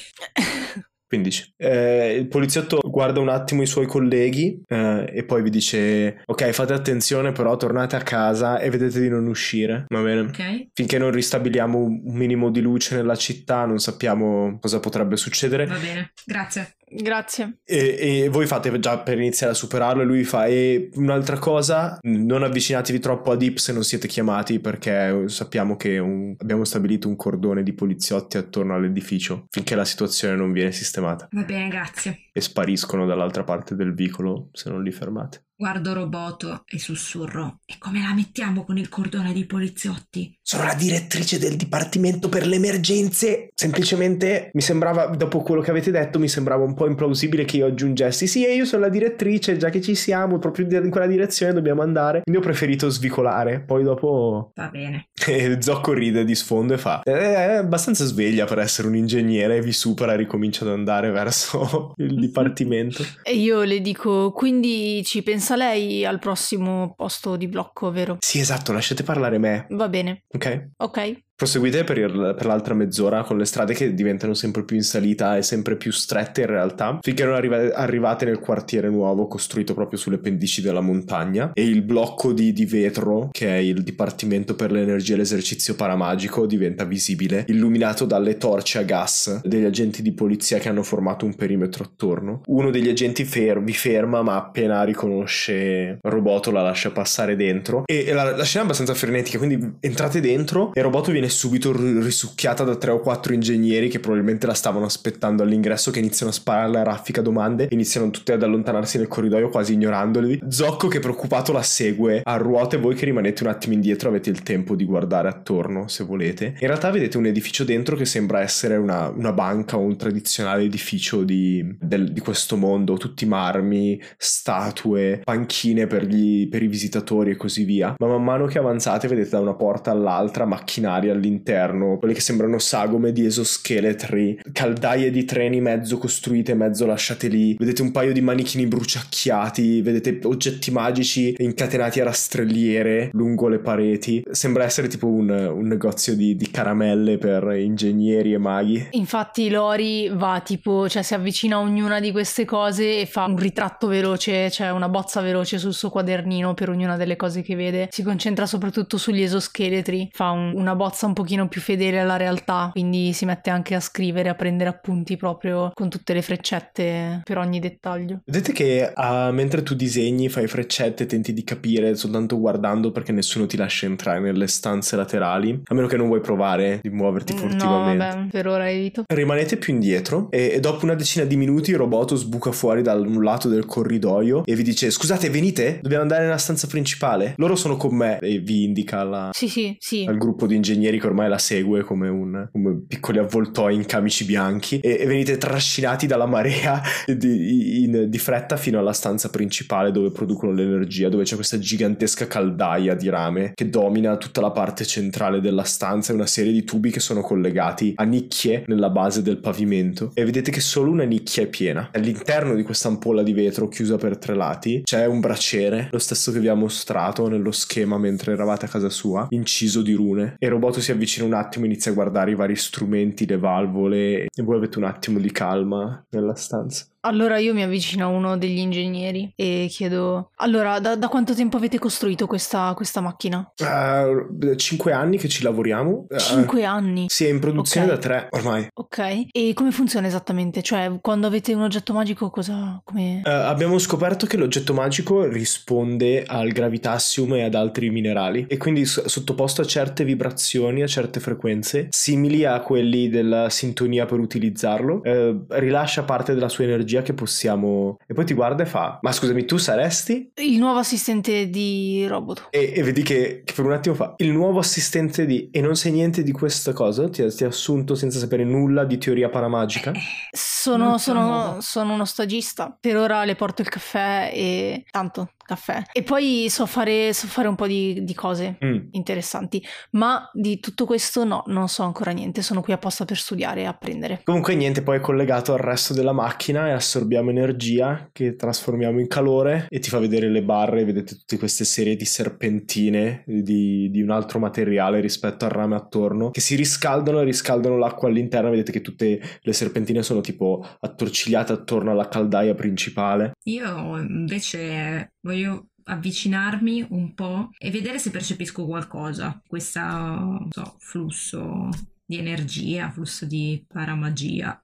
15. 1.07 1.55
Eh, 1.57 2.17
il 2.17 2.29
poliziotto 2.29 2.81
guarda 2.83 3.21
un 3.21 3.29
attimo 3.29 3.62
i 3.62 3.67
suoi 3.67 3.87
colleghi 3.87 4.62
eh, 4.67 5.11
e 5.12 5.25
poi 5.25 5.43
vi 5.43 5.51
dice: 5.51 6.23
Ok, 6.27 6.51
fate 6.51 6.73
attenzione, 6.73 7.33
però 7.33 7.57
tornate 7.57 7.97
a 7.97 8.01
casa 8.01 8.59
e 8.59 8.71
vedete 8.71 9.01
di 9.01 9.09
non 9.09 9.27
uscire. 9.27 9.85
Va 9.88 10.03
bene? 10.03 10.21
Ok. 10.21 10.67
Finché 10.73 10.99
non 10.99 11.11
ristabiliamo 11.11 11.79
un 11.79 12.01
minimo 12.05 12.51
di 12.51 12.61
luce 12.61 12.95
nella 12.95 13.17
città, 13.17 13.64
non 13.64 13.79
sappiamo 13.79 14.59
cosa 14.61 14.81
potrebbe 14.81 15.17
succedere. 15.17 15.67
Va 15.67 15.79
bene, 15.79 16.12
grazie. 16.25 16.77
Grazie. 16.88 17.59
E, 17.64 18.23
e, 18.25 18.29
voi 18.29 18.47
fate 18.47 18.79
già 18.79 18.99
per 18.99 19.18
iniziare 19.18 19.53
a 19.53 19.57
superarlo 19.57 20.03
e 20.03 20.05
lui 20.05 20.25
fa 20.25 20.47
e 20.47 20.90
un'altra 20.94 21.38
cosa, 21.38 21.99
non 22.03 22.42
avvicinatevi 22.42 22.99
troppo 22.99 23.31
a 23.31 23.37
Deep 23.37 23.57
se 23.57 23.73
non 23.73 23.85
siete 23.85 24.09
chiamati 24.09 24.61
perché 24.61 25.29
sappiamo 25.29 25.77
che 25.77 25.99
un, 25.99 26.35
abbiamo 26.38 26.64
stabilito 26.64 27.09
un 27.09 27.16
cordone 27.16 27.62
di 27.62 27.73
poliziotti 27.73 28.37
attorno 28.37 28.75
all'edificio 28.75 29.47
finché 29.51 29.75
la 29.75 29.85
situazione 29.85 30.37
non 30.37 30.53
viene 30.53 30.73
sistemata. 30.73 31.29
Va 31.31 31.42
bene, 31.42 31.68
grazie. 31.68 32.29
E 32.33 32.40
spariscono 32.40 33.07
dall'altra 33.07 33.44
parte 33.44 33.75
del 33.75 33.94
vicolo 33.94 34.49
se 34.53 34.70
non 34.70 34.83
li 34.83 34.92
fermate. 34.92 35.44
Guardo 35.57 35.93
Roboto 35.93 36.64
e 36.67 36.81
sussurro. 36.81 37.61
E 37.64 37.77
come 37.79 38.01
la 38.01 38.12
mettiamo 38.12 38.64
con 38.64 38.77
il 38.77 38.88
cordone 38.88 39.33
di 39.33 39.47
poliziotti? 39.47 40.37
Sono 40.43 40.64
la 40.64 40.75
direttrice 40.75 41.38
del 41.38 41.55
Dipartimento 41.55 42.29
per 42.29 42.45
le 42.45 42.57
Emergenze. 42.57 43.51
Semplicemente 43.55 44.51
mi 44.53 44.61
sembrava, 44.61 45.07
dopo 45.07 45.43
quello 45.43 45.61
che 45.61 45.71
avete 45.71 45.93
detto, 45.93 46.19
mi 46.19 46.27
sembrava 46.29 46.64
un 46.64 46.75
po' 46.75 46.88
implausibile 46.88 47.45
che 47.45 47.59
io 47.59 47.67
aggiungessi. 47.67 48.27
Sì, 48.27 48.40
io 48.40 48.64
sono 48.64 48.83
la 48.83 48.88
direttrice, 48.88 49.57
già 49.57 49.71
che 49.71 49.81
ci 49.81 49.95
siamo, 49.95 50.40
proprio 50.40 50.67
in 50.83 50.90
quella 50.90 51.07
direzione 51.07 51.53
dobbiamo 51.53 51.83
andare. 51.83 52.23
Quindi 52.23 52.40
ho 52.40 52.45
preferito 52.45 52.88
svicolare. 52.88 53.61
Poi 53.61 53.85
dopo. 53.85 54.51
Va 54.55 54.69
bene. 54.69 55.09
E 55.27 55.57
Zocco 55.62 55.95
ride 55.95 56.25
di 56.25 56.35
sfondo 56.35 56.75
e 56.75 56.79
fa: 56.79 57.01
È 57.03 57.55
abbastanza 57.55 58.05
sveglia 58.05 58.45
per 58.45 58.59
essere 58.59 58.88
un 58.88 58.97
ingegnere. 58.97 59.57
E 59.57 59.62
vi 59.62 59.73
supera 59.73 60.12
e 60.12 60.17
ricomincia 60.17 60.64
ad 60.64 60.73
andare 60.73 61.11
verso 61.11 61.95
il 61.99 62.14
dipartimento. 62.21 63.05
E 63.23 63.37
io 63.37 63.62
le 63.62 63.81
dico: 63.81 64.33
quindi 64.33 65.03
ci 65.05 65.23
pensate 65.23 65.43
pensa 65.44 65.57
lei 65.57 66.07
al 66.07 66.18
prossimo 66.18 66.94
posto 66.96 67.37
di 67.37 67.48
blocco, 67.48 67.90
vero? 67.90 68.16
Sì, 68.20 68.38
esatto, 68.38 68.72
lasciate 68.72 69.02
parlare 69.02 69.37
me. 69.37 69.66
Va 69.68 69.88
bene. 69.90 70.24
Ok. 70.33 70.70
Ok. 70.78 71.24
Proseguite 71.37 71.83
per, 71.83 71.99
il, 71.99 72.35
per, 72.37 72.47
l'altra 72.47 72.75
mezz'ora 72.75 73.25
con 73.25 73.37
le 73.37 73.44
strade 73.44 73.75
che 73.75 73.92
diventano 73.92 74.35
sempre 74.35 74.62
più 74.62 74.77
in 74.77 74.85
salita 74.85 75.37
e 75.37 75.42
sempre 75.42 75.77
più 75.77 75.90
strette 75.90 76.42
in 76.42 76.47
realtà, 76.47 76.99
finché 77.03 77.25
non 77.25 77.35
arriva, 77.35 77.75
arrivate 77.75 78.25
nel 78.25 78.38
quartiere 78.38 78.88
nuovo 78.88 79.27
costruito 79.27 79.75
proprio 79.75 79.99
sulle 79.99 80.18
pendici 80.18 80.62
della 80.62 80.81
montagna 80.81 81.51
e 81.53 81.64
il 81.64 81.83
blocco 81.83 82.33
di, 82.33 82.53
di, 82.53 82.66
vetro, 82.66 83.31
che 83.33 83.49
è 83.49 83.57
il 83.57 83.83
Dipartimento 83.83 84.55
per 84.55 84.70
l'Energia 84.70 85.14
e 85.14 85.16
l'Esercizio 85.16 85.75
Paramagico, 85.75 86.47
diventa 86.47 86.85
visibile, 86.85 87.44
illuminato 87.49 88.05
dalle 88.05 88.37
torce 88.37 88.79
a 88.79 88.83
gas 88.83 89.40
degli 89.42 89.64
agenti 89.64 90.03
di 90.03 90.12
polizia 90.12 90.59
che 90.59 90.68
hanno 90.68 90.85
formato 90.85 91.25
un 91.25 91.35
perimetro 91.35 91.83
attorno. 91.83 92.42
Uno 92.47 92.70
degli 92.70 92.88
agenti 92.88 93.25
fer- 93.25 93.61
vi 93.61 93.75
ferma, 93.75 94.23
ma 94.23 94.37
appena 94.37 94.85
riconosce 94.85 95.99
Roboto 96.01 96.53
la 96.53 96.62
lascia 96.62 96.92
passare 96.92 97.35
dentro 97.35 97.83
e 97.87 98.12
la, 98.12 98.37
la 98.37 98.44
scena 98.44 98.62
è 98.62 98.66
abbastanza 98.66 98.94
frenetica, 98.94 99.38
quindi 99.38 99.79
entrate 99.81 100.20
dentro 100.20 100.73
e 100.73 100.81
Roboto 100.81 101.11
viene 101.11 101.23
viene 101.25 101.29
subito 101.29 101.73
risucchiata 101.73 102.65
da 102.65 102.77
tre 102.77 102.91
o 102.91 103.01
quattro 103.01 103.33
ingegneri 103.33 103.89
che 103.89 103.99
probabilmente 103.99 104.47
la 104.47 104.55
stavano 104.55 104.85
aspettando 104.85 105.43
all'ingresso 105.43 105.91
che 105.91 105.99
iniziano 105.99 106.31
a 106.31 106.35
spararle 106.35 106.79
a 106.79 106.83
raffica 106.83 107.23
domande 107.23 107.69
iniziano 107.71 108.11
tutte 108.11 108.33
ad 108.33 108.43
allontanarsi 108.43 108.99
nel 108.99 109.09
corridoio 109.09 109.49
quasi 109.49 109.73
ignorandoli. 109.73 110.41
Zocco 110.49 110.89
che 110.89 110.99
preoccupato 110.99 111.53
la 111.53 111.63
segue 111.63 112.21
a 112.23 112.37
ruote. 112.37 112.77
Voi 112.77 112.95
che 112.95 113.07
rimanete 113.07 113.43
un 113.43 113.49
attimo 113.49 113.75
indietro 113.75 114.09
avete 114.09 114.31
il 114.31 114.43
tempo 114.43 114.75
di 114.75 114.85
guardare 114.85 115.29
attorno 115.29 115.89
se 115.89 116.05
volete. 116.05 116.57
In 116.61 116.67
realtà 116.67 116.91
vedete 116.91 117.17
un 117.17 117.27
edificio 117.27 117.65
dentro 117.65 117.97
che 117.97 118.05
sembra 118.05 118.41
essere 118.41 118.77
una, 118.77 119.09
una 119.09 119.33
banca 119.33 119.77
o 119.77 119.81
un 119.81 119.97
tradizionale 119.97 120.65
edificio 120.65 121.23
di, 121.23 121.77
del, 121.81 122.13
di, 122.13 122.21
questo 122.21 122.57
mondo. 122.57 122.97
Tutti 122.97 123.25
marmi 123.27 124.01
statue 124.17 125.21
panchine 125.25 125.87
per, 125.87 126.05
gli, 126.05 126.49
per 126.49 126.63
i 126.63 126.67
visitatori 126.67 127.31
e 127.31 127.37
così 127.37 127.65
via. 127.65 127.95
Ma 127.99 128.07
man 128.07 128.23
mano 128.23 128.47
che 128.47 128.59
avanzate 128.59 129.09
vedete 129.09 129.31
da 129.31 129.41
una 129.41 129.55
porta 129.55 129.91
all'altra 129.91 130.45
macchinari 130.45 131.11
all'interno, 131.14 131.98
quelle 131.98 132.14
che 132.14 132.20
sembrano 132.20 132.59
sagome 132.59 133.12
di 133.12 133.24
esoscheletri, 133.24 134.40
caldaie 134.53 135.11
di 135.11 135.24
treni 135.24 135.61
mezzo 135.61 135.98
costruite, 135.98 136.55
mezzo 136.55 136.87
lasciate 136.87 137.29
lì, 137.29 137.57
vedete 137.59 137.83
un 137.83 137.90
paio 137.90 138.12
di 138.12 138.20
manichini 138.20 138.66
bruciacchiati, 138.66 139.83
vedete 139.83 140.20
oggetti 140.24 140.70
magici 140.70 141.35
incatenati 141.38 142.00
a 142.00 142.05
rastrelliere 142.05 143.11
lungo 143.12 143.48
le 143.48 143.59
pareti. 143.59 144.22
Sembra 144.31 144.64
essere 144.64 144.88
tipo 144.88 145.07
un, 145.07 145.31
un 145.31 145.66
negozio 145.66 146.14
di, 146.14 146.37
di, 146.37 146.50
caramelle 146.50 147.18
per 147.18 147.44
ingegneri 147.57 148.33
e 148.33 148.38
maghi. 148.38 148.88
Infatti 148.92 149.48
Lori 149.50 150.11
va 150.12 150.40
tipo, 150.44 150.88
cioè 150.88 151.03
si 151.03 151.14
avvicina 151.14 151.57
a 151.57 151.61
ognuna 151.61 152.00
di 152.00 152.12
queste 152.12 152.44
cose 152.44 153.00
e 153.00 153.07
fa 153.07 153.24
un 153.24 153.37
ritratto 153.37 153.87
veloce, 153.87 154.50
cioè 154.50 154.70
una 154.70 154.88
bozza 154.88 155.20
veloce 155.20 155.59
sul 155.59 155.74
suo 155.74 155.90
quadernino 155.90 156.55
per 156.55 156.68
ognuna 156.68 156.96
delle 156.96 157.16
cose 157.16 157.42
che 157.42 157.57
vede. 157.57 157.88
Si 157.90 158.03
concentra 158.03 158.46
soprattutto 158.46 158.98
sugli 158.98 159.22
esoscheletri, 159.22 160.11
fa 160.12 160.31
un, 160.31 160.53
una 160.55 160.74
bozza 160.74 161.04
un 161.07 161.12
pochino 161.12 161.49
più 161.49 161.61
fedele 161.61 162.01
alla 162.01 162.17
realtà, 162.17 162.71
quindi 162.73 163.12
si 163.12 163.25
mette 163.25 163.51
anche 163.51 163.75
a 163.75 163.81
scrivere, 163.81 164.29
a 164.29 164.35
prendere 164.35 164.71
appunti 164.71 165.17
proprio 165.17 165.71
con 165.75 165.88
tutte 165.88 166.12
le 166.14 166.23
freccette 166.23 167.21
per 167.25 167.38
ogni 167.38 167.61
dettaglio. 167.61 168.21
Vedete 168.25 168.53
che 168.53 168.93
uh, 168.95 169.33
mentre 169.33 169.62
tu 169.62 169.75
disegni, 169.75 170.29
fai 170.29 170.47
freccette, 170.47 171.07
tenti 171.07 171.33
di 171.33 171.45
capire 171.45 171.95
soltanto 171.95 172.38
guardando 172.38 172.90
perché 172.90 173.12
nessuno 173.12 173.47
ti 173.47 173.57
lascia 173.57 173.87
entrare 173.87 174.21
nelle 174.21 174.47
stanze 174.47 174.97
laterali, 174.97 175.62
a 175.64 175.75
meno 175.75 175.87
che 175.87 175.97
non 175.97 176.07
vuoi 176.07 176.21
provare 176.21 176.81
di 176.83 176.90
muoverti 176.90 177.33
furtivamente. 177.33 178.05
No, 178.05 178.14
vabbè, 178.14 178.29
per 178.31 178.47
ora 178.47 178.71
evito. 178.71 179.05
Rimanete 179.07 179.57
più 179.57 179.73
indietro 179.73 180.29
e, 180.31 180.53
e 180.55 180.61
dopo 180.61 180.85
una 180.85 180.95
decina 180.95 181.25
di 181.25 181.37
minuti 181.37 181.71
il 181.71 181.77
robot 181.77 182.14
sbuca 182.14 182.53
fuori 182.53 182.83
da 182.83 182.95
un 182.95 183.23
lato 183.23 183.49
del 183.49 183.67
corridoio 183.67 184.45
e 184.45 184.55
vi 184.55 184.62
dice 184.62 184.90
scusate 184.90 185.31
venite, 185.31 185.79
dobbiamo 185.83 186.03
andare 186.03 186.25
nella 186.25 186.38
stanza 186.38 186.67
principale. 186.67 187.35
Loro 187.37 187.57
sono 187.57 187.77
con 187.77 187.95
me 187.95 188.19
e 188.19 188.38
vi 188.38 188.64
indica 188.64 189.03
la... 189.05 189.31
sì, 189.33 189.49
sì, 189.49 189.77
sì. 189.79 190.05
al 190.09 190.19
gruppo 190.19 190.47
di 190.47 190.55
ingegneri 190.55 190.93
che 190.98 191.07
ormai 191.07 191.28
la 191.28 191.38
segue 191.38 191.83
come, 191.83 192.09
un, 192.09 192.48
come 192.50 192.83
piccoli 192.87 193.18
avvoltoi 193.18 193.74
in 193.74 193.87
camici 193.87 194.24
bianchi 194.24 194.80
e, 194.80 194.98
e 195.00 195.07
venite 195.07 195.37
trascinati 195.38 196.07
dalla 196.07 196.26
marea 196.26 196.80
di, 197.07 197.85
in, 197.85 198.07
di 198.09 198.18
fretta 198.18 198.57
fino 198.57 198.78
alla 198.78 198.92
stanza 198.92 199.30
principale 199.30 199.90
dove 199.90 200.11
producono 200.11 200.52
l'energia, 200.52 201.09
dove 201.09 201.24
c'è 201.24 201.35
questa 201.35 201.59
gigantesca 201.59 202.26
caldaia 202.26 202.94
di 202.94 203.09
rame 203.09 203.52
che 203.54 203.68
domina 203.68 204.16
tutta 204.16 204.40
la 204.40 204.50
parte 204.50 204.85
centrale 204.85 205.40
della 205.40 205.64
stanza 205.64 206.12
e 206.12 206.14
una 206.14 206.26
serie 206.26 206.52
di 206.52 206.64
tubi 206.64 206.90
che 206.90 207.00
sono 207.00 207.20
collegati 207.20 207.92
a 207.96 208.04
nicchie 208.04 208.64
nella 208.66 208.90
base 208.90 209.22
del 209.22 209.38
pavimento 209.38 210.11
e 210.14 210.24
vedete 210.24 210.50
che 210.50 210.61
solo 210.61 210.90
una 210.90 211.04
nicchia 211.04 211.42
è 211.42 211.46
piena. 211.46 211.90
All'interno 211.92 212.54
di 212.54 212.62
questa 212.62 212.88
ampolla 212.88 213.22
di 213.22 213.33
vetro 213.33 213.68
chiusa 213.68 213.96
per 213.96 214.18
tre 214.18 214.35
lati 214.35 214.83
c'è 214.85 215.07
un 215.07 215.20
braciere, 215.20 215.88
lo 215.90 215.98
stesso 215.98 216.33
che 216.33 216.40
vi 216.40 216.48
ha 216.48 216.54
mostrato 216.54 217.28
nello 217.28 217.52
schema 217.52 217.98
mentre 217.98 218.33
eravate 218.33 218.66
a 218.66 218.68
casa 218.68 218.88
sua, 218.88 219.26
inciso 219.30 219.83
di 219.83 219.92
rune. 219.92 220.37
E 220.38 220.46
il 220.46 220.52
robot 220.52 220.78
si 220.85 220.92
avvicina 220.92 221.25
un 221.27 221.33
attimo, 221.33 221.64
inizia 221.64 221.90
a 221.90 221.94
guardare 221.94 222.31
i 222.31 222.35
vari 222.35 222.55
strumenti, 222.55 223.27
le 223.27 223.38
valvole 223.38 224.25
e 224.25 224.42
voi 224.42 224.57
avete 224.57 224.79
un 224.79 224.85
attimo 224.85 225.18
di 225.18 225.33
calma 225.33 226.05
nella 226.11 226.35
stanza. 226.35 226.87
Allora 227.07 227.37
io 227.37 227.53
mi 227.53 227.62
avvicino 227.62 228.07
a 228.07 228.09
uno 228.09 228.38
degli 228.38 228.59
ingegneri 228.59 229.33
e 229.37 229.67
chiedo: 229.69 230.31
Allora, 230.37 230.79
da, 230.81 230.97
da 230.97 231.09
quanto 231.09 231.35
tempo 231.35 231.59
avete 231.59 231.79
costruito 231.79 232.27
questa, 232.27 232.73
questa 232.75 233.03
macchina? 233.03 233.53
Uh, 233.59 234.55
cinque 234.57 234.93
anni 234.93 235.19
che 235.19 235.29
ci 235.29 235.43
lavoriamo. 235.43 236.07
Uh, 236.09 236.19
cinque 236.19 236.64
anni? 236.64 237.07
Sì, 237.09 237.27
è 237.27 237.29
in 237.29 237.40
produzione 237.40 237.87
okay. 237.87 237.99
da 237.99 238.03
tre 238.03 238.29
ormai. 238.31 238.69
Ok. 238.73 239.27
E 239.31 239.53
come 239.53 239.71
funziona 239.71 240.07
esattamente? 240.07 240.62
Cioè, 240.62 240.99
quando 241.03 241.27
avete 241.27 241.53
un 241.53 241.62
oggetto 241.62 241.93
magico, 241.93 242.31
cosa. 242.31 242.81
Come... 242.83 243.21
Uh, 243.23 243.29
abbiamo 243.29 243.79
scoperto 243.79 244.25
che 244.25 244.38
l'oggetto 244.38 244.73
magico 244.73 245.27
risponde 245.27 246.25
al 246.27 246.53
gravitassium 246.53 247.35
e 247.35 247.43
ad 247.43 247.55
altri 247.55 247.90
minerali 247.90 248.47
e 248.49 248.57
quindi 248.57 248.87
sottoposto 248.87 249.61
a 249.61 249.67
certe 249.67 250.05
vibrazioni, 250.05 250.83
a 250.83 250.87
certe 250.87 251.21
frequenze, 251.21 251.88
simili 251.90 252.47
a 252.47 252.61
quelli 252.61 253.11
della 253.11 253.51
sintonia 253.51 254.07
per 254.07 254.21
utilizzarlo, 254.21 255.03
rilascia 255.49 256.05
parte 256.05 256.33
della 256.33 256.49
sua 256.49 256.64
energia 256.64 256.93
tecnologia 256.94 257.02
che 257.02 257.14
possiamo... 257.14 257.98
E 258.07 258.14
poi 258.14 258.24
ti 258.24 258.35
guarda 258.35 258.62
e 258.62 258.66
fa, 258.66 258.99
ma 259.03 259.12
scusami, 259.12 259.45
tu 259.45 259.57
saresti? 259.57 260.30
Il 260.36 260.59
nuovo 260.59 260.78
assistente 260.78 261.49
di 261.49 262.07
robot. 262.07 262.49
E, 262.51 262.72
e 262.74 262.82
vedi 262.82 263.03
che, 263.03 263.42
che, 263.45 263.53
per 263.53 263.64
un 263.64 263.72
attimo 263.72 263.95
fa, 263.95 264.14
il 264.18 264.30
nuovo 264.30 264.59
assistente 264.59 265.26
di... 265.26 265.49
E 265.51 265.61
non 265.61 265.74
sai 265.74 265.92
niente 265.92 266.22
di 266.22 266.32
questa 266.32 266.72
cosa? 266.72 267.09
Ti 267.09 267.22
ha, 267.22 267.30
ti 267.30 267.45
ha 267.45 267.49
assunto 267.49 267.95
senza 267.95 268.18
sapere 268.18 268.45
nulla 268.45 268.84
di 268.84 268.99
teoria 268.99 269.28
paramagica? 269.28 269.90
Eh, 269.90 270.01
sono, 270.30 270.99
sono, 270.99 271.59
sono 271.61 271.95
uno 271.95 272.05
stagista. 272.05 272.76
Per 272.78 272.97
ora 272.97 273.24
le 273.24 273.34
porto 273.34 273.62
il 273.62 273.68
caffè 273.68 274.30
e... 274.32 274.84
Tanto, 274.90 275.30
caffè. 275.45 275.82
E 275.92 276.03
poi 276.03 276.47
so 276.49 276.66
fare, 276.66 277.12
so 277.12 277.26
fare 277.26 277.49
un 277.49 277.55
po' 277.55 277.66
di, 277.66 278.03
di 278.05 278.14
cose 278.14 278.59
mm. 278.64 278.88
interessanti, 278.92 279.64
ma 279.92 280.28
di 280.32 280.61
tutto 280.61 280.84
questo 280.86 281.24
no, 281.24 281.42
non 281.47 281.68
so 281.68 281.82
ancora 281.82 282.11
niente, 282.11 282.42
sono 282.42 282.61
qui 282.61 282.72
apposta 282.72 283.05
per 283.05 283.16
studiare 283.16 283.62
e 283.62 283.64
apprendere. 283.66 284.20
Comunque 284.24 284.55
niente, 284.55 284.82
poi 284.82 284.99
è 284.99 285.01
collegato 285.01 285.53
al 285.53 285.61
resto 285.61 285.95
della 285.95 286.12
macchina 286.12 286.68
e 286.68 286.72
assorbiamo 286.72 287.30
energia 287.30 288.09
che 288.12 288.36
trasformiamo 288.36 289.01
in 289.01 289.09
calore 289.09 289.66
e 289.68 289.78
ti 289.78 289.90
fa 289.90 289.99
vedere 289.99 290.28
le 290.28 290.42
barre, 290.42 290.84
vedete 290.84 291.16
tutte 291.16 291.38
queste 291.38 291.64
serie 291.64 291.97
di 291.97 292.05
serpentine 292.05 293.22
di, 293.26 293.90
di 293.90 294.03
un 294.03 294.11
altro 294.11 294.38
materiale 294.38 295.01
rispetto 295.01 295.45
al 295.45 295.51
rame 295.51 295.76
attorno 295.76 296.30
che 296.30 296.40
si 296.40 296.55
riscaldano 296.57 297.20
e 297.20 297.24
riscaldano 297.24 297.76
l'acqua 297.76 298.09
all'interno, 298.09 298.51
vedete 298.51 298.72
che 298.72 298.80
tutte 298.80 299.20
le 299.40 299.53
serpentine 299.53 300.03
sono 300.03 300.20
tipo 300.20 300.66
attorcigliate 300.80 301.53
attorno 301.53 301.90
alla 301.90 302.09
caldaia 302.09 302.55
principale. 302.55 303.32
Io 303.45 303.99
invece 303.99 305.14
voglio 305.25 305.70
avvicinarmi 305.85 306.87
un 306.91 307.14
po' 307.14 307.51
e 307.59 307.70
vedere 307.70 307.99
se 307.99 308.11
percepisco 308.11 308.64
qualcosa, 308.64 309.43
questo 309.47 310.49
so, 310.51 310.77
flusso 310.79 311.68
di 312.05 312.18
energia, 312.18 312.91
flusso 312.91 313.27
di 313.27 313.64
paramagia. 313.66 314.59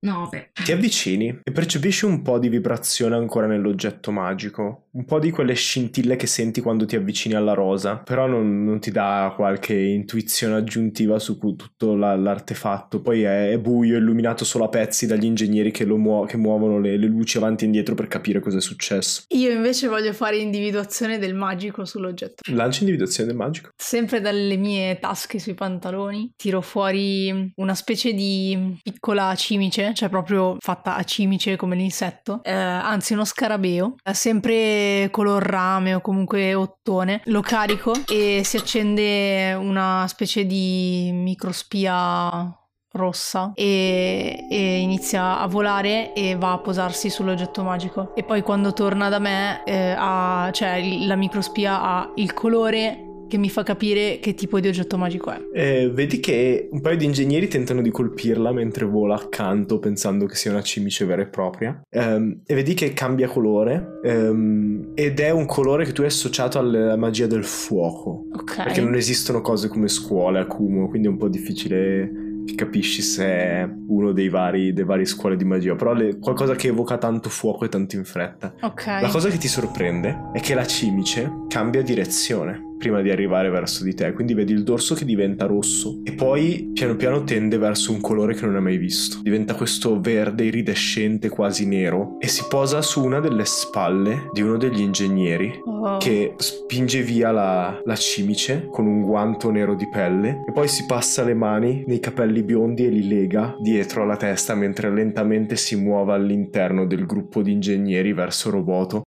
9. 0.00 0.50
Ti 0.52 0.72
avvicini 0.72 1.40
e 1.42 1.50
percepisci 1.50 2.04
un 2.04 2.20
po' 2.20 2.38
di 2.38 2.50
vibrazione 2.50 3.16
ancora 3.16 3.46
nell'oggetto 3.46 4.10
magico, 4.10 4.83
un 4.94 5.04
po' 5.04 5.18
di 5.18 5.30
quelle 5.30 5.54
scintille 5.54 6.16
che 6.16 6.26
senti 6.26 6.60
quando 6.60 6.86
ti 6.86 6.96
avvicini 6.96 7.34
alla 7.34 7.54
rosa, 7.54 7.96
però 7.96 8.26
non, 8.26 8.64
non 8.64 8.80
ti 8.80 8.90
dà 8.90 9.32
qualche 9.34 9.74
intuizione 9.74 10.54
aggiuntiva 10.56 11.18
su 11.18 11.38
tutto 11.38 11.94
la, 11.94 12.14
l'artefatto. 12.16 13.00
Poi 13.00 13.22
è, 13.22 13.50
è, 13.50 13.58
buio, 13.58 13.96
illuminato 13.96 14.44
solo 14.44 14.64
a 14.64 14.68
pezzi 14.68 15.06
dagli 15.06 15.24
ingegneri 15.24 15.70
che, 15.70 15.84
muo- 15.84 16.24
che 16.24 16.36
muovono 16.36 16.78
le, 16.78 16.96
le, 16.96 17.06
luci 17.06 17.36
avanti 17.36 17.64
e 17.64 17.66
indietro 17.66 17.94
per 17.94 18.06
capire 18.06 18.40
cosa 18.40 18.58
è 18.58 18.60
successo. 18.60 19.24
Io 19.28 19.50
invece 19.50 19.88
voglio 19.88 20.12
fare 20.12 20.36
individuazione 20.36 21.18
del 21.18 21.34
magico 21.34 21.84
sull'oggetto. 21.84 22.42
Lanci 22.52 22.80
individuazione 22.80 23.28
del 23.28 23.38
magico. 23.38 23.70
Sempre 23.76 24.20
dalle 24.20 24.56
mie 24.56 24.98
tasche 24.98 25.38
sui 25.38 25.54
pantaloni 25.54 26.32
tiro 26.36 26.60
fuori 26.60 27.52
una 27.56 27.74
specie 27.74 28.12
di 28.12 28.78
piccola 28.82 29.34
cimice 29.34 29.92
cioè 29.94 30.08
proprio 30.08 30.56
fatta 30.60 30.96
a 30.96 31.02
cimice 31.04 31.56
come 31.56 31.76
l'insetto, 31.76 32.40
eh, 32.44 32.52
anzi 32.52 33.12
uno 33.12 33.24
scarabeo, 33.24 33.96
sempre 34.12 34.83
color 35.10 35.42
rame 35.42 35.94
o 35.94 36.00
comunque 36.00 36.54
ottone, 36.54 37.20
lo 37.24 37.40
carico 37.40 37.92
e 38.06 38.42
si 38.44 38.56
accende 38.56 39.54
una 39.54 40.04
specie 40.08 40.46
di 40.46 41.10
microspia 41.12 42.58
rossa 42.94 43.52
e, 43.54 44.46
e, 44.50 44.78
inizia 44.78 45.38
a 45.40 45.46
volare 45.46 46.12
e 46.12 46.36
va 46.36 46.52
a 46.52 46.58
posarsi 46.58 47.10
sull'oggetto 47.10 47.62
magico. 47.62 48.14
E 48.14 48.22
poi 48.22 48.42
quando 48.42 48.72
torna 48.72 49.08
da 49.08 49.18
me 49.18 49.62
eh, 49.64 49.94
ha, 49.96 50.48
cioè 50.52 50.80
la 51.00 51.16
microspia 51.16 51.80
ha 51.80 52.12
il 52.16 52.32
colore 52.32 53.03
che 53.28 53.38
mi 53.38 53.48
fa 53.48 53.62
capire 53.62 54.18
che 54.20 54.34
tipo 54.34 54.60
di 54.60 54.68
oggetto 54.68 54.96
magico 54.96 55.30
è. 55.30 55.40
Eh, 55.52 55.90
vedi 55.90 56.20
che 56.20 56.68
un 56.70 56.80
paio 56.80 56.96
di 56.96 57.04
ingegneri 57.04 57.48
tentano 57.48 57.82
di 57.82 57.90
colpirla 57.90 58.52
mentre 58.52 58.84
vola 58.84 59.14
accanto 59.14 59.78
pensando 59.78 60.26
che 60.26 60.34
sia 60.34 60.50
una 60.50 60.62
cimice 60.62 61.04
vera 61.04 61.22
e 61.22 61.26
propria 61.26 61.80
um, 61.90 62.40
e 62.46 62.54
vedi 62.54 62.74
che 62.74 62.92
cambia 62.92 63.28
colore 63.28 64.00
um, 64.04 64.92
ed 64.94 65.20
è 65.20 65.30
un 65.30 65.46
colore 65.46 65.84
che 65.84 65.92
tu 65.92 66.02
hai 66.02 66.08
associato 66.08 66.58
alla 66.58 66.96
magia 66.96 67.26
del 67.26 67.44
fuoco. 67.44 68.26
Ok. 68.32 68.62
Perché 68.62 68.80
non 68.80 68.94
esistono 68.94 69.40
cose 69.40 69.68
come 69.68 69.88
scuole, 69.88 70.40
accumulo, 70.40 70.88
quindi 70.88 71.08
è 71.08 71.10
un 71.10 71.16
po' 71.16 71.28
difficile 71.28 72.24
che 72.44 72.54
capisci 72.54 73.00
se 73.00 73.24
è 73.24 73.68
uno 73.88 74.12
dei 74.12 74.28
vari, 74.28 74.72
dei 74.72 74.84
vari 74.84 75.06
scuole 75.06 75.36
di 75.36 75.44
magia, 75.44 75.74
però 75.74 75.94
le, 75.94 76.18
qualcosa 76.18 76.54
che 76.54 76.68
evoca 76.68 76.98
tanto 76.98 77.28
fuoco 77.28 77.64
e 77.64 77.68
tanto 77.68 77.96
in 77.96 78.04
fretta. 78.04 78.54
Ok. 78.60 78.86
La 78.86 79.08
cosa 79.08 79.28
che 79.28 79.38
ti 79.38 79.48
sorprende 79.48 80.30
è 80.32 80.40
che 80.40 80.54
la 80.54 80.66
cimice 80.66 81.44
cambia 81.48 81.82
direzione 81.82 82.72
prima 82.84 83.00
di 83.00 83.10
arrivare 83.10 83.48
verso 83.48 83.82
di 83.82 83.94
te, 83.94 84.12
quindi 84.12 84.34
vedi 84.34 84.52
il 84.52 84.62
dorso 84.62 84.94
che 84.94 85.06
diventa 85.06 85.46
rosso 85.46 86.02
e 86.04 86.12
poi 86.12 86.72
piano 86.74 86.96
piano 86.96 87.24
tende 87.24 87.56
verso 87.56 87.92
un 87.92 88.00
colore 88.02 88.34
che 88.34 88.44
non 88.44 88.56
hai 88.56 88.60
mai 88.60 88.76
visto. 88.76 89.20
Diventa 89.22 89.54
questo 89.54 89.98
verde 89.98 90.44
iridescente 90.44 91.30
quasi 91.30 91.66
nero 91.66 92.18
e 92.18 92.28
si 92.28 92.44
posa 92.46 92.82
su 92.82 93.02
una 93.02 93.20
delle 93.20 93.46
spalle 93.46 94.28
di 94.32 94.42
uno 94.42 94.58
degli 94.58 94.82
ingegneri 94.82 95.62
oh. 95.64 95.96
che 95.96 96.34
spinge 96.36 97.00
via 97.00 97.30
la, 97.30 97.80
la 97.82 97.96
cimice 97.96 98.68
con 98.70 98.86
un 98.86 99.00
guanto 99.00 99.50
nero 99.50 99.74
di 99.74 99.88
pelle 99.88 100.44
e 100.46 100.52
poi 100.52 100.68
si 100.68 100.84
passa 100.84 101.24
le 101.24 101.32
mani 101.32 101.84
nei 101.86 102.00
capelli 102.00 102.42
biondi 102.42 102.84
e 102.84 102.90
li 102.90 103.08
lega 103.08 103.56
dietro 103.62 104.02
alla 104.02 104.16
testa 104.16 104.54
mentre 104.54 104.92
lentamente 104.92 105.56
si 105.56 105.74
muove 105.76 106.12
all'interno 106.12 106.84
del 106.84 107.06
gruppo 107.06 107.40
di 107.40 107.50
ingegneri 107.50 108.12
verso 108.12 108.50
Roboto 108.50 109.04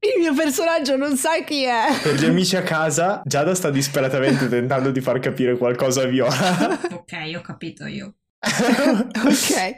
il 0.00 0.20
mio 0.20 0.34
personaggio 0.34 0.96
non 0.96 1.16
sa 1.16 1.42
chi 1.44 1.64
è. 1.64 1.86
Per 2.02 2.14
gli 2.14 2.24
amici 2.24 2.56
a 2.56 2.62
casa, 2.62 3.20
Giada 3.24 3.54
sta 3.54 3.70
disperatamente 3.70 4.48
tentando 4.48 4.90
di 4.90 5.00
far 5.00 5.18
capire 5.20 5.56
qualcosa 5.56 6.02
a 6.02 6.06
Viola. 6.06 6.80
ok, 6.90 7.32
ho 7.36 7.40
capito 7.42 7.86
io. 7.86 8.14
ok. 8.40 9.76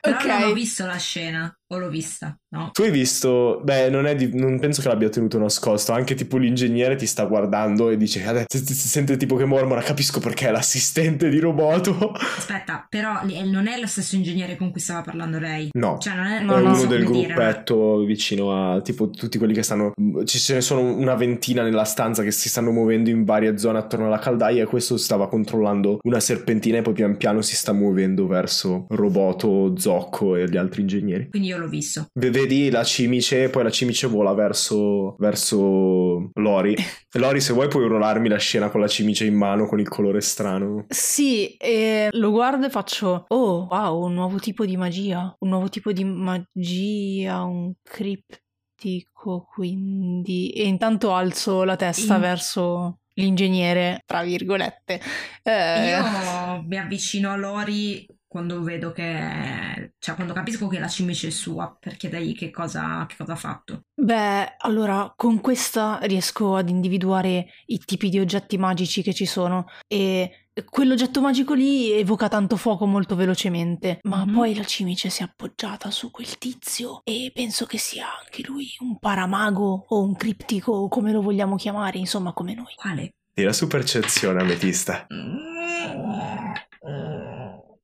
Però 0.00 0.16
ok. 0.16 0.24
non 0.24 0.42
ho 0.44 0.52
visto 0.52 0.86
la 0.86 0.96
scena. 0.96 1.54
O 1.72 1.78
l'ho 1.78 1.88
vista, 1.88 2.36
no? 2.48 2.70
Tu 2.72 2.82
hai 2.82 2.90
visto, 2.90 3.60
beh, 3.62 3.90
non, 3.90 4.12
di, 4.16 4.34
non, 4.34 4.58
penso 4.58 4.82
che 4.82 4.88
l'abbia 4.88 5.08
tenuto 5.08 5.38
nascosto. 5.38 5.92
Anche 5.92 6.16
tipo 6.16 6.36
l'ingegnere 6.36 6.96
ti 6.96 7.06
sta 7.06 7.24
guardando 7.26 7.90
e 7.90 7.96
dice, 7.96 8.26
adesso 8.26 8.58
si 8.58 8.88
sente 8.88 9.16
tipo 9.16 9.36
che 9.36 9.44
mormora, 9.44 9.80
capisco 9.80 10.18
perché 10.18 10.48
è 10.48 10.50
l'assistente 10.50 11.28
di 11.28 11.38
Roboto. 11.38 12.10
Aspetta, 12.10 12.84
però 12.88 13.20
non 13.44 13.68
è 13.68 13.78
lo 13.78 13.86
stesso 13.86 14.16
ingegnere 14.16 14.56
con 14.56 14.72
cui 14.72 14.80
stava 14.80 15.02
parlando 15.02 15.38
lei. 15.38 15.68
No, 15.74 15.98
cioè, 16.00 16.16
non 16.16 16.26
è, 16.26 16.40
è 16.40 16.42
uno 16.42 16.74
so 16.74 16.86
del 16.86 17.04
gruppetto 17.04 17.98
dire, 17.98 18.06
vicino 18.06 18.74
a 18.74 18.80
tipo 18.80 19.08
tutti 19.08 19.38
quelli 19.38 19.54
che 19.54 19.62
stanno. 19.62 19.92
Ci 20.24 20.38
ce 20.40 20.54
ne 20.54 20.62
sono 20.62 20.80
una 20.80 21.14
ventina 21.14 21.62
nella 21.62 21.84
stanza 21.84 22.24
che 22.24 22.32
si 22.32 22.48
stanno 22.48 22.72
muovendo 22.72 23.10
in 23.10 23.22
varie 23.22 23.58
zone 23.58 23.78
attorno 23.78 24.06
alla 24.06 24.18
caldaia. 24.18 24.64
E 24.64 24.66
questo 24.66 24.96
stava 24.96 25.28
controllando 25.28 26.00
una 26.02 26.18
serpentina 26.18 26.78
e 26.78 26.82
poi 26.82 26.94
pian 26.94 27.16
piano 27.16 27.42
si 27.42 27.54
sta 27.54 27.72
muovendo 27.72 28.26
verso 28.26 28.86
Roboto, 28.88 29.76
Zocco 29.76 30.34
e 30.34 30.48
gli 30.50 30.56
altri 30.56 30.80
ingegneri. 30.80 31.28
Quindi 31.30 31.46
io 31.46 31.59
l'ho 31.60 31.68
visto. 31.68 32.06
Vedi 32.14 32.70
la 32.70 32.84
cimice, 32.84 33.48
poi 33.48 33.62
la 33.62 33.70
cimice 33.70 34.06
vola 34.06 34.32
verso, 34.32 35.16
verso 35.18 36.30
Lori. 36.34 36.74
Lori, 37.18 37.40
se 37.40 37.52
vuoi 37.52 37.68
puoi 37.68 37.84
urlarmi 37.84 38.28
la 38.28 38.38
scena 38.38 38.68
con 38.70 38.80
la 38.80 38.88
cimice 38.88 39.24
in 39.24 39.34
mano 39.34 39.66
con 39.66 39.78
il 39.78 39.88
colore 39.88 40.20
strano. 40.20 40.86
Sì, 40.88 41.54
e 41.56 42.08
lo 42.12 42.30
guardo 42.30 42.66
e 42.66 42.70
faccio, 42.70 43.24
oh, 43.28 43.66
wow, 43.70 44.04
un 44.04 44.14
nuovo 44.14 44.38
tipo 44.38 44.64
di 44.64 44.76
magia, 44.76 45.34
un 45.40 45.48
nuovo 45.48 45.68
tipo 45.68 45.92
di 45.92 46.04
magia, 46.04 47.42
un 47.42 47.72
criptico, 47.82 49.46
quindi... 49.52 50.50
E 50.50 50.66
intanto 50.66 51.12
alzo 51.14 51.64
la 51.64 51.76
testa 51.76 52.14
in... 52.14 52.20
verso 52.20 52.98
l'ingegnere, 53.14 54.02
tra 54.06 54.22
virgolette. 54.22 55.00
Eh... 55.42 55.88
Io 55.88 56.64
mi 56.66 56.78
avvicino 56.78 57.30
a 57.30 57.36
Lori 57.36 58.06
quando 58.30 58.62
vedo 58.62 58.92
che, 58.92 59.94
cioè 59.98 60.14
quando 60.14 60.32
capisco 60.32 60.68
che 60.68 60.78
la 60.78 60.86
cimice 60.86 61.26
è 61.26 61.30
sua, 61.30 61.76
per 61.76 61.96
chiedergli 61.96 62.36
che 62.36 62.52
cosa, 62.52 63.04
che 63.08 63.16
cosa 63.18 63.32
ha 63.32 63.36
fatto. 63.36 63.86
Beh, 63.92 64.54
allora 64.58 65.12
con 65.16 65.40
questa 65.40 65.98
riesco 66.02 66.54
ad 66.54 66.68
individuare 66.68 67.48
i 67.66 67.78
tipi 67.78 68.08
di 68.08 68.20
oggetti 68.20 68.56
magici 68.56 69.02
che 69.02 69.12
ci 69.12 69.26
sono 69.26 69.66
e 69.88 70.46
quell'oggetto 70.64 71.20
magico 71.20 71.54
lì 71.54 71.90
evoca 71.90 72.28
tanto 72.28 72.54
fuoco 72.54 72.86
molto 72.86 73.16
velocemente, 73.16 73.98
ma 74.02 74.24
mm-hmm. 74.24 74.34
poi 74.36 74.54
la 74.54 74.64
cimice 74.64 75.08
si 75.08 75.22
è 75.22 75.24
appoggiata 75.24 75.90
su 75.90 76.12
quel 76.12 76.38
tizio 76.38 77.00
e 77.02 77.32
penso 77.34 77.66
che 77.66 77.78
sia 77.78 78.06
anche 78.16 78.44
lui 78.46 78.68
un 78.78 79.00
paramago 79.00 79.86
o 79.88 80.04
un 80.04 80.14
criptico, 80.14 80.86
come 80.86 81.10
lo 81.10 81.20
vogliamo 81.20 81.56
chiamare, 81.56 81.98
insomma 81.98 82.32
come 82.32 82.54
noi. 82.54 82.74
Quale? 82.76 83.14
Tira 83.34 83.52
su 83.52 83.66
percezione, 83.66 84.40
ametista. 84.40 85.08
Mm. 85.12 87.19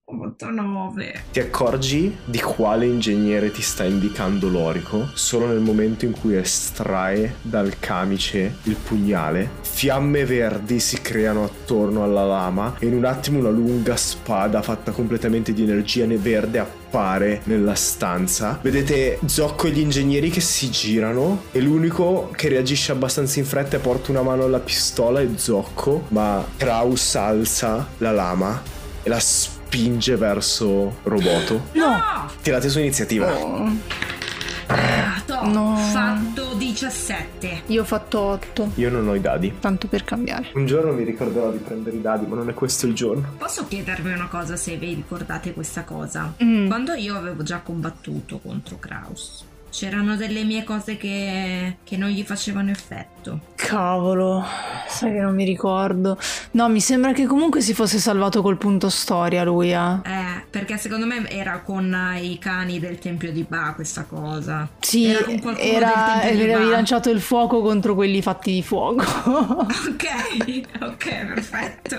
9. 0.09 1.25
Ti 1.33 1.41
accorgi 1.41 2.17
di 2.25 2.39
quale 2.39 2.87
ingegnere 2.87 3.51
ti 3.51 3.61
sta 3.61 3.83
indicando 3.83 4.49
l'orico 4.49 5.09
solo 5.15 5.47
nel 5.47 5.59
momento 5.59 6.05
in 6.05 6.13
cui 6.13 6.37
estrae 6.37 7.35
dal 7.43 7.81
camice 7.81 8.59
il 8.63 8.77
pugnale. 8.77 9.51
Fiamme 9.63 10.25
verdi 10.25 10.79
si 10.79 11.01
creano 11.01 11.43
attorno 11.43 12.05
alla 12.05 12.25
lama 12.25 12.77
e 12.79 12.87
in 12.87 12.95
un 12.95 13.05
attimo 13.05 13.41
una 13.41 13.51
lunga 13.51 13.97
spada 13.97 14.63
fatta 14.63 14.93
completamente 14.93 15.53
di 15.53 15.65
energia 15.65 16.07
verde 16.07 16.61
appare 16.61 17.41
nella 17.45 17.75
stanza. 17.75 18.61
Vedete 18.63 19.19
Zocco 19.27 19.67
e 19.67 19.71
gli 19.71 19.81
ingegneri 19.81 20.31
che 20.31 20.41
si 20.41 20.71
girano 20.71 21.43
e 21.51 21.61
l'unico 21.61 22.31
che 22.31 22.49
reagisce 22.49 22.93
abbastanza 22.93 23.41
in 23.41 23.45
fretta 23.45 23.77
e 23.77 23.81
porta 23.81 24.13
una 24.13 24.23
mano 24.23 24.45
alla 24.45 24.61
pistola 24.61 25.21
è 25.21 25.27
Zocco, 25.35 26.05
ma 26.09 26.47
Kraus 26.57 27.17
alza 27.17 27.89
la 27.99 28.13
lama 28.13 28.63
e 29.03 29.09
la 29.09 29.19
spara 29.19 29.56
spinge 29.67 30.17
verso 30.17 30.99
Roboto. 31.03 31.67
No! 31.73 32.31
Tirate 32.41 32.69
su 32.69 32.79
iniziativa. 32.79 33.35
Oh. 33.35 33.71
No. 35.49 35.73
Ho 35.73 35.77
fatto 35.77 36.55
17. 36.55 37.63
Io 37.67 37.83
ho 37.83 37.85
fatto 37.85 38.19
8. 38.21 38.73
Io 38.77 38.91
non 38.91 39.09
ho 39.09 39.15
i 39.15 39.21
dadi. 39.21 39.53
Tanto 39.61 39.87
per 39.87 40.05
cambiare. 40.05 40.51
Un 40.55 40.67
giorno 40.67 40.93
mi 40.93 41.05
ricorderò 41.05 41.51
di 41.51 41.59
prendere 41.59 41.97
i 41.97 42.01
dadi, 42.01 42.27
ma 42.27 42.37
non 42.37 42.49
è 42.49 42.55
questo 42.55 42.87
il 42.87 42.95
giorno. 42.95 43.35
Posso 43.37 43.67
chiedervi 43.67 44.13
una 44.13 44.29
cosa 44.29 44.57
se 44.57 44.77
vi 44.77 44.95
ricordate 44.95 45.53
questa 45.53 45.85
cosa? 45.85 46.33
Mm. 46.43 46.67
Quando 46.67 46.95
io 46.95 47.17
avevo 47.17 47.43
già 47.43 47.59
combattuto 47.59 48.39
contro 48.39 48.79
Kraus, 48.79 49.45
c'erano 49.77 50.17
delle 50.17 50.43
mie 50.43 50.65
cose 50.65 50.97
che, 50.97 51.77
che, 51.85 51.99
non 51.99 52.09
gli 52.09 52.23
facevano 52.23 52.71
effetto. 52.71 53.41
Cavolo, 53.57 54.43
sai 54.89 55.13
che 55.13 55.21
non 55.21 55.35
mi 55.35 55.45
ricordo. 55.45 56.17
No, 56.53 56.71
mi 56.71 56.81
sembra 56.81 57.13
che 57.13 57.27
comunque 57.27 57.61
si 57.61 57.75
fosse 57.75 57.99
salvato 57.99 58.41
col 58.41 58.57
punto 58.57 58.89
storia 58.89 59.45
lui, 59.45 59.73
eh. 59.73 60.01
Eh, 60.03 60.45
perché 60.49 60.79
secondo 60.79 61.05
me 61.05 61.29
era 61.29 61.61
con 61.61 61.95
i 62.19 62.39
cani 62.39 62.79
del 62.79 62.99
Tempio 62.99 63.31
di 63.31 63.45
Ba 63.47 63.73
questa 63.75 64.05
cosa. 64.05 64.67
Sì, 64.81 65.11
era, 65.11 65.27
con 65.43 65.55
era 65.59 66.23
avevi 66.23 66.71
lanciato 66.71 67.11
il 67.11 67.21
fuoco 67.21 67.61
contro 67.61 67.95
quelli 67.95 68.23
fatti 68.23 68.53
di 68.53 68.63
fuoco. 68.63 69.05
ok, 69.29 70.63
ok, 70.81 71.27
perfetto. 71.27 71.97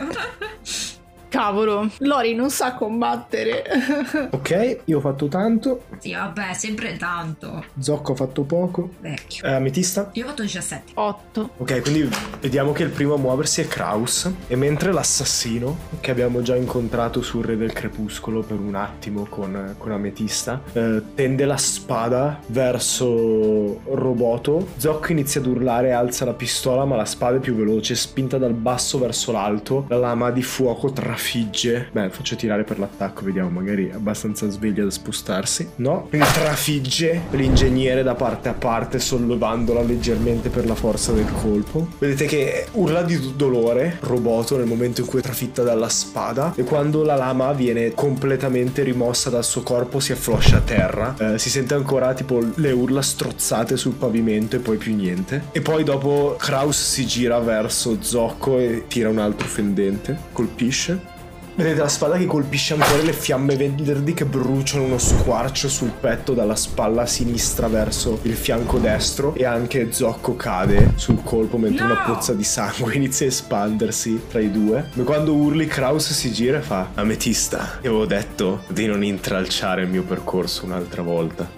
Cavolo, 1.38 1.88
Lori 2.00 2.34
non 2.34 2.50
sa 2.50 2.74
combattere. 2.74 3.64
ok, 4.34 4.80
io 4.86 4.98
ho 4.98 5.02
fatto 5.02 5.28
tanto. 5.28 5.84
Sì, 6.00 6.14
vabbè, 6.14 6.54
sempre 6.56 6.98
tanto. 6.98 7.64
Zocco 7.78 8.14
ha 8.14 8.16
fatto 8.16 8.42
poco. 8.42 8.90
Vecchio. 9.00 9.46
Eh, 9.46 9.54
ametista? 9.54 10.10
Io 10.14 10.26
ho 10.26 10.30
fatto 10.30 10.42
17. 10.42 10.94
8. 10.96 11.50
Ok, 11.58 11.82
quindi 11.84 12.10
vediamo 12.42 12.72
che 12.72 12.82
il 12.82 12.90
primo 12.90 13.14
a 13.14 13.18
muoversi 13.20 13.62
è 13.62 13.68
Kraus. 13.68 14.32
E 14.48 14.56
mentre 14.56 14.92
l'assassino, 14.92 15.78
che 16.00 16.10
abbiamo 16.10 16.42
già 16.42 16.56
incontrato 16.56 17.22
sul 17.22 17.46
Re 17.46 17.56
del 17.56 17.72
Crepuscolo 17.72 18.42
per 18.42 18.60
un 18.60 18.74
attimo 18.74 19.28
con, 19.30 19.76
con 19.78 19.92
Ametista, 19.92 20.60
eh, 20.74 21.04
tende 21.14 21.46
la 21.46 21.58
spada 21.58 22.40
verso 22.48 23.82
Roboto. 23.94 24.70
Zocco 24.78 25.12
inizia 25.12 25.40
ad 25.40 25.46
urlare 25.46 25.90
e 25.90 25.92
alza 25.92 26.26
la 26.26 26.34
pistola, 26.34 26.84
ma 26.84 26.96
la 26.96 27.06
spada 27.06 27.38
è 27.38 27.40
più 27.40 27.54
veloce, 27.54 27.94
spinta 27.94 28.40
dal 28.40 28.54
basso 28.54 28.98
verso 28.98 29.32
l'alto. 29.32 29.86
La 29.90 29.98
lama 29.98 30.32
di 30.32 30.42
fuoco 30.42 30.92
tra 30.92 31.16
trafigge. 31.28 31.90
Beh, 31.92 32.10
faccio 32.10 32.36
tirare 32.38 32.64
per 32.64 32.80
l'attacco, 32.80 33.24
vediamo, 33.26 33.50
magari 33.50 33.90
è 33.90 33.94
abbastanza 33.94 34.50
sveglia 34.50 34.84
da 34.84 34.90
spostarsi. 34.90 35.70
No, 35.76 36.08
trafigge 36.10 37.24
l'ingegnere 37.32 38.02
da 38.02 38.16
parte 38.16 38.48
a 38.50 38.54
parte, 38.54 39.00
sollevandola 39.00 39.82
leggermente 39.82 40.50
per 40.50 40.66
la 40.66 40.76
forza 40.76 41.12
del 41.12 41.30
colpo. 41.42 41.90
Vedete 42.00 42.26
che 42.26 42.68
urla 42.74 43.04
di 43.04 43.34
dolore, 43.36 43.98
roboto, 44.02 44.56
nel 44.58 44.68
momento 44.68 45.02
in 45.02 45.08
cui 45.08 45.20
è 45.20 45.22
trafitta 45.22 45.64
dalla 45.64 45.90
spada. 45.90 46.54
E 46.56 46.64
quando 46.64 47.04
la 47.04 47.16
lama 47.16 47.52
viene 47.52 47.94
completamente 47.94 48.84
rimossa 48.84 49.30
dal 49.30 49.44
suo 49.44 49.64
corpo, 49.64 50.00
si 50.00 50.14
affloscia 50.14 50.58
a 50.58 50.62
terra. 50.62 51.16
Eh, 51.20 51.38
si 51.38 51.50
sente 51.50 51.74
ancora 51.74 52.14
tipo 52.14 52.42
le 52.56 52.72
urla 52.72 53.02
strozzate 53.02 53.76
sul 53.76 53.94
pavimento 53.94 54.56
e 54.56 54.60
poi 54.60 54.78
più 54.78 54.96
niente. 54.96 55.44
E 55.52 55.62
poi 55.62 55.84
dopo 55.84 56.36
Kraus 56.40 56.82
si 56.82 57.06
gira 57.06 57.40
verso 57.40 57.98
Zocco 58.00 58.60
e 58.60 58.86
tira 58.88 59.10
un 59.10 59.20
altro 59.20 59.48
fendente, 59.48 60.18
colpisce. 60.32 61.16
Vedete 61.58 61.80
la 61.80 61.88
spada 61.88 62.18
che 62.18 62.28
colpisce 62.28 62.76
ancora 62.76 63.02
le 63.02 63.14
fiamme 63.14 63.56
verdi 63.56 64.14
che 64.14 64.26
bruciano 64.26 64.84
uno 64.84 65.00
squarcio 65.00 65.68
sul 65.68 65.90
petto 65.90 66.36
dalla 66.36 66.56
spalla 66.56 67.08
sinistra 67.08 67.68
verso 67.68 68.20
il 68.22 68.36
fianco 68.36 68.78
destro 68.78 69.34
e 69.34 69.44
anche 69.44 69.92
Zocco 69.92 70.36
cade 70.36 70.92
sul 70.98 71.24
colpo 71.24 71.58
mentre 71.58 71.88
no! 71.88 71.94
una 71.94 72.02
pozza 72.02 72.36
di 72.36 72.44
sangue 72.44 72.94
inizia 72.96 73.26
a 73.26 73.30
espandersi 73.30 74.22
tra 74.30 74.40
i 74.40 74.52
due. 74.52 74.90
Ma 74.94 75.04
quando 75.04 75.34
urli 75.34 75.66
Kraus 75.66 76.12
si 76.12 76.32
gira 76.32 76.60
e 76.60 76.62
fa 76.62 76.90
Ametista, 76.94 77.80
ti 77.82 77.88
avevo 77.88 78.06
detto 78.06 78.64
di 78.68 78.86
non 78.86 79.04
intralciare 79.04 79.82
il 79.82 79.88
mio 79.90 80.04
percorso 80.04 80.64
un'altra 80.64 81.02
volta. 81.02 81.50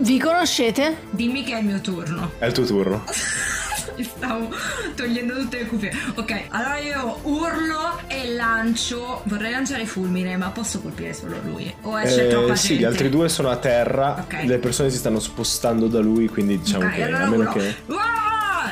Vi 0.00 0.18
conoscete? 0.18 0.96
Dimmi 1.08 1.42
che 1.44 1.54
è 1.54 1.60
il 1.60 1.64
mio 1.64 1.80
turno. 1.80 2.32
È 2.36 2.44
il 2.44 2.52
tuo 2.52 2.66
turno. 2.66 3.04
mi 3.96 4.04
stavo 4.04 4.48
togliendo 4.94 5.34
tutte 5.34 5.58
le 5.58 5.66
cuffie. 5.66 5.92
Ok, 6.14 6.44
allora 6.48 6.78
io 6.78 7.18
urlo 7.22 8.00
e 8.06 8.34
lancio. 8.34 9.22
Vorrei 9.24 9.50
lanciare 9.50 9.86
fulmine, 9.86 10.36
ma 10.36 10.50
posso 10.50 10.80
colpire 10.80 11.12
solo 11.12 11.36
lui? 11.42 11.72
O 11.82 11.98
esce 12.00 12.26
eh, 12.26 12.30
troppa 12.30 12.54
sì, 12.54 12.68
gente? 12.68 12.82
gli 12.82 12.84
altri 12.84 13.08
due 13.08 13.28
sono 13.28 13.50
a 13.50 13.56
terra. 13.56 14.24
Okay. 14.24 14.46
Le 14.46 14.58
persone 14.58 14.90
si 14.90 14.96
stanno 14.98 15.20
spostando 15.20 15.86
da 15.88 16.00
lui, 16.00 16.28
quindi 16.28 16.58
diciamo 16.58 16.84
okay, 16.84 16.96
che 16.96 17.02
allora 17.04 17.24
a 17.24 17.28
meno 17.28 17.42
urlo. 17.42 17.52
che. 17.52 17.74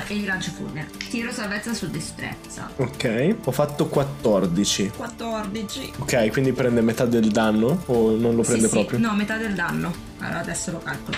E 0.07 0.17
gli 0.17 0.27
lancio 0.27 0.51
fulmine. 0.51 0.87
Tiro 1.09 1.33
salvezza 1.33 1.73
su 1.73 1.89
destrezza. 1.89 2.71
Ok, 2.77 3.37
ho 3.45 3.51
fatto 3.53 3.87
14. 3.87 4.93
14. 4.97 5.93
Ok, 6.01 6.31
quindi 6.31 6.53
prende 6.53 6.83
metà 6.83 7.07
del 7.07 7.31
danno 7.31 7.85
o 7.87 8.15
non 8.15 8.35
lo 8.35 8.43
prende 8.43 8.67
sì, 8.67 8.73
proprio? 8.73 8.99
Sì. 8.99 9.05
No, 9.05 9.15
metà 9.15 9.39
del 9.39 9.55
danno. 9.55 9.93
Allora 10.19 10.41
adesso 10.41 10.73
lo 10.73 10.79
calcolo. 10.79 11.17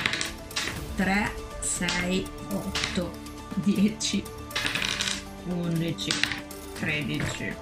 3, 0.94 1.30
6, 1.60 2.26
8, 2.52 3.25
10, 3.62 4.22
11, 5.48 6.10
13. 6.78 7.54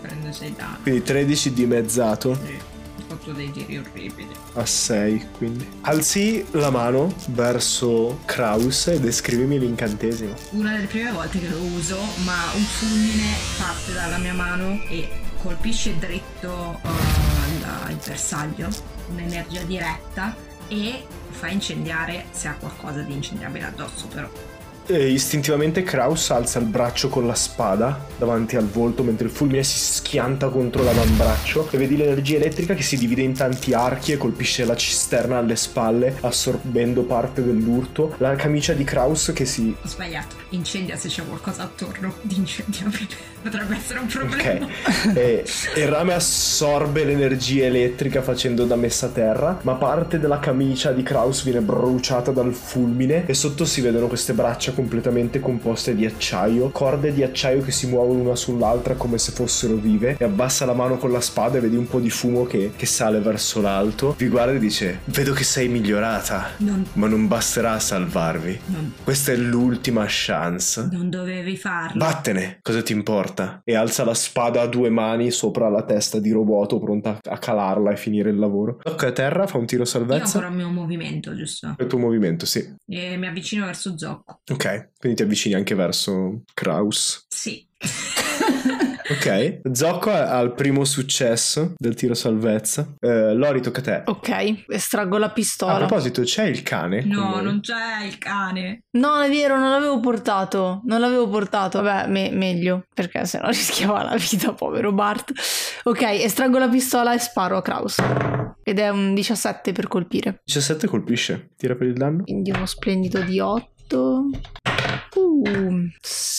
Prendo 0.00 0.32
6 0.32 0.54
danni. 0.56 0.76
Quindi 0.82 1.02
13 1.02 1.52
dimezzato. 1.52 2.34
Sì. 2.34 2.54
Ho 2.98 3.02
fatto 3.16 3.32
dei 3.32 3.50
giri 3.52 3.78
orribili. 3.78 4.30
A 4.54 4.64
6, 4.64 5.28
quindi. 5.36 5.66
Alzi 5.82 6.46
la 6.52 6.70
mano 6.70 7.12
verso 7.28 8.20
Kraus 8.24 8.86
e 8.88 9.00
descrivimi 9.00 9.58
l'incantesimo. 9.58 10.34
Una 10.50 10.72
delle 10.72 10.86
prime 10.86 11.10
volte 11.10 11.40
che 11.40 11.48
lo 11.48 11.60
uso, 11.60 11.98
ma 12.24 12.52
un 12.54 12.62
fulmine 12.62 13.34
parte 13.58 13.92
dalla 13.92 14.18
mia 14.18 14.34
mano 14.34 14.80
e 14.88 15.08
colpisce 15.42 15.98
dritto 15.98 16.78
uh, 16.82 17.90
il 17.90 17.98
bersaglio, 18.04 18.68
un'energia 19.10 19.62
diretta 19.62 20.36
e 20.68 21.04
fa 21.30 21.48
incendiare 21.48 22.26
se 22.30 22.48
ha 22.48 22.54
qualcosa 22.54 23.00
di 23.00 23.12
incendiabile 23.12 23.64
addosso 23.64 24.06
però 24.06 24.28
e 24.90 25.12
istintivamente 25.12 25.84
Kraus 25.84 26.30
alza 26.30 26.58
il 26.58 26.64
braccio 26.64 27.08
con 27.08 27.24
la 27.24 27.34
spada 27.36 28.06
davanti 28.18 28.56
al 28.56 28.66
volto 28.66 29.04
mentre 29.04 29.26
il 29.26 29.32
fulmine 29.32 29.62
si 29.62 29.78
schianta 29.78 30.48
contro 30.48 30.82
l'avambraccio 30.82 31.68
e 31.70 31.78
vedi 31.78 31.96
l'energia 31.96 32.36
elettrica 32.36 32.74
che 32.74 32.82
si 32.82 32.96
divide 32.96 33.22
in 33.22 33.32
tanti 33.32 33.72
archi 33.72 34.10
e 34.10 34.16
colpisce 34.16 34.64
la 34.64 34.74
cisterna 34.74 35.38
alle 35.38 35.54
spalle 35.54 36.16
assorbendo 36.20 37.04
parte 37.04 37.44
dell'urto. 37.44 38.14
La 38.18 38.34
camicia 38.34 38.72
di 38.72 38.82
Kraus 38.82 39.30
che 39.32 39.44
si... 39.44 39.74
Ho 39.80 39.86
sbagliato, 39.86 40.36
incendia 40.50 40.96
se 40.96 41.06
c'è 41.08 41.24
qualcosa 41.24 41.62
attorno 41.62 42.14
di 42.22 42.36
incendiabile. 42.36 43.30
Potrebbe 43.42 43.76
essere 43.76 43.98
un 44.00 44.06
problema. 44.06 44.64
Ok. 44.66 45.16
E 45.16 45.44
il 45.76 45.88
rame 45.88 46.14
assorbe 46.14 47.04
l'energia 47.04 47.64
elettrica 47.66 48.22
facendo 48.22 48.64
da 48.64 48.76
messa 48.76 49.06
a 49.06 49.08
terra, 49.10 49.58
ma 49.62 49.74
parte 49.74 50.18
della 50.18 50.38
camicia 50.38 50.92
di 50.92 51.02
Kraus 51.02 51.42
viene 51.44 51.60
bruciata 51.60 52.30
dal 52.30 52.52
fulmine 52.52 53.26
e 53.26 53.34
sotto 53.34 53.64
si 53.64 53.80
vedono 53.80 54.06
queste 54.06 54.32
braccia 54.32 54.72
completamente 54.72 55.40
composte 55.40 55.94
di 55.94 56.04
acciaio, 56.06 56.70
corde 56.70 57.12
di 57.12 57.22
acciaio 57.22 57.62
che 57.62 57.70
si 57.70 57.86
muovono 57.86 58.20
una 58.20 58.36
sull'altra 58.36 58.94
come 58.94 59.18
se 59.18 59.32
fossero 59.32 59.74
vive 59.74 60.16
e 60.18 60.24
abbassa 60.24 60.64
la 60.64 60.74
mano 60.74 60.96
con 60.98 61.10
la 61.12 61.20
spada 61.20 61.58
e 61.58 61.60
vedi 61.60 61.76
un 61.76 61.86
po' 61.88 62.00
di 62.00 62.10
fumo 62.10 62.44
che, 62.46 62.72
che 62.76 62.86
sale 62.86 63.20
verso 63.20 63.60
l'alto. 63.60 64.14
Vi 64.16 64.28
guarda 64.28 64.52
e 64.52 64.58
dice: 64.58 65.00
Vedo 65.06 65.32
che 65.32 65.44
sei 65.44 65.68
migliorata, 65.68 66.50
Non, 66.58 66.84
ma 66.94 67.06
non 67.08 67.26
basterà 67.28 67.72
a 67.72 67.78
salvarvi. 67.80 68.60
non, 68.66 68.92
Questa 69.02 69.32
è 69.32 69.36
l'ultima 69.36 70.04
chance. 70.08 70.88
non 70.90 71.08
dovevi 71.10 71.56
farlo. 71.56 72.04
Vattene, 72.04 72.58
cosa 72.62 72.82
ti 72.82 72.92
importa? 72.92 73.28
E 73.64 73.74
alza 73.74 74.04
la 74.04 74.14
spada 74.14 74.62
a 74.62 74.66
due 74.66 74.90
mani 74.90 75.30
sopra 75.30 75.68
la 75.68 75.84
testa 75.84 76.18
di 76.18 76.30
Roboto, 76.30 76.78
pronta 76.78 77.18
a 77.22 77.38
calarla 77.38 77.92
e 77.92 77.96
finire 77.96 78.30
il 78.30 78.38
lavoro. 78.38 78.76
Tocca 78.82 79.08
a 79.08 79.12
terra, 79.12 79.46
fa 79.46 79.58
un 79.58 79.66
tiro 79.66 79.82
Io 79.82 79.88
salvezza. 79.88 80.24
ancora 80.24 80.48
il 80.48 80.54
mio 80.54 80.68
movimento, 80.68 81.34
giusto? 81.34 81.74
Il 81.78 81.86
tuo 81.86 81.98
movimento, 81.98 82.46
sì. 82.46 82.74
E 82.86 83.16
mi 83.16 83.26
avvicino 83.26 83.66
verso 83.66 83.96
Zocco. 83.96 84.40
Ok, 84.50 84.90
quindi 84.98 85.18
ti 85.18 85.22
avvicini 85.24 85.54
anche 85.54 85.74
verso 85.74 86.42
Kraus. 86.54 87.24
Sì. 87.28 87.66
Ok, 89.10 89.60
Zocco 89.72 90.10
ha 90.10 90.38
il 90.40 90.52
primo 90.52 90.84
successo 90.84 91.74
del 91.76 91.94
tiro 91.94 92.14
salvezza. 92.14 92.94
Eh, 93.00 93.34
Lori, 93.34 93.60
tocca 93.60 93.80
a 93.80 93.82
te. 93.82 94.02
Ok, 94.06 94.64
estraggo 94.68 95.18
la 95.18 95.26
A 95.26 95.30
pistola. 95.30 95.76
proposito, 95.78 96.22
c'è 96.22 96.44
il 96.44 96.62
cane? 96.62 97.02
No, 97.04 97.40
non 97.40 97.60
c'è 97.60 98.04
il 98.06 98.18
cane. 98.18 98.84
No, 98.92 99.20
è 99.20 99.28
vero, 99.28 99.58
non 99.58 99.70
l'avevo 99.70 99.98
portato. 99.98 100.82
Non 100.84 101.00
l'avevo 101.00 101.28
portato. 101.28 101.82
Vabbè, 101.82 102.08
me- 102.08 102.30
meglio, 102.30 102.84
perché 102.94 103.24
sennò 103.26 103.48
rischiava 103.50 104.04
la 104.04 104.16
vita, 104.16 104.52
povero 104.52 104.92
Bart. 104.92 105.32
Ok, 105.84 106.02
estraggo 106.02 106.58
la 106.58 106.68
pistola 106.68 107.12
e 107.12 107.18
sparo 107.18 107.56
a 107.56 107.62
Kraus. 107.62 107.96
Ed 108.62 108.78
è 108.78 108.88
un 108.90 109.14
17 109.14 109.72
per 109.72 109.88
colpire. 109.88 110.40
17 110.44 110.86
colpisce. 110.86 111.50
Tira 111.56 111.74
per 111.74 111.88
il 111.88 111.94
danno. 111.94 112.22
Quindi 112.22 112.50
uno 112.52 112.66
splendido 112.66 113.20
di 113.22 113.40
8. 113.40 114.22
Uh, 115.12 115.88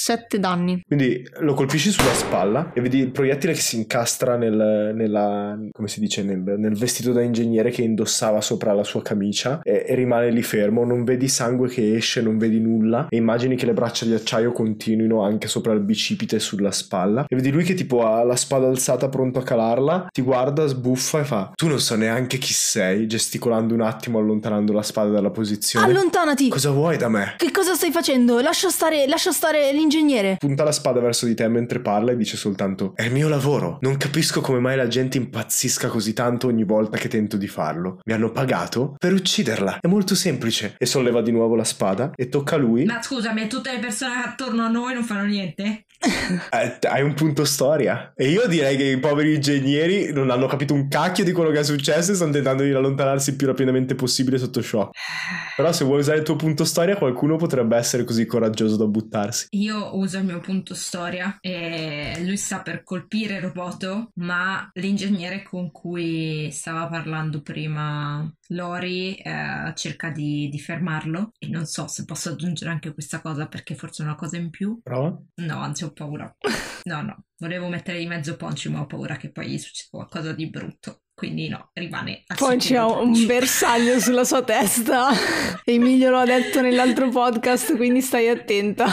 7 0.01 0.39
danni. 0.39 0.81
Quindi 0.87 1.23
lo 1.41 1.53
colpisci 1.53 1.91
sulla 1.91 2.13
spalla 2.13 2.71
e 2.73 2.81
vedi 2.81 2.97
il 2.97 3.11
proiettile 3.11 3.53
che 3.53 3.59
si 3.59 3.75
incastra 3.75 4.35
nel, 4.35 4.93
nella, 4.95 5.55
come 5.71 5.87
si 5.87 5.99
dice, 5.99 6.23
nel, 6.23 6.39
nel 6.39 6.75
vestito 6.75 7.11
da 7.11 7.21
ingegnere 7.21 7.69
che 7.69 7.83
indossava 7.83 8.41
sopra 8.41 8.73
la 8.73 8.83
sua 8.83 9.03
camicia 9.03 9.59
e, 9.61 9.85
e 9.87 9.93
rimane 9.93 10.31
lì 10.31 10.41
fermo. 10.41 10.83
Non 10.85 11.03
vedi 11.03 11.27
sangue 11.27 11.69
che 11.69 11.95
esce, 11.95 12.21
non 12.23 12.39
vedi 12.39 12.59
nulla 12.59 13.05
e 13.09 13.17
immagini 13.17 13.55
che 13.55 13.67
le 13.67 13.73
braccia 13.73 14.05
di 14.05 14.13
acciaio 14.15 14.51
continuino 14.51 15.21
anche 15.21 15.47
sopra 15.47 15.71
il 15.73 15.81
bicipite 15.81 16.37
e 16.37 16.39
sulla 16.39 16.71
spalla. 16.71 17.25
E 17.27 17.35
vedi 17.35 17.51
lui 17.51 17.63
che 17.63 17.75
tipo 17.75 18.03
ha 18.03 18.23
la 18.23 18.35
spada 18.35 18.65
alzata 18.65 19.07
pronto 19.07 19.37
a 19.37 19.43
calarla, 19.43 20.07
ti 20.11 20.23
guarda, 20.23 20.65
sbuffa 20.65 21.19
e 21.19 21.23
fa 21.23 21.51
tu 21.55 21.67
non 21.67 21.79
so 21.79 21.95
neanche 21.95 22.39
chi 22.39 22.53
sei, 22.53 23.05
gesticolando 23.05 23.75
un 23.75 23.81
attimo 23.81 24.17
allontanando 24.17 24.73
la 24.73 24.81
spada 24.81 25.11
dalla 25.11 25.29
posizione. 25.29 25.85
Allontanati! 25.85 26.49
Cosa 26.49 26.71
vuoi 26.71 26.97
da 26.97 27.07
me? 27.07 27.35
Che 27.37 27.51
cosa 27.51 27.75
stai 27.75 27.91
facendo? 27.91 28.39
Lascia 28.39 28.69
stare, 28.69 29.05
lascia 29.05 29.31
stare 29.31 29.71
l'ingegnere. 29.71 29.89
Punta 30.37 30.63
la 30.63 30.71
spada 30.71 30.99
verso 30.99 31.25
di 31.25 31.35
te 31.35 31.47
mentre 31.47 31.79
parla 31.79 32.11
e 32.11 32.17
dice 32.17 32.37
soltanto 32.37 32.93
È 32.95 33.03
il 33.03 33.11
mio 33.11 33.27
lavoro. 33.27 33.77
Non 33.81 33.97
capisco 33.97 34.41
come 34.41 34.59
mai 34.59 34.75
la 34.75 34.87
gente 34.87 35.17
impazzisca 35.17 35.87
così 35.87 36.13
tanto 36.13 36.47
ogni 36.47 36.63
volta 36.63 36.97
che 36.97 37.07
tento 37.07 37.37
di 37.37 37.47
farlo. 37.47 37.99
Mi 38.05 38.13
hanno 38.13 38.31
pagato 38.31 38.95
per 38.97 39.13
ucciderla. 39.13 39.79
È 39.81 39.87
molto 39.87 40.15
semplice. 40.15 40.75
E 40.77 40.85
solleva 40.85 41.21
di 41.21 41.31
nuovo 41.31 41.55
la 41.55 41.63
spada 41.63 42.11
e 42.15 42.29
tocca 42.29 42.55
a 42.55 42.59
lui. 42.59 42.85
Ma 42.85 43.01
scusami, 43.01 43.47
tutte 43.47 43.71
le 43.71 43.79
persone 43.79 44.15
attorno 44.23 44.63
a 44.63 44.69
noi 44.69 44.93
non 44.93 45.03
fanno 45.03 45.25
niente? 45.25 45.85
Eh, 46.53 46.77
hai 46.87 47.03
un 47.03 47.13
punto 47.13 47.45
storia. 47.45 48.13
E 48.15 48.29
io 48.29 48.47
direi 48.47 48.75
che 48.75 48.83
i 48.83 48.99
poveri 48.99 49.35
ingegneri 49.35 50.11
non 50.11 50.29
hanno 50.29 50.47
capito 50.47 50.73
un 50.73 50.87
cacchio 50.87 51.23
di 51.23 51.31
quello 51.31 51.51
che 51.51 51.59
è 51.59 51.63
successo 51.63 52.11
e 52.11 52.15
stanno 52.15 52.31
tentando 52.31 52.63
di 52.63 52.71
allontanarsi 52.71 53.31
il 53.31 53.35
più 53.35 53.47
rapidamente 53.47 53.95
possibile 53.95 54.37
sotto 54.37 54.61
shock. 54.61 54.91
Però 55.55 55.71
se 55.71 55.85
vuoi 55.85 55.99
usare 55.99 56.17
il 56.19 56.23
tuo 56.23 56.35
punto 56.35 56.65
storia 56.65 56.97
qualcuno 56.97 57.35
potrebbe 57.35 57.77
essere 57.77 58.03
così 58.03 58.25
coraggioso 58.25 58.77
da 58.77 58.85
buttarsi. 58.85 59.47
Io 59.51 59.80
uso 59.95 60.17
il 60.17 60.25
mio 60.25 60.39
punto 60.39 60.73
storia 60.73 61.37
e 61.39 62.21
lui 62.23 62.37
sta 62.37 62.61
per 62.61 62.83
colpire 62.83 63.39
Roboto, 63.39 64.11
ma 64.15 64.69
l'ingegnere 64.73 65.43
con 65.43 65.71
cui 65.71 66.49
stava 66.51 66.87
parlando 66.87 67.41
prima 67.41 68.29
Lori 68.49 69.15
eh, 69.15 69.71
cerca 69.75 70.09
di, 70.09 70.49
di 70.49 70.59
fermarlo 70.59 71.31
e 71.39 71.47
non 71.47 71.65
so 71.65 71.87
se 71.87 72.05
posso 72.05 72.29
aggiungere 72.29 72.71
anche 72.71 72.93
questa 72.93 73.21
cosa 73.21 73.47
perché 73.47 73.75
forse 73.75 74.03
è 74.03 74.05
una 74.05 74.15
cosa 74.15 74.37
in 74.37 74.49
più. 74.49 74.79
Prova. 74.81 75.17
No, 75.35 75.59
anzi 75.59 75.83
ho 75.83 75.91
paura. 75.91 76.33
No, 76.83 77.03
no, 77.03 77.25
volevo 77.37 77.67
mettere 77.67 77.99
di 77.99 78.07
mezzo 78.07 78.35
Ponci 78.35 78.67
ma 78.67 78.81
ho 78.81 78.87
paura 78.87 79.15
che 79.15 79.31
poi 79.31 79.59
succeda 79.59 79.89
qualcosa 79.91 80.33
di 80.33 80.49
brutto. 80.49 81.01
Quindi 81.21 81.49
no, 81.49 81.69
rimane 81.73 82.23
Poi 82.35 82.57
c'è 82.57 82.81
un 82.81 83.27
bersaglio 83.27 83.99
sulla 83.99 84.23
sua 84.23 84.41
testa. 84.41 85.09
Emilio 85.63 86.09
lo 86.09 86.17
ha 86.17 86.25
detto 86.25 86.61
nell'altro 86.61 87.09
podcast, 87.09 87.75
quindi 87.75 88.01
stai 88.01 88.27
attenta. 88.27 88.87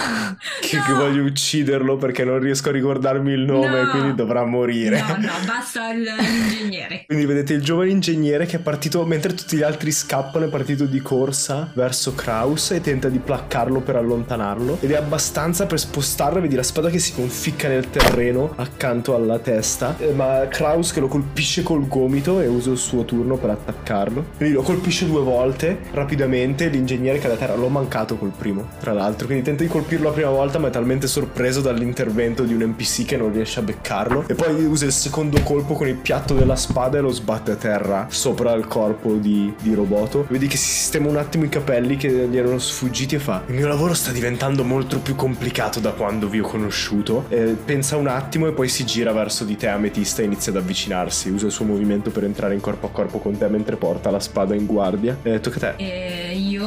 Che, 0.61 0.77
No! 0.77 0.83
che 0.85 0.93
voglio 0.93 1.23
ucciderlo 1.25 1.97
perché 1.97 2.25
non 2.25 2.39
riesco 2.39 2.69
a 2.69 2.73
ricordarmi 2.73 3.33
il 3.33 3.41
nome, 3.41 3.81
No! 3.83 3.91
quindi 3.93 4.15
dovrà 4.15 4.45
morire. 4.45 5.01
No, 5.01 5.17
no, 5.17 5.33
basta 5.47 5.91
il- 5.91 6.03
l'ingegnere. 6.03 7.05
Quindi 7.09 7.25
vedete 7.25 7.55
il 7.55 7.63
giovane 7.63 7.89
ingegnere 7.93 8.45
che 8.45 8.57
è 8.59 8.61
partito, 8.61 9.07
mentre 9.07 9.33
tutti 9.33 9.57
gli 9.57 9.63
altri 9.63 9.91
scappano, 9.91 10.45
è 10.45 10.49
partito 10.51 10.85
di 10.85 11.01
corsa 11.01 11.71
verso 11.75 12.15
Kraus 12.15 12.73
e 12.73 12.83
tenta 12.83 13.09
di 13.09 13.21
placcarlo 13.21 13.81
per 13.81 13.97
allontanarlo. 13.97 14.77
Ed 14.83 14.91
è 14.91 14.97
abbastanza 14.97 15.65
per 15.65 15.79
spostarlo, 15.79 16.43
vedi 16.43 16.57
la 16.57 16.63
spada 16.63 16.91
che 16.91 16.99
si 16.99 17.15
conficca 17.15 17.69
nel 17.69 17.89
terreno 17.89 18.53
accanto 18.57 19.15
alla 19.15 19.39
testa. 19.39 19.97
eh, 19.99 20.13
Ma 20.13 20.47
Kraus 20.51 20.93
che 20.93 21.01
lo 21.01 21.09
colpisce 21.09 21.63
col 21.63 21.89
gomito 21.89 22.17
e 22.41 22.47
usa 22.47 22.71
il 22.71 22.79
suo 22.79 23.05
turno 23.05 23.37
per 23.37 23.51
attaccarlo. 23.51 24.25
Quindi 24.37 24.55
lo 24.55 24.63
colpisce 24.63 25.07
due 25.07 25.21
volte, 25.21 25.79
rapidamente. 25.93 26.69
L'ingegnere 26.69 27.19
cade 27.19 27.35
a 27.35 27.37
terra. 27.37 27.55
L'ho 27.55 27.69
mancato 27.69 28.17
col 28.17 28.33
primo, 28.37 28.69
tra 28.81 28.93
l'altro. 28.93 29.27
Quindi 29.27 29.45
tenta 29.45 29.63
di 29.63 29.69
colpirlo 29.69 30.09
la 30.09 30.15
prima 30.15 30.31
volta, 30.31 30.59
ma 30.59 30.69
è 30.69 30.71
talmente 30.71 31.07
sorpreso 31.07 31.61
dall'intervento 31.61 32.45
di 32.45 32.55
un 32.55 32.63
NPC 32.63 33.05
che 33.05 33.17
non 33.17 33.33
riesce 33.33 33.61
a 33.61 33.63
beccarlo. 33.63 34.25
E 34.27 34.35
poi 34.35 34.65
usa 34.65 34.85
il 34.85 34.93
secondo 34.93 35.41
colpo 35.43 35.75
con 35.75 35.87
il 35.89 35.97
piatto 35.97 36.35
della 36.35 36.57
spada 36.57 36.99
e 36.99 37.01
lo 37.01 37.11
sbatte 37.11 37.53
a 37.53 37.57
terra 37.57 38.07
sopra 38.09 38.53
il 38.53 38.67
corpo 38.67 39.15
di, 39.15 39.53
di 39.61 39.75
Roboto. 39.75 40.27
Vedi 40.29 40.47
che 40.47 40.57
si 40.57 40.69
sistema 40.69 41.09
un 41.09 41.17
attimo 41.17 41.45
i 41.45 41.49
capelli 41.49 41.97
che 41.97 42.29
gli 42.29 42.37
erano 42.37 42.59
sfuggiti 42.59 43.15
e 43.15 43.19
fa: 43.19 43.43
Il 43.47 43.55
mio 43.55 43.69
lavoro 43.69 43.95
sta 43.95 44.11
diventando 44.11 44.65
molto 44.65 44.99
più 44.99 45.15
complicato 45.15 45.81
da 45.81 45.93
quando 45.93 46.29
vi 46.29 46.41
ho 46.41 46.47
conosciuto. 46.47 47.25
Eh, 47.29 47.57
pensa 47.65 47.97
un 47.97 48.07
attimo 48.07 48.47
e 48.47 48.53
poi 48.53 48.69
si 48.69 48.85
gira 48.85 49.13
verso 49.13 49.45
di 49.45 49.57
te, 49.57 49.69
Ametista, 49.69 50.23
e 50.23 50.27
inizia 50.27 50.53
ad 50.53 50.59
avvicinarsi. 50.59 51.31
Usa 51.31 51.47
il 51.47 51.53
suo 51.53 51.65
movimento 51.65 52.08
per 52.11 52.25
entrare 52.25 52.55
in 52.55 52.61
corpo 52.61 52.87
a 52.87 52.91
corpo 52.91 53.19
con 53.19 53.37
te 53.37 53.49
mentre 53.49 53.77
porta 53.77 54.11
la 54.11 54.21
spada 54.21 54.55
in 54.55 54.67
guardia. 54.67 55.17
Eh, 55.23 55.41
tocca 55.41 55.57
a 55.71 55.73
te. 55.75 55.83
E 55.85 56.37
io 56.37 56.63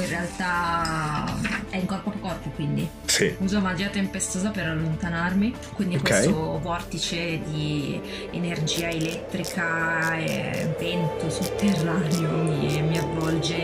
in 0.00 0.08
realtà 0.08 1.24
è 1.70 1.76
in 1.76 1.86
corpo 1.86 2.10
a 2.10 2.12
corpo, 2.20 2.50
quindi 2.50 2.88
Sì. 3.04 3.34
uso 3.38 3.60
magia 3.60 3.88
tempestosa 3.88 4.50
per 4.50 4.66
allontanarmi. 4.66 5.54
Quindi 5.74 5.96
Ok. 5.96 6.02
questo 6.02 6.58
vortice 6.62 7.40
di 7.50 8.00
energia 8.30 8.88
elettrica 8.88 10.16
e 10.18 10.74
vento 10.78 11.28
sotterraneo 11.30 12.30
mi, 12.42 12.82
mi 12.82 12.98
avvolge 12.98 13.56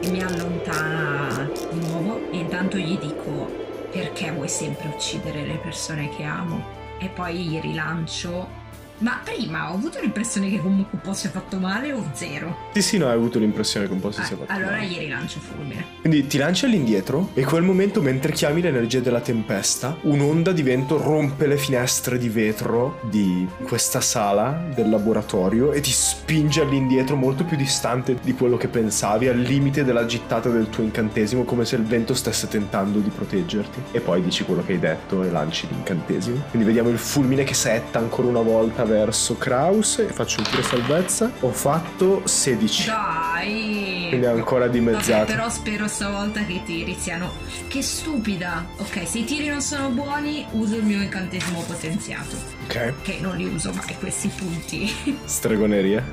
e 0.00 0.08
mi 0.10 0.22
allontana 0.22 1.48
di 1.72 1.86
nuovo. 1.86 2.20
E 2.30 2.36
intanto 2.38 2.76
gli 2.78 2.98
dico: 2.98 3.50
Perché 3.90 4.30
vuoi 4.32 4.48
sempre 4.48 4.88
uccidere 4.88 5.44
le 5.44 5.56
persone 5.62 6.08
che 6.16 6.22
amo? 6.24 6.64
E 6.98 7.08
poi 7.08 7.34
gli 7.36 7.60
rilancio. 7.60 8.60
Ma 9.02 9.20
prima 9.24 9.70
ho 9.70 9.74
avuto 9.74 9.98
l'impressione 10.00 10.48
che 10.48 10.60
comunque 10.60 10.90
un 10.92 11.00
po' 11.00 11.12
sia 11.12 11.28
fatto 11.30 11.56
male 11.58 11.92
o 11.92 12.04
zero? 12.12 12.56
Sì, 12.72 12.82
sì, 12.82 12.98
no, 12.98 13.06
hai 13.08 13.14
avuto 13.14 13.40
l'impressione 13.40 13.86
che 13.86 13.92
un 13.92 13.98
po' 14.00 14.12
si 14.12 14.20
Ah, 14.20 14.24
sia 14.24 14.36
fatto 14.36 14.52
allora 14.52 14.76
male. 14.76 14.86
gli 14.86 14.98
rilancio 14.98 15.40
fulmine. 15.40 15.84
Quindi 16.00 16.26
ti 16.28 16.38
lanci 16.38 16.66
all'indietro 16.66 17.30
e 17.34 17.40
in 17.40 17.46
quel 17.46 17.62
momento 17.62 18.00
mentre 18.00 18.30
chiami 18.32 18.60
l'energia 18.60 19.00
della 19.00 19.20
tempesta, 19.20 19.96
un'onda 20.02 20.52
di 20.52 20.62
vento 20.62 21.02
rompe 21.02 21.46
le 21.48 21.56
finestre 21.56 22.16
di 22.16 22.28
vetro 22.28 23.00
di 23.10 23.46
questa 23.64 24.00
sala 24.00 24.66
del 24.72 24.88
laboratorio 24.88 25.72
e 25.72 25.80
ti 25.80 25.90
spinge 25.90 26.60
all'indietro 26.60 27.16
molto 27.16 27.44
più 27.44 27.56
distante 27.56 28.16
di 28.22 28.34
quello 28.34 28.56
che 28.56 28.68
pensavi, 28.68 29.26
al 29.26 29.38
limite 29.38 29.82
della 29.84 30.06
gittata 30.06 30.48
del 30.48 30.68
tuo 30.68 30.84
incantesimo, 30.84 31.42
come 31.42 31.64
se 31.64 31.74
il 31.74 31.82
vento 31.82 32.14
stesse 32.14 32.46
tentando 32.46 33.00
di 33.00 33.10
proteggerti. 33.10 33.80
E 33.90 33.98
poi 34.00 34.22
dici 34.22 34.44
quello 34.44 34.62
che 34.64 34.72
hai 34.74 34.78
detto 34.78 35.24
e 35.24 35.30
lanci 35.30 35.66
l'incantesimo. 35.68 36.40
Quindi 36.50 36.66
vediamo 36.68 36.88
il 36.88 36.98
fulmine 36.98 37.42
che 37.42 37.54
setta 37.54 37.98
ancora 37.98 38.28
una 38.28 38.42
volta 38.42 38.84
verso 38.92 39.36
Kraus 39.36 39.98
e 39.98 40.06
faccio 40.08 40.40
un 40.40 40.46
tiro 40.46 40.62
salvezza. 40.62 41.32
Ho 41.40 41.50
fatto 41.50 42.22
16. 42.26 42.86
Dai! 42.86 44.06
Quindi 44.08 44.26
è 44.26 44.28
ancora 44.28 44.68
dimezzato. 44.68 45.12
Vabbè, 45.12 45.26
però 45.26 45.48
spero 45.48 45.88
stavolta 45.88 46.44
che 46.44 46.52
i 46.52 46.62
tiri 46.64 46.94
siano. 46.98 47.32
Che 47.68 47.82
stupida! 47.82 48.66
Ok, 48.76 49.06
se 49.08 49.18
i 49.18 49.24
tiri 49.24 49.48
non 49.48 49.62
sono 49.62 49.88
buoni, 49.88 50.46
uso 50.52 50.76
il 50.76 50.84
mio 50.84 51.00
incantesimo 51.00 51.62
potenziato. 51.62 52.36
Ok. 52.64 52.92
Che 53.02 53.18
non 53.20 53.36
li 53.36 53.46
uso 53.46 53.72
mai 53.72 53.96
questi 53.98 54.28
punti. 54.28 55.18
Stregoneria. 55.24 56.04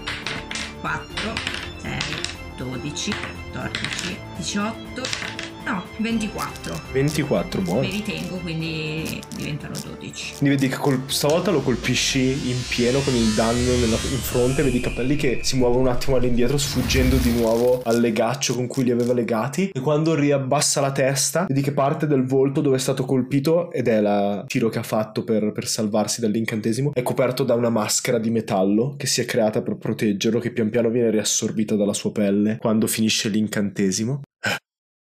4, 0.79 1.33
6, 1.81 1.91
12, 2.55 3.13
14, 3.51 4.17
18. 4.37 5.28
No, 5.69 5.83
24. 5.99 6.81
24, 6.93 7.61
buono. 7.61 7.81
Mi 7.81 7.91
ritengo, 7.91 8.37
quindi 8.37 9.21
diventano 9.37 9.75
12. 9.83 10.33
Quindi 10.39 10.55
vedi 10.55 10.67
che 10.67 10.77
col- 10.77 11.03
stavolta 11.05 11.51
lo 11.51 11.61
colpisci 11.61 12.49
in 12.49 12.57
pieno 12.67 12.99
con 13.01 13.13
il 13.13 13.33
danno 13.35 13.75
nella- 13.79 13.99
in 14.11 14.17
fronte, 14.17 14.63
vedi 14.63 14.77
i 14.77 14.79
capelli 14.79 15.15
che 15.15 15.41
si 15.43 15.57
muovono 15.57 15.81
un 15.81 15.87
attimo 15.89 16.15
all'indietro, 16.15 16.57
sfuggendo 16.57 17.17
di 17.17 17.33
nuovo 17.33 17.81
al 17.83 17.99
legaccio 17.99 18.55
con 18.55 18.65
cui 18.65 18.83
li 18.83 18.89
aveva 18.89 19.13
legati. 19.13 19.69
E 19.71 19.79
quando 19.79 20.15
riabbassa 20.15 20.81
la 20.81 20.91
testa, 20.91 21.45
vedi 21.47 21.61
che 21.61 21.71
parte 21.71 22.07
del 22.07 22.25
volto 22.25 22.61
dove 22.61 22.77
è 22.77 22.79
stato 22.79 23.05
colpito, 23.05 23.71
ed 23.71 23.87
è 23.87 23.99
il 23.99 24.45
tiro 24.47 24.69
che 24.69 24.79
ha 24.79 24.83
fatto 24.83 25.23
per, 25.23 25.51
per 25.51 25.67
salvarsi 25.67 26.19
dall'incantesimo, 26.19 26.93
è 26.95 27.03
coperto 27.03 27.43
da 27.43 27.53
una 27.53 27.69
maschera 27.69 28.17
di 28.17 28.31
metallo 28.31 28.95
che 28.97 29.05
si 29.05 29.21
è 29.21 29.25
creata 29.25 29.61
per 29.61 29.75
proteggerlo, 29.75 30.39
che 30.39 30.49
pian 30.49 30.71
piano 30.71 30.89
viene 30.89 31.11
riassorbita 31.11 31.75
dalla 31.75 31.93
sua 31.93 32.11
pelle 32.11 32.57
quando 32.59 32.87
finisce 32.87 33.29
l'incantesimo. 33.29 34.21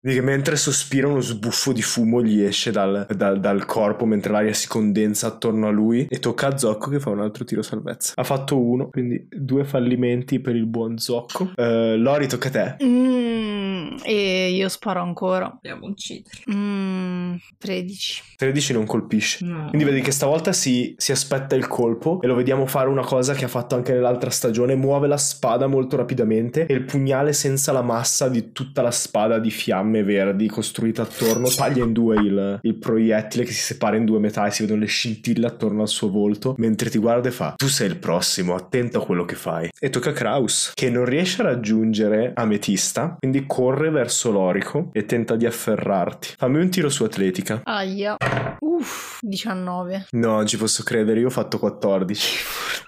Vedi 0.02 0.16
che 0.16 0.22
mentre 0.22 0.56
sospira 0.56 1.08
uno 1.08 1.20
sbuffo 1.20 1.72
di 1.72 1.82
fumo 1.82 2.22
gli 2.22 2.40
esce 2.40 2.70
dal, 2.70 3.06
dal- 3.14 3.38
dal 3.38 3.66
corpo 3.66 4.06
mentre 4.06 4.32
l'aria 4.32 4.54
si 4.54 4.66
condensa 4.66 5.26
attorno 5.26 5.68
a 5.68 5.70
lui 5.70 6.06
e 6.08 6.18
tocca 6.20 6.46
a 6.46 6.56
Zocco 6.56 6.88
che 6.88 6.98
fa 6.98 7.10
un 7.10 7.20
altro 7.20 7.44
tiro 7.44 7.60
salvezza. 7.60 8.14
Ha 8.16 8.24
fatto 8.24 8.58
uno, 8.58 8.88
quindi 8.88 9.28
due 9.30 9.64
fallimenti 9.64 10.40
per 10.40 10.56
il 10.56 10.64
buon 10.64 10.96
Zocco. 10.96 11.52
Eh, 11.54 11.96
Lori, 11.96 12.26
tocca 12.28 12.48
a 12.48 12.50
te. 12.50 12.76
Mm, 12.82 13.96
e 14.02 14.50
io 14.52 14.70
sparo 14.70 15.02
ancora. 15.02 15.50
Dobbiamo 15.52 15.88
uccidere. 15.88 16.44
Mm, 16.50 17.34
13. 17.58 18.22
13 18.36 18.72
non 18.72 18.86
colpisce. 18.86 19.44
No. 19.44 19.66
Quindi 19.68 19.84
vedi 19.84 20.00
che 20.00 20.12
stavolta 20.12 20.54
si, 20.54 20.94
si 20.96 21.12
aspetta 21.12 21.56
il 21.56 21.66
colpo 21.66 22.22
e 22.22 22.26
lo 22.26 22.34
vediamo 22.34 22.64
fare 22.64 22.88
una 22.88 23.04
cosa 23.04 23.34
che 23.34 23.44
ha 23.44 23.48
fatto 23.48 23.74
anche 23.74 23.92
nell'altra 23.92 24.30
stagione, 24.30 24.74
muove 24.76 25.08
la 25.08 25.18
spada 25.18 25.66
molto 25.66 25.96
rapidamente 25.96 26.64
e 26.64 26.72
il 26.72 26.84
pugnale 26.84 27.34
senza 27.34 27.70
la 27.72 27.82
massa 27.82 28.30
di 28.30 28.52
tutta 28.52 28.80
la 28.80 28.90
spada 28.90 29.38
di 29.38 29.50
fiamme 29.90 30.02
verdi 30.04 30.46
costruita 30.46 31.02
attorno 31.02 31.48
taglia 31.48 31.82
in 31.82 31.92
due 31.92 32.16
il, 32.16 32.58
il 32.62 32.74
proiettile 32.76 33.44
che 33.44 33.52
si 33.52 33.60
separa 33.60 33.96
in 33.96 34.04
due 34.04 34.20
metà 34.20 34.46
e 34.46 34.50
si 34.52 34.62
vedono 34.62 34.80
le 34.80 34.86
scintille 34.86 35.46
attorno 35.46 35.82
al 35.82 35.88
suo 35.88 36.08
volto 36.08 36.54
mentre 36.58 36.88
ti 36.90 36.98
guarda 36.98 37.28
e 37.28 37.32
fa 37.32 37.54
tu 37.56 37.66
sei 37.66 37.88
il 37.88 37.96
prossimo, 37.96 38.54
attento 38.54 38.98
a 39.00 39.04
quello 39.04 39.24
che 39.24 39.34
fai. 39.34 39.68
E 39.78 39.90
tocca 39.90 40.10
a 40.10 40.12
Kraus 40.12 40.72
che 40.74 40.90
non 40.90 41.04
riesce 41.04 41.42
a 41.42 41.46
raggiungere 41.46 42.32
Ametista, 42.34 43.16
quindi 43.18 43.44
corre 43.46 43.90
verso 43.90 44.30
l'orico 44.30 44.90
e 44.92 45.04
tenta 45.04 45.34
di 45.36 45.46
afferrarti. 45.46 46.34
Fammi 46.36 46.60
un 46.60 46.70
tiro 46.70 46.88
su 46.88 47.02
atletica. 47.04 47.62
Aia. 47.64 48.16
Uff, 48.60 49.18
19. 49.20 50.06
No, 50.12 50.36
non 50.36 50.46
ci 50.46 50.56
posso 50.56 50.82
credere, 50.82 51.20
io 51.20 51.26
ho 51.26 51.30
fatto 51.30 51.58
14. 51.58 52.38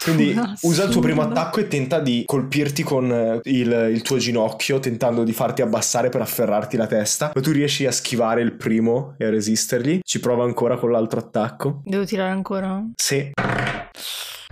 Quindi 0.03 0.35
usa 0.63 0.85
il 0.85 0.91
tuo 0.91 1.01
primo 1.01 1.23
attacco 1.23 1.61
e 1.61 1.69
tenta 1.69 2.01
di 2.01 2.25
colpirti 2.27 2.83
con 2.83 3.11
eh, 3.13 3.41
il, 3.45 3.91
il 3.93 4.03
tuo 4.03 4.17
ginocchio, 4.17 4.79
tentando 4.81 5.23
di 5.23 5.33
farti 5.33 5.63
abbassare 5.63 6.09
per 6.09 6.21
afferrarti 6.21 6.77
la 6.77 6.87
testa. 6.93 7.33
Ma 7.35 7.41
tu 7.41 7.51
riesci 7.53 7.87
a 7.87 7.93
schivare 7.93 8.43
il 8.43 8.53
primo 8.53 9.15
e 9.17 9.25
a 9.25 9.31
resistergli. 9.31 10.01
Ci 10.03 10.21
prova 10.21 10.45
ancora 10.45 10.77
con 10.77 10.91
l'altro 10.91 11.21
attacco. 11.21 11.81
Devo 11.85 12.05
tirare 12.05 12.31
ancora? 12.31 12.85
Sì, 12.97 13.33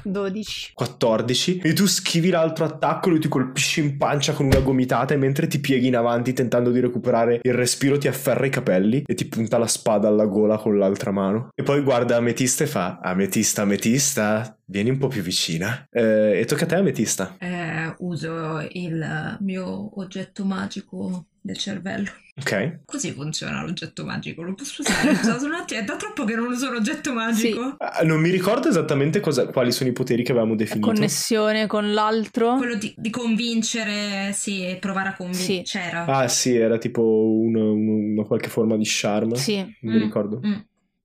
12. 0.03 0.73
14. 0.75 1.59
E 1.59 1.73
tu 1.73 1.87
schivi 1.87 2.31
l'altro 2.31 2.65
attacco, 2.65 3.11
lui 3.11 3.19
ti 3.19 3.29
colpisce 3.29 3.81
in 3.81 3.97
pancia 3.97 4.33
con 4.33 4.47
una 4.47 4.61
gomitata 4.61 5.15
e 5.15 5.17
mentre 5.17 5.47
ti 5.47 5.61
pieghi 5.61 5.89
in 5.89 5.97
avanti 5.97 6.33
tentando 6.33 6.71
di 6.71 6.81
recuperare 6.81 7.41
il 7.43 7.55
respiro 7.55 7.99
ti 7.99 8.09
afferra 8.09 8.47
i 8.47 8.51
capelli 8.51 9.03
e 9.07 9.15
ti 9.15 9.27
punta 9.27 9.59
la 9.59 9.67
spada 9.67 10.09
alla 10.09 10.27
gola 10.27 10.57
con 10.57 10.79
l'altra 10.79 11.11
mano. 11.11 11.51
E 11.55 11.63
poi 11.63 11.83
guarda 11.83 12.17
Ametista 12.17 12.65
e 12.65 12.67
fa 12.67 13.01
Ametista, 13.03 13.63
Ametista, 13.63 14.57
vieni 14.65 14.91
un 14.91 14.99
po' 14.99 15.09
più 15.09 15.23
vicina. 15.23 15.87
Eh, 15.91 16.41
e 16.41 16.45
tocca 16.47 16.65
a 16.65 16.67
te 16.67 16.75
Ametista. 16.77 17.37
Eh, 17.39 17.95
uso 17.99 18.67
il 18.73 19.37
mio 19.41 20.01
oggetto 20.01 20.45
magico 20.45 21.27
del 21.41 21.57
cervello. 21.57 22.11
Ok. 22.41 22.81
Così 22.87 23.13
funziona 23.13 23.63
l'oggetto 23.63 24.05
magico. 24.05 24.43
Lo 24.43 24.55
posso 24.55 24.81
usare? 24.81 25.11
Ho 25.11 25.13
usato 25.13 25.45
un 25.45 25.53
attimo. 25.53 25.81
È 25.81 25.85
da 25.85 25.97
troppo 25.97 26.25
che 26.25 26.35
non 26.35 26.47
uso 26.51 26.71
l'oggetto 26.71 27.13
magico. 27.13 27.75
Ah, 27.79 28.01
Non 28.05 28.19
mi 28.21 28.31
ricordo 28.31 28.69
esattamente 28.69 29.21
cosa- 29.21 29.47
quali 29.49 29.73
sono 29.73 29.91
i 29.91 29.93
poteri 29.93 30.23
che 30.23 30.33
avevamo 30.33 30.55
definito. 30.55 30.87
Connessione 30.87 31.67
con 31.67 31.93
l'altro. 31.93 32.57
Quello 32.57 32.77
di, 32.77 32.95
di 32.97 33.11
convincere, 33.11 34.33
sì, 34.33 34.65
e 34.65 34.77
provare 34.77 35.11
a 35.11 35.15
convincere. 35.15 35.65
Sì. 35.67 35.79
C'era. 35.79 36.05
Ah 36.07 36.29
sì, 36.29 36.55
era 36.57 36.79
tipo 36.79 37.03
una, 37.03 37.63
una- 37.63 37.93
una 38.21 38.25
qualche 38.25 38.49
forma 38.49 38.77
di 38.77 38.85
charm. 38.87 39.35
Sì. 39.35 39.57
Non 39.57 39.93
mi 39.93 39.99
Mm, 39.99 40.03
ricordo. 40.03 40.41
mm, 40.45 40.55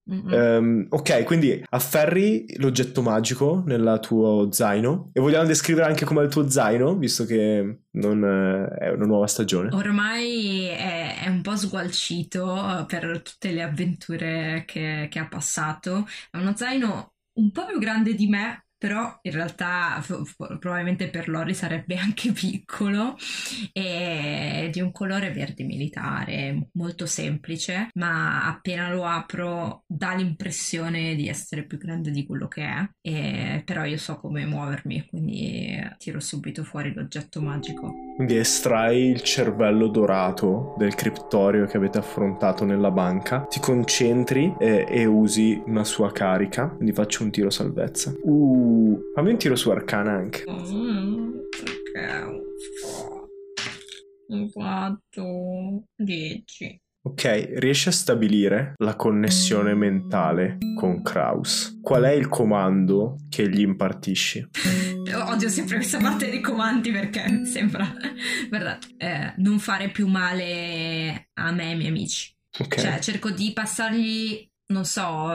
Ehm, 0.07 0.85
ok, 0.89 1.23
quindi 1.23 1.63
afferri 1.69 2.45
l'oggetto 2.57 3.01
magico 3.01 3.63
nel 3.65 3.97
tuo 4.01 4.51
zaino 4.51 5.09
e 5.13 5.19
vogliamo 5.19 5.47
descrivere 5.47 5.87
anche 5.87 6.05
com'è 6.05 6.23
il 6.23 6.29
tuo 6.29 6.49
zaino, 6.49 6.95
visto 6.95 7.25
che 7.25 7.79
non 7.91 8.23
eh, 8.23 8.85
è 8.85 8.89
una 8.89 9.05
nuova 9.05 9.27
stagione. 9.27 9.69
Ormai 9.73 10.65
è, 10.65 11.23
è 11.23 11.29
un 11.29 11.41
po' 11.41 11.55
sgualcito 11.55 12.55
eh, 12.55 12.85
per 12.85 13.21
tutte 13.23 13.51
le 13.51 13.63
avventure 13.63 14.63
che, 14.67 15.07
che 15.09 15.19
ha 15.19 15.27
passato. 15.27 16.05
È 16.29 16.37
uno 16.37 16.55
zaino 16.55 17.13
un 17.37 17.51
po' 17.51 17.65
più 17.65 17.79
grande 17.79 18.13
di 18.13 18.27
me, 18.27 18.64
però 18.86 19.17
in 19.23 19.31
realtà 19.31 19.99
f- 19.99 20.21
f- 20.23 20.59
probabilmente 20.59 21.09
per 21.09 21.27
Lori 21.27 21.55
sarebbe 21.55 21.95
anche 21.97 22.31
piccolo. 22.31 23.17
E 23.73 24.69
di 24.71 24.79
un 24.79 24.91
colore 24.91 25.31
verde 25.31 25.63
militare, 25.63 26.69
molto 26.73 27.07
semplice, 27.07 27.88
ma 27.95 28.45
appena 28.45 28.93
lo 28.93 29.05
apro 29.05 29.83
dà 29.88 30.13
l'impressione 30.13 31.15
di 31.15 31.27
essere 31.27 31.65
più 31.65 31.79
grande 31.79 32.11
di 32.11 32.27
quello 32.27 32.47
che 32.47 32.61
è. 32.61 32.88
E, 33.01 33.63
però 33.65 33.86
io 33.86 33.97
so 33.97 34.19
come 34.19 34.45
muovermi, 34.45 35.07
quindi 35.09 35.81
tiro 35.97 36.19
subito 36.19 36.63
fuori 36.63 36.93
l'oggetto 36.93 37.41
magico. 37.41 37.91
Quindi 38.15 38.38
estrai 38.38 39.09
il 39.09 39.21
cervello 39.23 39.88
dorato 39.88 40.75
del 40.77 40.95
criptorio 40.95 41.65
che 41.65 41.75
avete 41.75 41.97
affrontato 41.97 42.63
nella 42.63 42.91
banca, 42.91 43.41
ti 43.49 43.59
concentri 43.59 44.55
e, 44.57 44.86
e 44.88 45.05
usi 45.05 45.61
una 45.65 45.83
sua 45.83 46.11
carica, 46.11 46.67
quindi 46.67 46.93
faccio 46.93 47.23
un 47.23 47.31
tiro 47.31 47.49
salvezza. 47.49 48.13
Uh, 48.23 48.74
fammi 49.13 49.32
un 49.32 49.38
tiro 49.38 49.55
su 49.55 49.69
arcana 49.69 50.11
anche. 50.11 50.43
Mm, 50.49 51.32
perché 51.49 52.43
un 54.28 54.51
4 54.51 55.84
10 55.95 56.80
Ok, 57.07 57.53
riesci 57.57 57.89
a 57.89 57.91
stabilire 57.91 58.73
la 58.78 58.95
connessione 58.95 59.76
mentale 59.76 60.57
con 60.76 61.03
Kraus. 61.03 61.78
Qual 61.80 62.01
è 62.01 62.09
il 62.09 62.28
comando 62.30 63.17
che 63.30 63.47
gli 63.47 63.59
impartisci? 63.59 64.47
odio 65.13 65.49
sempre 65.49 65.76
questa 65.78 65.99
parte 65.99 66.30
dei 66.30 66.41
comandi 66.41 66.91
perché 66.91 67.26
mi 67.30 67.45
sembra 67.45 67.88
guarda 68.49 68.78
eh, 68.97 69.34
non 69.38 69.59
fare 69.59 69.89
più 69.89 70.07
male 70.07 71.30
a 71.34 71.51
me 71.51 71.63
e 71.63 71.67
ai 71.67 71.76
miei 71.78 71.89
amici 71.89 72.34
Ok. 72.57 72.80
cioè 72.80 72.99
cerco 72.99 73.32
di 73.32 73.51
passargli 73.53 74.49
non 74.68 74.86
so, 74.86 75.30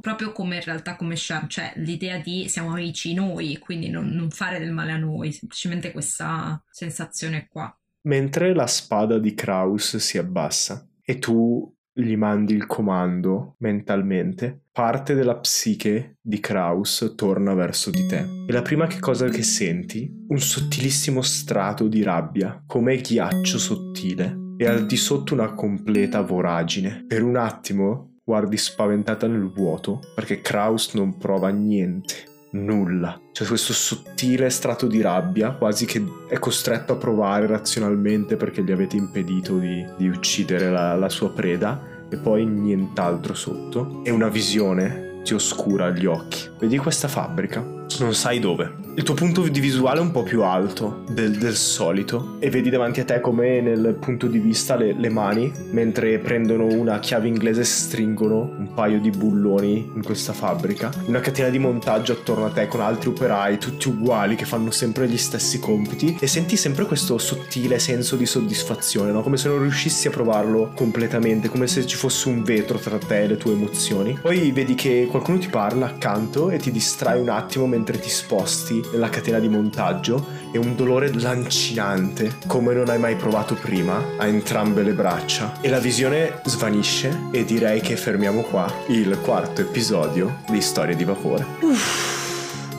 proprio 0.00 0.32
come 0.32 0.56
in 0.56 0.62
realtà 0.62 0.96
come 0.96 1.16
Sharp, 1.16 1.48
cioè 1.48 1.72
l'idea 1.76 2.18
di 2.18 2.48
siamo 2.48 2.72
amici 2.72 3.14
noi, 3.14 3.58
quindi 3.58 3.88
non, 3.88 4.08
non 4.08 4.30
fare 4.30 4.58
del 4.58 4.72
male 4.72 4.92
a 4.92 4.98
noi, 4.98 5.32
semplicemente 5.32 5.92
questa 5.92 6.62
sensazione 6.70 7.46
qua. 7.48 7.74
Mentre 8.02 8.54
la 8.54 8.66
spada 8.66 9.18
di 9.18 9.34
Kraus 9.34 9.96
si 9.96 10.18
abbassa 10.18 10.86
e 11.02 11.18
tu 11.18 11.72
gli 11.98 12.14
mandi 12.14 12.52
il 12.52 12.66
comando 12.66 13.54
mentalmente, 13.60 14.64
parte 14.70 15.14
della 15.14 15.38
psiche 15.38 16.18
di 16.20 16.38
Kraus 16.40 17.14
torna 17.16 17.54
verso 17.54 17.90
di 17.90 18.06
te. 18.06 18.26
E 18.46 18.52
la 18.52 18.60
prima 18.60 18.86
che 18.86 19.00
cosa 19.00 19.28
che 19.28 19.42
senti? 19.42 20.24
Un 20.28 20.38
sottilissimo 20.38 21.22
strato 21.22 21.88
di 21.88 22.02
rabbia, 22.02 22.62
come 22.66 22.98
ghiaccio 22.98 23.58
sottile, 23.58 24.36
e 24.58 24.66
al 24.66 24.84
di 24.84 24.96
sotto 24.96 25.32
una 25.32 25.54
completa 25.54 26.20
voragine. 26.20 27.04
Per 27.06 27.22
un 27.22 27.36
attimo 27.36 28.15
guardi 28.26 28.56
spaventata 28.56 29.28
nel 29.28 29.48
vuoto, 29.48 30.00
perché 30.12 30.40
Kraus 30.40 30.94
non 30.94 31.16
prova 31.16 31.48
niente 31.50 32.14
nulla. 32.50 33.20
C'è 33.30 33.44
questo 33.44 33.72
sottile 33.72 34.50
strato 34.50 34.88
di 34.88 35.00
rabbia, 35.00 35.52
quasi 35.52 35.86
che 35.86 36.04
è 36.28 36.36
costretto 36.40 36.94
a 36.94 36.96
provare 36.96 37.46
razionalmente 37.46 38.34
perché 38.34 38.64
gli 38.64 38.72
avete 38.72 38.96
impedito 38.96 39.58
di, 39.58 39.86
di 39.96 40.08
uccidere 40.08 40.70
la, 40.70 40.96
la 40.96 41.08
sua 41.08 41.30
preda, 41.30 41.80
e 42.10 42.16
poi 42.16 42.44
nient'altro 42.44 43.32
sotto. 43.34 44.02
E 44.02 44.10
una 44.10 44.28
visione 44.28 45.20
ti 45.22 45.32
oscura 45.32 45.90
gli 45.90 46.06
occhi. 46.06 46.50
Vedi 46.58 46.78
questa 46.78 47.06
fabbrica? 47.06 47.60
Non 48.00 48.12
sai 48.12 48.40
dove. 48.40 48.85
Il 48.98 49.02
tuo 49.02 49.12
punto 49.12 49.42
di 49.42 49.60
visuale 49.60 49.98
è 49.98 50.02
un 50.02 50.10
po' 50.10 50.22
più 50.22 50.42
alto 50.42 51.02
del, 51.10 51.36
del 51.36 51.54
solito 51.54 52.36
e 52.38 52.48
vedi 52.48 52.70
davanti 52.70 53.00
a 53.00 53.04
te 53.04 53.20
come 53.20 53.60
nel 53.60 53.94
punto 54.00 54.26
di 54.26 54.38
vista 54.38 54.74
le, 54.74 54.94
le 54.94 55.10
mani, 55.10 55.52
mentre 55.70 56.18
prendono 56.18 56.64
una 56.64 56.98
chiave 56.98 57.28
inglese 57.28 57.60
e 57.60 57.64
stringono 57.64 58.54
un 58.56 58.72
paio 58.72 58.98
di 58.98 59.10
bulloni 59.10 59.92
in 59.94 60.02
questa 60.02 60.32
fabbrica. 60.32 60.90
Una 61.08 61.20
catena 61.20 61.50
di 61.50 61.58
montaggio 61.58 62.12
attorno 62.12 62.46
a 62.46 62.50
te 62.50 62.68
con 62.68 62.80
altri 62.80 63.10
operai, 63.10 63.58
tutti 63.58 63.88
uguali, 63.88 64.34
che 64.34 64.46
fanno 64.46 64.70
sempre 64.70 65.06
gli 65.06 65.18
stessi 65.18 65.58
compiti 65.58 66.16
e 66.18 66.26
senti 66.26 66.56
sempre 66.56 66.86
questo 66.86 67.18
sottile 67.18 67.78
senso 67.78 68.16
di 68.16 68.24
soddisfazione, 68.24 69.12
no? 69.12 69.20
come 69.20 69.36
se 69.36 69.48
non 69.48 69.60
riuscissi 69.60 70.08
a 70.08 70.10
provarlo 70.10 70.72
completamente, 70.74 71.50
come 71.50 71.66
se 71.66 71.86
ci 71.86 71.96
fosse 71.96 72.30
un 72.30 72.42
vetro 72.42 72.78
tra 72.78 72.96
te 72.96 73.24
e 73.24 73.26
le 73.26 73.36
tue 73.36 73.52
emozioni. 73.52 74.18
Poi 74.22 74.52
vedi 74.52 74.74
che 74.74 75.06
qualcuno 75.10 75.36
ti 75.36 75.48
parla 75.48 75.84
accanto 75.84 76.48
e 76.48 76.56
ti 76.56 76.72
distrai 76.72 77.20
un 77.20 77.28
attimo 77.28 77.66
mentre 77.66 77.98
ti 77.98 78.08
sposti 78.08 78.84
nella 78.92 79.08
catena 79.08 79.38
di 79.38 79.48
montaggio 79.48 80.26
e 80.52 80.58
un 80.58 80.74
dolore 80.74 81.12
lancinante 81.12 82.38
come 82.46 82.74
non 82.74 82.88
hai 82.88 82.98
mai 82.98 83.16
provato 83.16 83.54
prima 83.54 84.02
a 84.18 84.26
entrambe 84.26 84.82
le 84.82 84.92
braccia 84.92 85.60
e 85.60 85.68
la 85.68 85.78
visione 85.78 86.40
svanisce 86.44 87.28
e 87.30 87.44
direi 87.44 87.80
che 87.80 87.96
fermiamo 87.96 88.42
qua 88.42 88.72
il 88.88 89.18
quarto 89.20 89.60
episodio 89.60 90.38
di 90.48 90.60
Storie 90.60 90.96
di 90.96 91.04
Vapore. 91.04 91.46
Uff. 91.60 92.14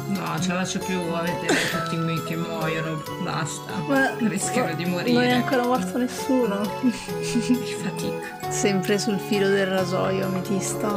No, 0.08 0.39
ce 0.41 0.53
la 0.53 0.64
faccio 0.64 0.80
più 0.80 0.99
a 1.14 1.22
vedere 1.22 1.55
tutti 1.70 1.95
i 1.95 1.97
miei 1.99 2.24
che 2.24 2.36
muoiono, 2.36 3.03
basta. 3.24 3.74
Ma 3.88 4.12
rischiano 4.28 4.74
di 4.74 4.86
morire. 4.86 5.14
Non 5.14 5.24
è 5.24 5.32
ancora 5.32 5.66
morto 5.66 5.97
nessuno. 5.97 6.62
Che 7.20 7.78
fatica. 7.82 8.49
Sempre 8.49 8.97
sul 8.97 9.20
filo 9.20 9.49
del 9.49 9.68
rasoio, 9.68 10.26
ametista. 10.26 10.88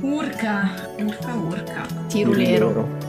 Urca, 0.00 0.73
urca, 1.06 1.34
urca. 1.34 1.86
Tirulero. 2.08 3.03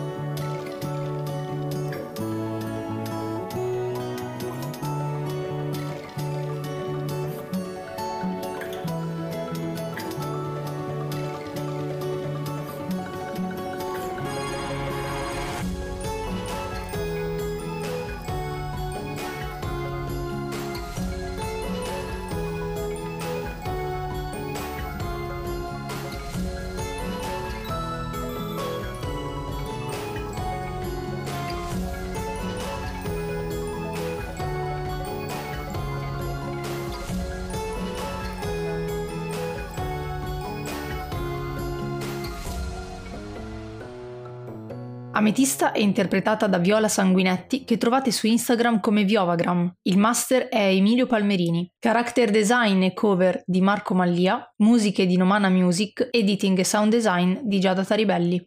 Ametista 45.36 45.73
è 45.73 45.79
interpretata 45.79 46.47
da 46.47 46.59
Viola 46.59 46.88
Sanguinetti 46.88 47.65
che 47.65 47.77
trovate 47.77 48.09
su 48.09 48.25
Instagram 48.25 48.79
come 48.79 49.03
Viovagram. 49.03 49.69
Il 49.81 49.97
master 49.97 50.47
è 50.47 50.69
Emilio 50.69 51.07
Palmerini. 51.07 51.69
Character 51.77 52.29
design 52.31 52.83
e 52.83 52.93
cover 52.93 53.43
di 53.45 53.59
Marco 53.59 53.93
Mallia, 53.93 54.49
musiche 54.59 55.05
di 55.05 55.17
Nomana 55.17 55.49
Music, 55.49 56.07
editing 56.09 56.57
e 56.57 56.63
sound 56.63 56.89
design 56.89 57.39
di 57.41 57.59
Giada 57.59 57.83
Taribelli. 57.83 58.41